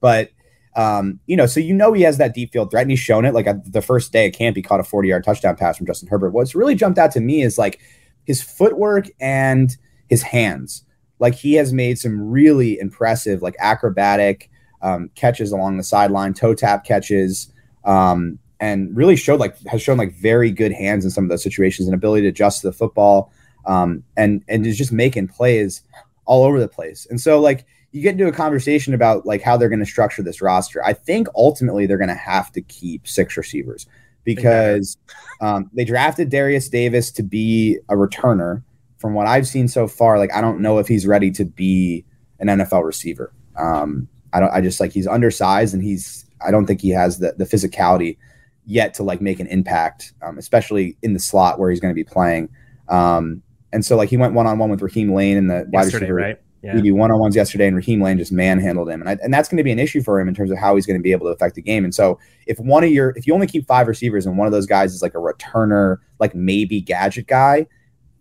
but 0.00 0.30
um, 0.76 1.20
you 1.26 1.36
know, 1.36 1.46
so 1.46 1.60
you 1.60 1.74
know 1.74 1.92
he 1.92 2.02
has 2.02 2.18
that 2.18 2.34
deep 2.34 2.52
field 2.52 2.70
threat, 2.70 2.82
and 2.82 2.90
he's 2.90 3.00
shown 3.00 3.24
it. 3.24 3.34
Like 3.34 3.46
the 3.64 3.82
first 3.82 4.12
day 4.12 4.26
at 4.26 4.34
camp, 4.34 4.56
he 4.56 4.62
caught 4.62 4.80
a 4.80 4.84
40 4.84 5.08
yard 5.08 5.24
touchdown 5.24 5.56
pass 5.56 5.76
from 5.76 5.86
Justin 5.86 6.08
Herbert. 6.08 6.30
What's 6.30 6.54
really 6.54 6.74
jumped 6.74 6.98
out 6.98 7.12
to 7.12 7.20
me 7.20 7.42
is 7.42 7.58
like 7.58 7.80
his 8.24 8.42
footwork 8.42 9.06
and 9.20 9.76
his 10.08 10.22
hands 10.22 10.84
like 11.20 11.34
he 11.34 11.54
has 11.54 11.72
made 11.72 11.98
some 11.98 12.30
really 12.30 12.80
impressive, 12.80 13.42
like 13.42 13.54
acrobatic 13.60 14.50
um, 14.82 15.10
catches 15.14 15.52
along 15.52 15.76
the 15.76 15.84
sideline, 15.84 16.34
toe 16.34 16.54
tap 16.54 16.84
catches, 16.84 17.52
um, 17.84 18.38
and 18.58 18.96
really 18.96 19.16
showed 19.16 19.38
like 19.38 19.56
has 19.66 19.80
shown 19.80 19.98
like 19.98 20.14
very 20.14 20.50
good 20.50 20.72
hands 20.72 21.04
in 21.04 21.10
some 21.10 21.24
of 21.24 21.30
those 21.30 21.42
situations 21.42 21.86
and 21.86 21.94
ability 21.94 22.22
to 22.22 22.28
adjust 22.28 22.62
to 22.62 22.68
the 22.68 22.72
football, 22.72 23.30
um, 23.66 24.02
and 24.16 24.42
and 24.48 24.66
is 24.66 24.78
just 24.78 24.92
making 24.92 25.28
plays 25.28 25.82
all 26.24 26.42
over 26.42 26.58
the 26.58 26.68
place. 26.68 27.06
And 27.10 27.20
so 27.20 27.38
like 27.38 27.66
you 27.92 28.02
get 28.02 28.12
into 28.12 28.28
a 28.28 28.32
conversation 28.32 28.94
about 28.94 29.26
like 29.26 29.42
how 29.42 29.56
they're 29.56 29.68
going 29.68 29.80
to 29.80 29.86
structure 29.86 30.22
this 30.22 30.40
roster. 30.40 30.84
I 30.84 30.92
think 30.92 31.28
ultimately 31.34 31.86
they're 31.86 31.98
going 31.98 32.08
to 32.08 32.14
have 32.14 32.52
to 32.52 32.62
keep 32.62 33.08
six 33.08 33.36
receivers 33.36 33.86
because 34.24 34.96
um, 35.40 35.70
they 35.72 35.84
drafted 35.84 36.30
Derius 36.30 36.68
Davis 36.68 37.10
to 37.12 37.22
be 37.22 37.78
a 37.88 37.94
returner 37.94 38.62
from 38.98 39.14
what 39.14 39.26
I've 39.26 39.48
seen 39.48 39.66
so 39.66 39.88
far, 39.88 40.18
like 40.18 40.32
I 40.32 40.40
don't 40.40 40.60
know 40.60 40.78
if 40.78 40.86
he's 40.86 41.06
ready 41.06 41.30
to 41.32 41.44
be 41.44 42.04
an 42.38 42.48
NFL 42.48 42.84
receiver. 42.84 43.32
Um, 43.56 44.08
I 44.32 44.40
don't. 44.40 44.50
I 44.50 44.60
just 44.60 44.78
like 44.78 44.92
he's 44.92 45.06
undersized 45.06 45.74
and 45.74 45.82
he's. 45.82 46.26
I 46.44 46.50
don't 46.50 46.66
think 46.66 46.80
he 46.82 46.90
has 46.90 47.18
the 47.18 47.34
the 47.36 47.44
physicality 47.44 48.18
yet 48.66 48.94
to 48.94 49.02
like 49.02 49.20
make 49.20 49.40
an 49.40 49.46
impact, 49.48 50.12
um, 50.22 50.38
especially 50.38 50.96
in 51.02 51.14
the 51.14 51.18
slot 51.18 51.58
where 51.58 51.70
he's 51.70 51.80
going 51.80 51.92
to 51.92 51.94
be 51.94 52.04
playing. 52.04 52.50
Um, 52.88 53.42
and 53.72 53.84
so 53.84 53.96
like 53.96 54.10
he 54.10 54.16
went 54.16 54.34
one 54.34 54.46
on 54.46 54.58
one 54.58 54.70
with 54.70 54.82
Raheem 54.82 55.12
Layne 55.14 55.38
in 55.38 55.46
the 55.48 55.66
wide 55.72 55.86
receiver. 55.86 56.14
Right? 56.14 56.40
Yeah. 56.62 56.78
He 56.78 56.92
one 56.92 57.10
on 57.10 57.18
ones 57.18 57.34
yesterday, 57.34 57.66
and 57.66 57.76
Raheem 57.76 58.02
Layne 58.02 58.18
just 58.18 58.32
manhandled 58.32 58.90
him, 58.90 59.00
and 59.00 59.08
I, 59.08 59.16
and 59.22 59.32
that's 59.32 59.48
going 59.48 59.56
to 59.56 59.64
be 59.64 59.72
an 59.72 59.78
issue 59.78 60.02
for 60.02 60.20
him 60.20 60.28
in 60.28 60.34
terms 60.34 60.50
of 60.50 60.58
how 60.58 60.74
he's 60.74 60.84
going 60.84 60.98
to 60.98 61.02
be 61.02 61.12
able 61.12 61.26
to 61.26 61.32
affect 61.32 61.54
the 61.54 61.62
game. 61.62 61.84
And 61.84 61.94
so, 61.94 62.18
if 62.46 62.58
one 62.58 62.84
of 62.84 62.90
your 62.90 63.14
if 63.16 63.26
you 63.26 63.32
only 63.32 63.46
keep 63.46 63.66
five 63.66 63.88
receivers 63.88 64.26
and 64.26 64.36
one 64.36 64.46
of 64.46 64.52
those 64.52 64.66
guys 64.66 64.92
is 64.92 65.00
like 65.00 65.14
a 65.14 65.18
returner, 65.18 65.96
like 66.18 66.34
maybe 66.34 66.82
gadget 66.82 67.26
guy, 67.26 67.66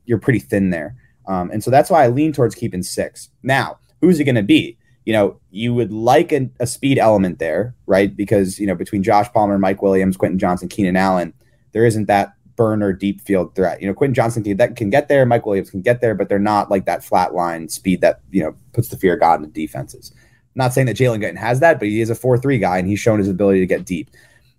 you're 0.05 0.19
pretty 0.19 0.39
thin 0.39 0.69
there. 0.69 0.95
Um, 1.27 1.51
and 1.51 1.63
so 1.63 1.69
that's 1.69 1.89
why 1.89 2.03
I 2.03 2.07
lean 2.07 2.33
towards 2.33 2.55
keeping 2.55 2.81
six. 2.81 3.29
Now, 3.43 3.77
who's 4.01 4.17
he 4.17 4.23
going 4.23 4.35
to 4.35 4.43
be? 4.43 4.77
You 5.05 5.13
know, 5.13 5.39
you 5.51 5.73
would 5.75 5.93
like 5.93 6.31
a, 6.31 6.49
a, 6.59 6.67
speed 6.67 6.97
element 6.97 7.39
there, 7.39 7.75
right? 7.85 8.15
Because, 8.15 8.59
you 8.59 8.67
know, 8.67 8.75
between 8.75 9.03
Josh 9.03 9.31
Palmer, 9.31 9.57
Mike 9.57 9.81
Williams, 9.81 10.17
Quentin 10.17 10.39
Johnston, 10.39 10.69
Keenan 10.69 10.95
Allen, 10.95 11.33
there 11.71 11.85
isn't 11.85 12.05
that 12.05 12.33
burner 12.59 12.91
deep 12.91 13.21
field 13.21 13.55
threat. 13.55 13.81
You 13.81 13.87
know, 13.87 13.93
Quentin 13.93 14.13
Johnston 14.13 14.43
can, 14.43 14.57
that 14.57 14.75
can 14.75 14.89
get 14.89 15.07
there, 15.07 15.25
Mike 15.25 15.45
Williams 15.45 15.69
can 15.69 15.81
get 15.81 16.01
there, 16.01 16.13
but 16.13 16.27
they're 16.27 16.39
not 16.39 16.69
like 16.69 16.83
that 16.87 17.05
flat 17.05 17.33
line 17.33 17.69
speed 17.69 18.01
that, 18.01 18.19
you 18.31 18.43
know, 18.43 18.53
puts 18.73 18.89
the 18.89 18.97
fear 18.97 19.13
of 19.13 19.21
God 19.21 19.39
into 19.39 19.53
defenses. 19.53 20.11
Not 20.55 20.73
saying 20.73 20.87
that 20.87 20.97
Jalen 20.97 21.23
Guyton 21.23 21.37
has 21.37 21.61
that, 21.61 21.79
but 21.79 21.87
he 21.87 22.01
is 22.01 22.09
a 22.09 22.15
4 22.15 22.37
3 22.37 22.57
guy 22.57 22.77
and 22.77 22.85
he's 22.85 22.99
shown 22.99 23.17
his 23.17 23.29
ability 23.29 23.61
to 23.61 23.65
get 23.65 23.85
deep. 23.85 24.09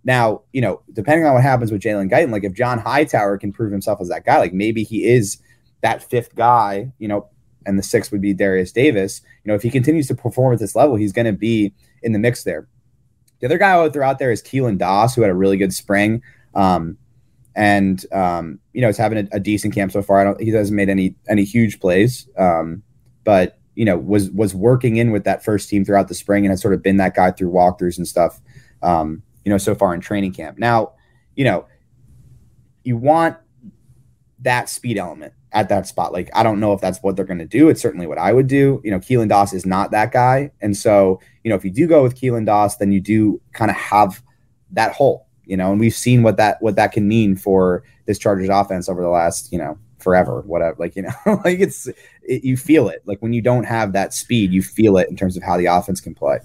Now, 0.02 0.40
you 0.54 0.62
know, 0.62 0.80
depending 0.94 1.26
on 1.26 1.34
what 1.34 1.42
happens 1.42 1.70
with 1.70 1.82
Jalen 1.82 2.10
Guyton, 2.10 2.32
like 2.32 2.42
if 2.42 2.54
John 2.54 2.78
Hightower 2.78 3.36
can 3.36 3.52
prove 3.52 3.70
himself 3.70 4.00
as 4.00 4.08
that 4.08 4.24
guy, 4.24 4.38
like 4.38 4.54
maybe 4.54 4.82
he 4.82 5.06
is 5.06 5.36
that 5.82 6.02
fifth 6.02 6.34
guy, 6.34 6.90
you 6.98 7.06
know, 7.06 7.28
and 7.66 7.78
the 7.78 7.82
sixth 7.82 8.12
would 8.12 8.22
be 8.22 8.32
Derius 8.32 8.72
Davis. 8.72 9.20
You 9.44 9.50
know, 9.50 9.54
if 9.56 9.62
he 9.62 9.68
continues 9.68 10.06
to 10.06 10.14
perform 10.14 10.54
at 10.54 10.58
this 10.58 10.74
level, 10.74 10.96
he's 10.96 11.12
going 11.12 11.26
to 11.26 11.34
be 11.34 11.74
in 12.02 12.12
the 12.12 12.18
mix 12.18 12.44
there. 12.44 12.66
The 13.40 13.46
other 13.46 13.58
guy 13.58 13.72
I 13.72 13.82
would 13.82 13.92
throw 13.92 14.08
out 14.08 14.18
there 14.18 14.32
is 14.32 14.42
Keelan 14.42 14.78
Doss, 14.78 15.14
who 15.14 15.20
had 15.20 15.30
a 15.30 15.34
really 15.34 15.58
good 15.58 15.74
spring. 15.74 16.22
Um, 16.54 16.96
and 17.54 18.04
um, 18.12 18.58
you 18.72 18.80
know, 18.80 18.86
he's 18.88 18.96
having 18.96 19.18
a, 19.18 19.36
a, 19.36 19.40
decent 19.40 19.74
camp 19.74 19.92
so 19.92 20.02
far. 20.02 20.20
I 20.20 20.24
don't 20.24 20.40
he 20.40 20.50
hasn't 20.50 20.76
made 20.76 20.88
any 20.88 21.16
any 21.28 21.44
huge 21.44 21.80
plays. 21.80 22.28
Um, 22.36 22.82
but 23.24 23.58
you 23.74 23.84
know, 23.84 23.98
was 23.98 24.30
was 24.30 24.54
working 24.54 24.96
in 24.96 25.10
with 25.10 25.24
that 25.24 25.44
first 25.44 25.68
team 25.68 25.84
throughout 25.84 26.08
the 26.08 26.14
spring 26.14 26.44
and 26.44 26.52
has 26.52 26.60
sort 26.60 26.74
of 26.74 26.82
been 26.82 26.98
that 26.98 27.14
guy 27.14 27.30
through 27.30 27.50
walkthroughs 27.50 27.98
and 27.98 28.06
stuff. 28.06 28.40
Um, 28.82 29.22
you 29.44 29.50
know, 29.50 29.58
so 29.58 29.74
far 29.74 29.94
in 29.94 30.00
training 30.00 30.32
camp. 30.32 30.58
Now, 30.58 30.92
you 31.34 31.44
know, 31.44 31.66
you 32.84 32.96
want 32.96 33.36
that 34.40 34.68
speed 34.68 34.98
element. 34.98 35.34
at 35.52 35.68
that 35.68 35.86
spot. 35.86 36.12
Like, 36.12 36.30
I 36.34 36.42
don't 36.42 36.60
know 36.60 36.72
if 36.72 36.80
that's 36.80 37.02
what 37.02 37.16
they're 37.16 37.24
going 37.24 37.38
to 37.38 37.46
do. 37.46 37.68
It's 37.68 37.82
certainly 37.82 38.06
what 38.06 38.18
I 38.18 38.32
would 38.32 38.46
do. 38.46 38.80
You 38.84 38.90
know, 38.90 39.00
Keelan 39.00 39.28
Doss 39.28 39.52
is 39.52 39.66
not 39.66 39.90
that 39.90 40.12
guy. 40.12 40.52
And 40.60 40.76
so, 40.76 41.20
you 41.42 41.48
know, 41.48 41.56
if 41.56 41.64
you 41.64 41.70
do 41.70 41.86
go 41.86 42.02
with 42.02 42.18
Keelan 42.18 42.46
Doss, 42.46 42.76
then 42.76 42.92
you 42.92 43.00
do 43.00 43.40
kind 43.52 43.70
of 43.70 43.76
have 43.76 44.22
that 44.70 44.92
hole, 44.92 45.26
you 45.50 45.56
know, 45.56 45.72
and 45.72 45.80
we've 45.80 45.94
seen 45.94 46.22
what 46.22 46.36
that, 46.36 46.62
what 46.62 46.76
that 46.76 46.92
can 46.92 47.08
mean 47.08 47.34
for 47.34 47.82
this 48.06 48.20
Chargers 48.20 48.48
offense 48.48 48.88
over 48.88 49.02
the 49.02 49.08
last, 49.08 49.52
you 49.52 49.58
know, 49.58 49.76
forever, 49.98 50.42
whatever. 50.42 50.76
Like, 50.78 50.94
you 50.94 51.02
know, 51.02 51.12
like 51.44 51.58
it's, 51.58 51.88
it, 52.22 52.44
you 52.44 52.56
feel 52.56 52.88
it. 52.88 53.02
Like 53.04 53.20
when 53.20 53.32
you 53.32 53.42
don't 53.42 53.64
have 53.64 53.92
that 53.94 54.14
speed, 54.14 54.52
you 54.52 54.62
feel 54.62 54.96
it 54.96 55.08
in 55.10 55.16
terms 55.16 55.36
of 55.36 55.42
how 55.42 55.58
the 55.58 55.66
offense 55.66 56.00
can 56.00 56.14
play. 56.14 56.38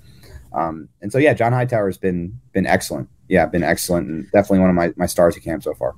Um, 0.54 0.90
and 1.04 1.12
so, 1.12 1.20
yeah, 1.20 1.36
John 1.36 1.54
Hightower 1.54 1.86
has 1.86 2.00
been, 2.00 2.40
been 2.52 2.66
excellent. 2.66 3.08
Yeah, 3.30 3.46
been 3.46 3.62
excellent 3.62 4.10
and 4.10 4.24
definitely 4.32 4.60
one 4.60 4.72
of 4.72 4.76
my, 4.76 4.92
my 4.96 5.06
stars 5.06 5.38
at 5.38 5.44
camp 5.44 5.62
so 5.62 5.76
far. 5.76 5.94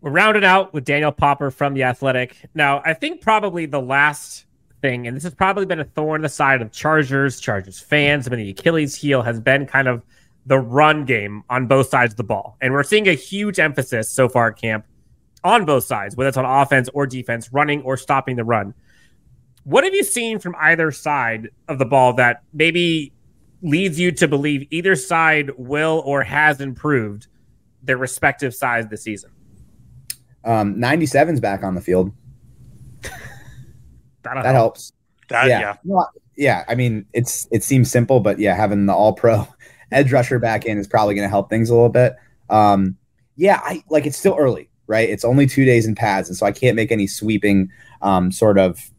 We're 0.00 0.10
rounded 0.10 0.42
out 0.42 0.72
with 0.72 0.86
Daniel 0.86 1.12
Popper 1.12 1.50
from 1.50 1.74
The 1.74 1.82
Athletic. 1.82 2.36
Now, 2.54 2.80
I 2.86 2.94
think 2.94 3.20
probably 3.20 3.66
the 3.66 3.80
last 3.80 4.46
thing, 4.80 5.06
and 5.06 5.14
this 5.14 5.22
has 5.24 5.34
probably 5.34 5.66
been 5.66 5.80
a 5.80 5.84
thorn 5.84 6.20
in 6.20 6.22
the 6.22 6.30
side 6.30 6.62
of 6.62 6.72
Chargers, 6.72 7.40
Chargers 7.40 7.78
fans, 7.78 8.26
I 8.26 8.30
mean, 8.30 8.40
the 8.40 8.50
Achilles 8.50 8.94
heel 8.94 9.20
has 9.20 9.38
been 9.38 9.66
kind 9.66 9.86
of 9.86 10.02
the 10.46 10.58
run 10.58 11.04
game 11.04 11.44
on 11.48 11.66
both 11.66 11.88
sides 11.88 12.12
of 12.12 12.16
the 12.16 12.24
ball. 12.24 12.56
And 12.60 12.72
we're 12.72 12.82
seeing 12.82 13.08
a 13.08 13.14
huge 13.14 13.60
emphasis 13.60 14.10
so 14.10 14.28
far 14.28 14.48
at 14.48 14.56
camp 14.56 14.86
on 15.44 15.64
both 15.64 15.84
sides, 15.84 16.16
whether 16.16 16.28
it's 16.28 16.36
on 16.36 16.44
offense 16.44 16.88
or 16.94 17.06
defense, 17.06 17.52
running 17.52 17.82
or 17.82 17.96
stopping 17.96 18.36
the 18.36 18.44
run. 18.44 18.74
What 19.64 19.84
have 19.84 19.94
you 19.94 20.02
seen 20.02 20.38
from 20.38 20.56
either 20.58 20.90
side 20.90 21.48
of 21.68 21.78
the 21.78 21.84
ball 21.84 22.14
that 22.14 22.42
maybe 22.52 23.12
leads 23.62 23.98
you 23.98 24.10
to 24.12 24.26
believe 24.26 24.66
either 24.70 24.96
side 24.96 25.50
will 25.56 26.02
or 26.04 26.22
has 26.22 26.60
improved 26.60 27.28
their 27.82 27.96
respective 27.96 28.54
sides 28.54 28.88
this 28.88 29.02
season? 29.02 29.30
Um, 30.44 30.74
97's 30.74 31.40
back 31.40 31.62
on 31.62 31.76
the 31.76 31.80
field. 31.80 32.12
that 33.02 34.34
help. 34.34 34.44
helps. 34.44 34.92
That, 35.28 35.46
yeah. 35.46 35.60
Yeah. 35.60 35.76
Well, 35.84 36.10
yeah. 36.36 36.64
I 36.66 36.74
mean, 36.74 37.06
it's 37.12 37.46
it 37.52 37.62
seems 37.62 37.90
simple, 37.90 38.18
but 38.18 38.40
yeah, 38.40 38.54
having 38.54 38.86
the 38.86 38.92
all 38.92 39.12
pro 39.12 39.46
edge 39.92 40.12
rusher 40.12 40.38
back 40.38 40.64
in 40.64 40.78
is 40.78 40.86
probably 40.86 41.14
going 41.14 41.26
to 41.26 41.30
help 41.30 41.50
things 41.50 41.70
a 41.70 41.74
little 41.74 41.88
bit. 41.88 42.16
Um, 42.50 42.96
yeah, 43.36 43.60
I 43.62 43.82
like 43.88 44.06
it's 44.06 44.18
still 44.18 44.36
early, 44.38 44.68
right? 44.86 45.08
It's 45.08 45.24
only 45.24 45.46
two 45.46 45.64
days 45.64 45.86
in 45.86 45.94
pads, 45.94 46.28
and 46.28 46.36
so 46.36 46.46
I 46.46 46.52
can't 46.52 46.76
make 46.76 46.92
any 46.92 47.06
sweeping 47.06 47.70
um, 48.02 48.30
sort 48.30 48.58
of 48.58 48.90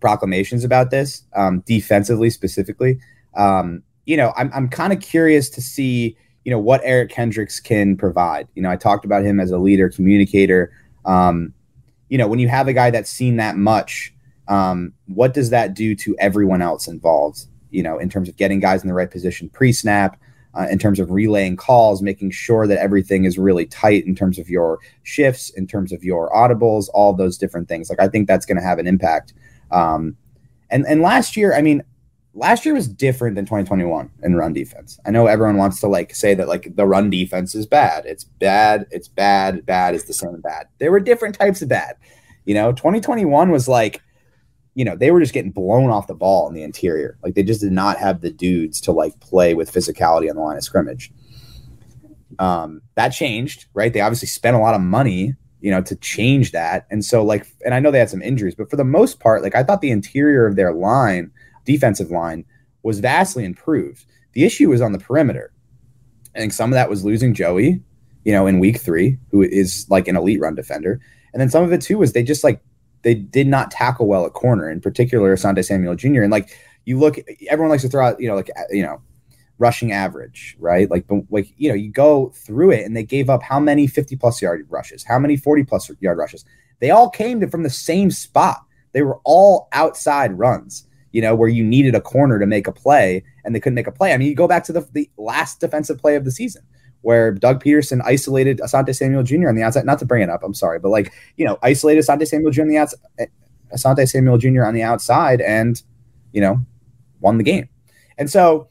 proclamations 0.00 0.64
about 0.64 0.90
this 0.90 1.22
um, 1.34 1.60
defensively 1.66 2.30
specifically. 2.30 2.98
Um, 3.36 3.82
you 4.06 4.16
know, 4.16 4.32
I'm 4.36 4.50
I'm 4.54 4.68
kind 4.68 4.92
of 4.92 5.00
curious 5.00 5.50
to 5.50 5.60
see 5.60 6.16
you 6.44 6.50
know 6.50 6.58
what 6.58 6.80
Eric 6.84 7.10
Kendricks 7.10 7.60
can 7.60 7.96
provide. 7.96 8.48
You 8.54 8.62
know, 8.62 8.70
I 8.70 8.76
talked 8.76 9.04
about 9.04 9.24
him 9.24 9.38
as 9.38 9.50
a 9.50 9.58
leader, 9.58 9.88
communicator. 9.88 10.72
Um, 11.04 11.52
you 12.08 12.18
know, 12.18 12.26
when 12.28 12.38
you 12.38 12.48
have 12.48 12.68
a 12.68 12.72
guy 12.72 12.90
that's 12.90 13.10
seen 13.10 13.36
that 13.36 13.56
much, 13.56 14.14
um, 14.48 14.92
what 15.06 15.34
does 15.34 15.50
that 15.50 15.74
do 15.74 15.94
to 15.96 16.16
everyone 16.18 16.62
else 16.62 16.88
involved? 16.88 17.46
You 17.72 17.82
know, 17.82 17.98
in 17.98 18.08
terms 18.08 18.28
of 18.28 18.36
getting 18.36 18.60
guys 18.60 18.82
in 18.82 18.88
the 18.88 18.94
right 18.94 19.10
position 19.10 19.48
pre-snap, 19.48 20.20
uh, 20.54 20.66
in 20.70 20.78
terms 20.78 21.00
of 21.00 21.10
relaying 21.10 21.56
calls, 21.56 22.02
making 22.02 22.30
sure 22.30 22.66
that 22.66 22.78
everything 22.78 23.24
is 23.24 23.38
really 23.38 23.66
tight 23.66 24.06
in 24.06 24.14
terms 24.14 24.38
of 24.38 24.48
your 24.48 24.78
shifts, 25.02 25.50
in 25.50 25.66
terms 25.66 25.92
of 25.92 26.04
your 26.04 26.30
audibles, 26.30 26.88
all 26.92 27.14
those 27.14 27.38
different 27.38 27.68
things. 27.68 27.88
Like 27.88 28.00
I 28.00 28.08
think 28.08 28.28
that's 28.28 28.46
going 28.46 28.58
to 28.58 28.62
have 28.62 28.78
an 28.78 28.86
impact. 28.86 29.32
Um, 29.70 30.16
and 30.70 30.86
and 30.86 31.02
last 31.02 31.36
year, 31.36 31.54
I 31.54 31.62
mean, 31.62 31.82
last 32.34 32.64
year 32.64 32.74
was 32.74 32.88
different 32.88 33.36
than 33.36 33.44
2021 33.44 34.10
in 34.22 34.34
run 34.34 34.52
defense. 34.52 34.98
I 35.06 35.10
know 35.10 35.26
everyone 35.26 35.56
wants 35.56 35.80
to 35.80 35.86
like 35.86 36.14
say 36.14 36.34
that 36.34 36.48
like 36.48 36.74
the 36.76 36.86
run 36.86 37.10
defense 37.10 37.54
is 37.54 37.66
bad. 37.66 38.04
It's 38.06 38.24
bad. 38.24 38.86
It's 38.90 39.08
bad. 39.08 39.64
Bad 39.66 39.94
is 39.94 40.04
the 40.04 40.14
same 40.14 40.40
bad. 40.40 40.68
There 40.78 40.92
were 40.92 41.00
different 41.00 41.38
types 41.38 41.62
of 41.62 41.68
bad. 41.68 41.96
You 42.44 42.54
know, 42.54 42.72
2021 42.72 43.50
was 43.50 43.68
like, 43.68 44.02
you 44.74 44.84
know, 44.84 44.96
they 44.96 45.10
were 45.10 45.20
just 45.20 45.34
getting 45.34 45.50
blown 45.50 45.90
off 45.90 46.06
the 46.06 46.14
ball 46.14 46.48
in 46.48 46.54
the 46.54 46.62
interior. 46.62 47.18
Like 47.22 47.34
they 47.34 47.42
just 47.42 47.60
did 47.60 47.72
not 47.72 47.98
have 47.98 48.20
the 48.20 48.30
dudes 48.30 48.80
to 48.82 48.92
like 48.92 49.18
play 49.20 49.54
with 49.54 49.72
physicality 49.72 50.30
on 50.30 50.36
the 50.36 50.42
line 50.42 50.56
of 50.56 50.64
scrimmage. 50.64 51.12
Um, 52.38 52.80
that 52.94 53.10
changed, 53.10 53.66
right? 53.74 53.92
They 53.92 54.00
obviously 54.00 54.28
spent 54.28 54.56
a 54.56 54.60
lot 54.60 54.74
of 54.74 54.80
money, 54.80 55.34
you 55.60 55.70
know, 55.70 55.82
to 55.82 55.96
change 55.96 56.52
that. 56.52 56.86
And 56.90 57.04
so 57.04 57.22
like, 57.22 57.46
and 57.64 57.74
I 57.74 57.80
know 57.80 57.90
they 57.90 57.98
had 57.98 58.10
some 58.10 58.22
injuries, 58.22 58.54
but 58.54 58.70
for 58.70 58.76
the 58.76 58.84
most 58.84 59.20
part, 59.20 59.42
like 59.42 59.54
I 59.54 59.62
thought 59.62 59.82
the 59.82 59.90
interior 59.90 60.46
of 60.46 60.56
their 60.56 60.72
line 60.72 61.30
defensive 61.64 62.10
line 62.10 62.44
was 62.82 63.00
vastly 63.00 63.44
improved. 63.44 64.06
The 64.32 64.44
issue 64.44 64.70
was 64.70 64.80
on 64.80 64.92
the 64.92 64.98
perimeter. 64.98 65.52
I 66.34 66.38
think 66.38 66.52
some 66.52 66.70
of 66.70 66.74
that 66.74 66.88
was 66.88 67.04
losing 67.04 67.34
Joey, 67.34 67.82
you 68.24 68.32
know, 68.32 68.46
in 68.46 68.58
week 68.58 68.80
three, 68.80 69.18
who 69.30 69.42
is 69.42 69.86
like 69.90 70.08
an 70.08 70.16
elite 70.16 70.40
run 70.40 70.54
defender. 70.54 70.98
And 71.32 71.40
then 71.40 71.50
some 71.50 71.62
of 71.62 71.72
it 71.72 71.82
too 71.82 71.98
was 71.98 72.12
they 72.12 72.22
just 72.22 72.42
like 72.42 72.60
they 73.02 73.14
did 73.14 73.46
not 73.46 73.70
tackle 73.70 74.06
well 74.06 74.26
at 74.26 74.32
corner, 74.32 74.70
in 74.70 74.80
particular 74.80 75.34
Asante 75.34 75.64
Samuel 75.64 75.96
Jr. 75.96 76.22
And 76.22 76.30
like 76.30 76.56
you 76.84 76.98
look, 76.98 77.16
everyone 77.48 77.70
likes 77.70 77.82
to 77.82 77.88
throw 77.88 78.06
out, 78.06 78.20
you 78.20 78.28
know, 78.28 78.34
like 78.34 78.50
uh, 78.56 78.62
you 78.70 78.82
know, 78.82 79.00
rushing 79.58 79.92
average, 79.92 80.56
right? 80.58 80.90
Like, 80.90 81.06
like 81.30 81.52
you 81.56 81.68
know, 81.68 81.74
you 81.74 81.90
go 81.90 82.30
through 82.34 82.72
it, 82.72 82.84
and 82.84 82.96
they 82.96 83.04
gave 83.04 83.28
up 83.30 83.42
how 83.42 83.60
many 83.60 83.86
fifty 83.86 84.16
plus 84.16 84.40
yard 84.40 84.66
rushes, 84.70 85.04
how 85.04 85.18
many 85.18 85.36
forty 85.36 85.64
plus 85.64 85.90
yard 86.00 86.18
rushes? 86.18 86.44
They 86.80 86.90
all 86.90 87.10
came 87.10 87.40
to, 87.40 87.48
from 87.48 87.62
the 87.62 87.70
same 87.70 88.10
spot. 88.10 88.64
They 88.92 89.02
were 89.02 89.20
all 89.24 89.68
outside 89.72 90.38
runs 90.38 90.86
you 91.12 91.20
know, 91.20 91.34
where 91.34 91.48
you 91.48 91.62
needed 91.62 91.94
a 91.94 92.00
corner 92.00 92.38
to 92.38 92.46
make 92.46 92.66
a 92.66 92.72
play 92.72 93.22
and 93.44 93.54
they 93.54 93.60
couldn't 93.60 93.74
make 93.74 93.86
a 93.86 93.92
play. 93.92 94.12
I 94.12 94.16
mean, 94.16 94.28
you 94.28 94.34
go 94.34 94.48
back 94.48 94.64
to 94.64 94.72
the, 94.72 94.88
the 94.92 95.10
last 95.18 95.60
defensive 95.60 95.98
play 95.98 96.16
of 96.16 96.24
the 96.24 96.30
season 96.30 96.62
where 97.02 97.32
Doug 97.32 97.62
Pederson 97.62 98.00
isolated 98.04 98.58
Asante 98.58 98.94
Samuel 98.94 99.22
Jr. 99.22 99.48
on 99.48 99.54
the 99.54 99.62
outside. 99.62 99.84
Not 99.84 99.98
to 99.98 100.04
bring 100.04 100.22
it 100.22 100.30
up, 100.30 100.42
I'm 100.42 100.54
sorry, 100.54 100.78
but 100.78 100.88
like, 100.88 101.12
you 101.36 101.44
know, 101.44 101.58
isolated 101.62 102.00
Asante 102.00 102.26
Samuel 102.26 102.50
Jr. 102.50 102.62
on 102.62 102.68
the 102.68 102.78
outside, 102.78 103.00
Asante 103.74 104.08
Samuel 104.08 104.38
Jr. 104.38 104.64
on 104.64 104.74
the 104.74 104.82
outside 104.82 105.40
and, 105.40 105.82
you 106.32 106.40
know, 106.40 106.64
won 107.20 107.38
the 107.38 107.44
game. 107.44 107.68
And 108.18 108.30
so, 108.30 108.68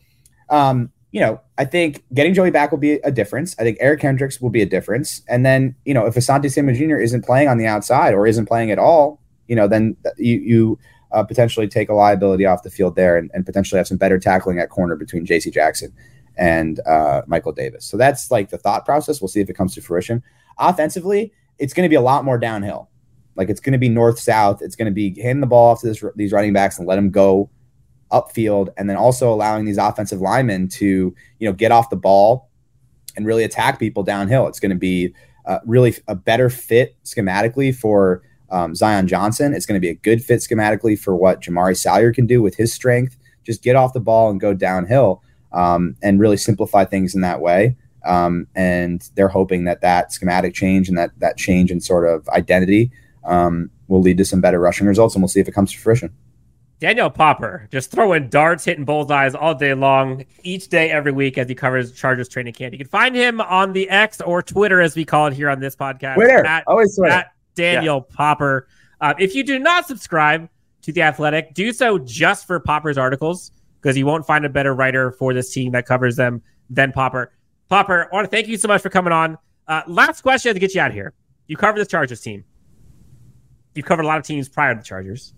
um, 0.50 0.92
you 1.12 1.20
know, 1.20 1.42
I 1.58 1.66
think 1.66 2.04
getting 2.14 2.34
Joey 2.34 2.52
back 2.52 2.72
will 2.72 2.78
be 2.78 2.94
a 2.94 3.12
difference. 3.12 3.56
I 3.60 3.64
think 3.64 3.78
Eric 3.82 4.00
Kendricks 4.00 4.40
will 4.40 4.50
be 4.50 4.62
a 4.62 4.66
difference. 4.66 5.22
And 5.28 5.46
then, 5.46 5.76
you 5.84 5.94
know, 5.94 6.06
if 6.06 6.16
Asante 6.16 6.52
Samuel 6.52 6.76
Jr. 6.76 7.02
isn't 7.02 7.26
playing 7.26 7.50
on 7.50 7.58
the 7.58 7.66
outside 7.66 8.14
or 8.14 8.26
isn't 8.26 8.46
playing 8.46 8.72
at 8.72 8.80
all, 8.80 9.22
you 9.48 9.56
know, 9.56 9.68
then 9.68 9.98
you, 10.18 10.40
you 10.40 10.80
uh, 11.12 11.24
potentially 11.24 11.68
take 11.68 11.90
a 11.90 11.94
liability 11.94 12.46
off 12.46 12.64
the 12.64 12.70
field 12.70 12.96
there 12.96 13.18
and, 13.18 13.30
and, 13.34 13.46
potentially 13.46 13.78
have 13.78 13.88
some 13.88 13.98
better 13.98 14.18
tackling 14.18 14.60
at 14.60 14.70
corner 14.70 14.96
between 14.96 15.26
J.C. 15.26 15.52
Jackson 15.52 15.94
and 16.38 16.80
uh, 16.88 17.22
Michael 17.28 17.52
Davis. 17.52 17.86
So 17.86 17.98
that's 17.98 18.32
like 18.32 18.50
the 18.50 18.58
thought 18.58 18.86
process. 18.86 19.22
We'll 19.22 19.28
see 19.28 19.42
if 19.42 19.50
it 19.50 19.54
comes 19.54 19.76
to 19.76 19.82
fruition. 19.82 20.24
Offensively, 20.58 21.34
it's 21.58 21.74
going 21.74 21.86
to 21.86 21.90
be 21.90 21.96
a 21.96 22.02
lot 22.02 22.26
more 22.26 22.38
downhill. 22.38 22.90
Like 23.36 23.50
it's 23.50 23.60
going 23.60 23.74
to 23.74 23.80
be 23.80 23.90
north 23.90 24.20
south. 24.20 24.62
It's 24.62 24.76
going 24.76 24.88
to 24.88 24.92
be 24.92 25.20
handing 25.22 25.42
the 25.42 25.48
ball 25.48 25.72
off 25.72 25.82
to 25.82 25.88
this, 25.88 26.04
these 26.16 26.32
running 26.32 26.54
backs 26.54 26.78
and 26.78 26.88
let 26.88 26.96
them 26.96 27.10
go 27.10 27.50
upfield, 28.12 28.70
and 28.78 28.90
then 28.90 28.98
also 28.98 29.32
allowing 29.32 29.66
these 29.66 29.78
offensive 29.78 30.20
linemen 30.20 30.68
to 30.68 31.16
you 31.40 31.48
know 31.48 31.54
get 31.54 31.72
off 31.72 31.90
the 31.90 31.96
ball 31.96 32.50
and 33.16 33.26
really 33.26 33.44
attack 33.44 33.80
people 33.80 34.04
downhill. 34.04 34.48
It's 34.48 34.60
going 34.60 34.72
to 34.72 34.78
be 34.78 35.14
uh, 35.46 35.60
really 35.66 35.96
a 36.08 36.16
better 36.16 36.50
fit 36.50 36.96
schematically 37.04 37.74
for 37.76 38.22
um, 38.50 38.76
Zion 38.76 39.08
Johnson. 39.08 39.54
It's 39.54 39.66
going 39.66 39.80
to 39.80 39.82
be 39.82 39.90
a 39.90 39.96
good 39.96 40.24
fit 40.24 40.40
schematically 40.40 41.00
for 41.00 41.16
what 41.16 41.42
Jamaree 41.42 41.78
Salyer 41.78 42.14
can 42.14 42.28
do 42.28 42.42
with 42.42 42.56
his 42.56 42.74
strength. 42.74 43.18
Just 43.44 43.64
get 43.64 43.76
off 43.76 43.94
the 43.94 44.00
ball 44.00 44.30
and 44.30 44.40
go 44.40 44.54
downhill 44.54 45.24
um, 45.54 45.96
and 46.02 46.20
really 46.20 46.38
simplify 46.38 46.86
things 46.86 47.16
in 47.16 47.22
that 47.22 47.42
way. 47.42 47.76
Um, 48.06 48.48
and 48.56 49.08
they're 49.16 49.28
hoping 49.28 49.66
that 49.66 49.82
that 49.82 50.12
schematic 50.12 50.54
change 50.54 50.90
and 50.90 50.98
that 50.98 51.12
that 51.20 51.38
change 51.38 51.72
in 51.72 51.80
sort 51.80 52.08
of 52.08 52.28
identity 52.30 52.92
um, 53.24 53.70
will 53.88 54.02
lead 54.02 54.18
to 54.18 54.26
some 54.26 54.42
better 54.42 54.60
rushing 54.60 54.88
results. 54.88 55.16
And 55.16 55.22
we'll 55.22 55.30
see 55.30 55.40
if 55.40 55.48
it 55.48 55.54
comes 55.54 55.72
to 55.72 55.78
fruition. 55.78 56.12
Daniel 56.80 57.12
Popper 57.12 57.68
just 57.72 57.92
throwing 57.92 58.28
darts, 58.28 58.66
hitting 58.66 58.86
bullseyes 58.86 59.36
all 59.36 59.54
day 59.54 59.76
long, 59.76 60.26
each 60.42 60.68
day, 60.68 60.90
every 60.90 61.12
week 61.12 61.38
as 61.38 61.48
he 61.48 61.54
covers 61.54 61.92
Chargers 61.92 62.28
training 62.28 62.54
camp. 62.54 62.74
You 62.74 62.80
can 62.80 62.88
find 62.88 63.16
him 63.16 63.40
on 63.40 63.72
the 63.74 63.88
X 63.88 64.20
or 64.20 64.42
Twitter, 64.42 64.82
as 64.82 64.96
we 64.96 65.06
call 65.06 65.28
it 65.28 65.34
here 65.34 65.48
on 65.48 65.60
this 65.60 65.76
podcast. 65.76 66.16
Twitter, 66.16 66.44
at, 66.44 66.64
always 66.66 66.96
Twitter. 66.96 67.14
At 67.14 67.34
Daniel 67.54 68.08
yeah. 68.10 68.16
Popper. 68.16 68.68
Uh, 69.00 69.14
if 69.20 69.36
you 69.36 69.44
do 69.44 69.60
not 69.60 69.88
subscribe 69.88 70.50
to 70.82 70.92
The 70.92 71.04
Athletic, 71.04 71.54
do 71.54 71.72
so 71.72 72.00
just 72.00 72.48
for 72.48 72.60
Popper's 72.60 72.98
articles 72.98 73.52
because 73.82 73.98
you 73.98 74.06
won't 74.06 74.26
find 74.26 74.46
a 74.46 74.50
better 74.50 74.74
writer 74.76 75.12
for 75.12 75.34
this 75.34 75.52
team 75.52 75.72
that 75.72 75.86
covers 75.86 76.16
them 76.16 76.42
than 76.70 76.92
Popper. 76.92 77.34
Popper, 77.70 78.08
I 78.12 78.16
want 78.16 78.26
to 78.26 78.30
thank 78.30 78.48
you 78.48 78.58
so 78.58 78.68
much 78.68 78.82
for 78.82 78.90
coming 78.90 79.14
on. 79.14 79.38
Uh, 79.68 79.82
last 79.88 80.22
question 80.22 80.54
to 80.54 80.60
get 80.60 80.76
you 80.76 80.82
out 80.82 80.90
of 80.90 80.94
here. 80.94 81.14
You 81.48 81.58
covered 81.58 81.80
the 81.80 81.86
Chargers 81.86 82.22
team. 82.22 82.44
You've 83.74 83.86
covered 83.86 84.04
a 84.04 84.08
lot 84.08 84.18
of 84.18 84.26
teams 84.26 84.50
prior 84.50 84.74
to 84.74 84.80
the 84.80 84.86
Chargers. 84.86 85.34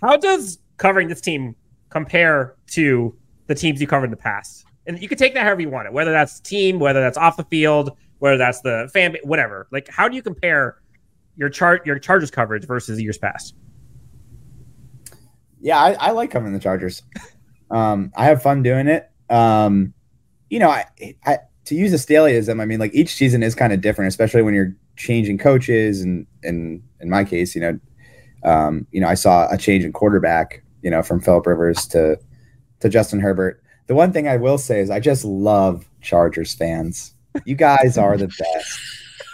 How 0.00 0.16
does 0.16 0.58
covering 0.76 1.08
this 1.08 1.20
team 1.20 1.56
compare 1.90 2.56
to 2.68 3.16
the 3.46 3.54
teams 3.54 3.80
you 3.80 3.86
covered 3.86 4.06
in 4.06 4.10
the 4.10 4.16
past? 4.16 4.64
And 4.86 5.00
you 5.00 5.08
can 5.08 5.16
take 5.16 5.34
that 5.34 5.44
however 5.44 5.62
you 5.62 5.70
want 5.70 5.86
it, 5.86 5.92
whether 5.92 6.12
that's 6.12 6.40
team, 6.40 6.78
whether 6.78 7.00
that's 7.00 7.16
off 7.16 7.36
the 7.36 7.44
field, 7.44 7.96
whether 8.18 8.36
that's 8.36 8.60
the 8.60 8.90
fan, 8.92 9.16
whatever. 9.22 9.68
Like, 9.70 9.88
how 9.88 10.08
do 10.08 10.16
you 10.16 10.22
compare 10.22 10.78
your 11.36 11.48
chart 11.48 11.86
your 11.86 11.98
Chargers 11.98 12.30
coverage 12.30 12.66
versus 12.66 13.00
years 13.00 13.18
past? 13.18 13.54
Yeah, 15.60 15.78
I, 15.78 15.92
I 15.92 16.10
like 16.10 16.30
covering 16.30 16.52
the 16.52 16.58
Chargers. 16.58 17.02
Um, 17.72 18.12
I 18.16 18.26
have 18.26 18.42
fun 18.42 18.62
doing 18.62 18.86
it. 18.86 19.10
Um, 19.30 19.94
you 20.50 20.58
know, 20.58 20.68
I, 20.68 20.84
I 21.24 21.38
to 21.64 21.74
use 21.74 21.92
a 21.92 21.96
Staleyism, 21.96 22.60
I 22.60 22.64
mean, 22.64 22.78
like 22.78 22.94
each 22.94 23.14
season 23.14 23.42
is 23.42 23.54
kind 23.54 23.72
of 23.72 23.80
different, 23.80 24.08
especially 24.08 24.42
when 24.42 24.54
you're 24.54 24.76
changing 24.96 25.38
coaches, 25.38 26.02
and 26.02 26.26
and 26.42 26.82
in 27.00 27.08
my 27.08 27.24
case, 27.24 27.54
you 27.54 27.60
know, 27.60 27.80
um, 28.44 28.86
you 28.90 29.00
know, 29.00 29.08
I 29.08 29.14
saw 29.14 29.48
a 29.50 29.56
change 29.56 29.84
in 29.84 29.92
quarterback, 29.92 30.62
you 30.82 30.90
know, 30.90 31.02
from 31.02 31.20
Philip 31.20 31.46
Rivers 31.46 31.86
to 31.88 32.18
to 32.80 32.88
Justin 32.88 33.20
Herbert. 33.20 33.62
The 33.86 33.94
one 33.94 34.12
thing 34.12 34.28
I 34.28 34.36
will 34.36 34.58
say 34.58 34.80
is 34.80 34.90
I 34.90 35.00
just 35.00 35.24
love 35.24 35.88
Chargers 36.00 36.54
fans. 36.54 37.14
You 37.46 37.54
guys 37.54 37.96
are 37.96 38.16
the 38.16 38.28
best. 38.28 38.80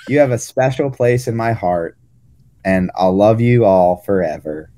You 0.09 0.20
have 0.20 0.30
a 0.30 0.39
special 0.39 0.91
place 0.91 1.26
in 1.26 1.36
my 1.36 1.53
heart, 1.53 1.99
and 2.64 2.91
I'll 2.95 3.16
love 3.16 3.41
you 3.41 3.64
all 3.64 3.97
forever. 3.97 4.70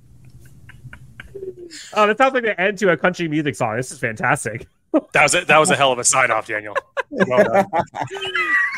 Oh, 1.95 2.07
that 2.07 2.18
sounds 2.18 2.34
like 2.34 2.45
the 2.45 2.61
end 2.61 2.78
to 2.78 2.91
a 2.91 2.97
country 2.97 3.28
music 3.28 3.55
song. 3.55 3.76
This 3.76 3.91
is 3.91 3.99
fantastic. 3.99 4.66
That 5.12 5.22
was 5.22 5.34
a, 5.36 5.45
that 5.45 5.59
was 5.59 5.70
a 5.70 5.76
hell 5.76 5.93
of 5.93 6.01
a 6.01 6.05
sign 6.05 6.32
off, 6.32 6.49
Daniel. 6.49 6.74
Well 7.11 7.45
done. 7.45 7.64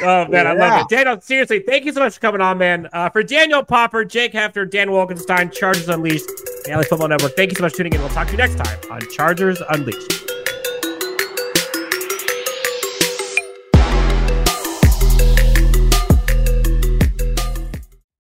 Oh 0.05 0.27
man, 0.27 0.47
I 0.47 0.53
love 0.53 0.83
it. 0.83 0.89
Daniel, 0.89 1.21
seriously, 1.21 1.61
thank 1.61 1.85
you 1.87 1.93
so 1.93 2.01
much 2.01 2.15
for 2.15 2.21
coming 2.21 2.41
on, 2.41 2.59
man. 2.59 2.89
Uh, 2.93 3.09
for 3.09 3.23
Daniel 3.23 3.63
Popper, 3.63 4.05
Jake 4.05 4.33
Hefner, 4.33 4.69
Dan 4.69 4.89
Wolkenstein, 4.89 5.53
Chargers 5.53 5.89
Unleashed, 5.89 6.27
the 6.65 6.73
LA 6.75 6.83
Football 6.83 7.09
Network. 7.09 7.37
Thank 7.37 7.53
you 7.53 7.57
so 7.57 7.63
much 7.63 7.73
for 7.73 7.79
tuning 7.79 7.95
in. 7.95 8.01
We'll 8.01 8.11
talk 8.11 8.27
to 8.27 8.33
you 8.33 8.39
next 8.39 8.57
time 8.57 8.79
on 8.91 9.01
Chargers 9.11 9.63
Unleashed. 9.71 10.32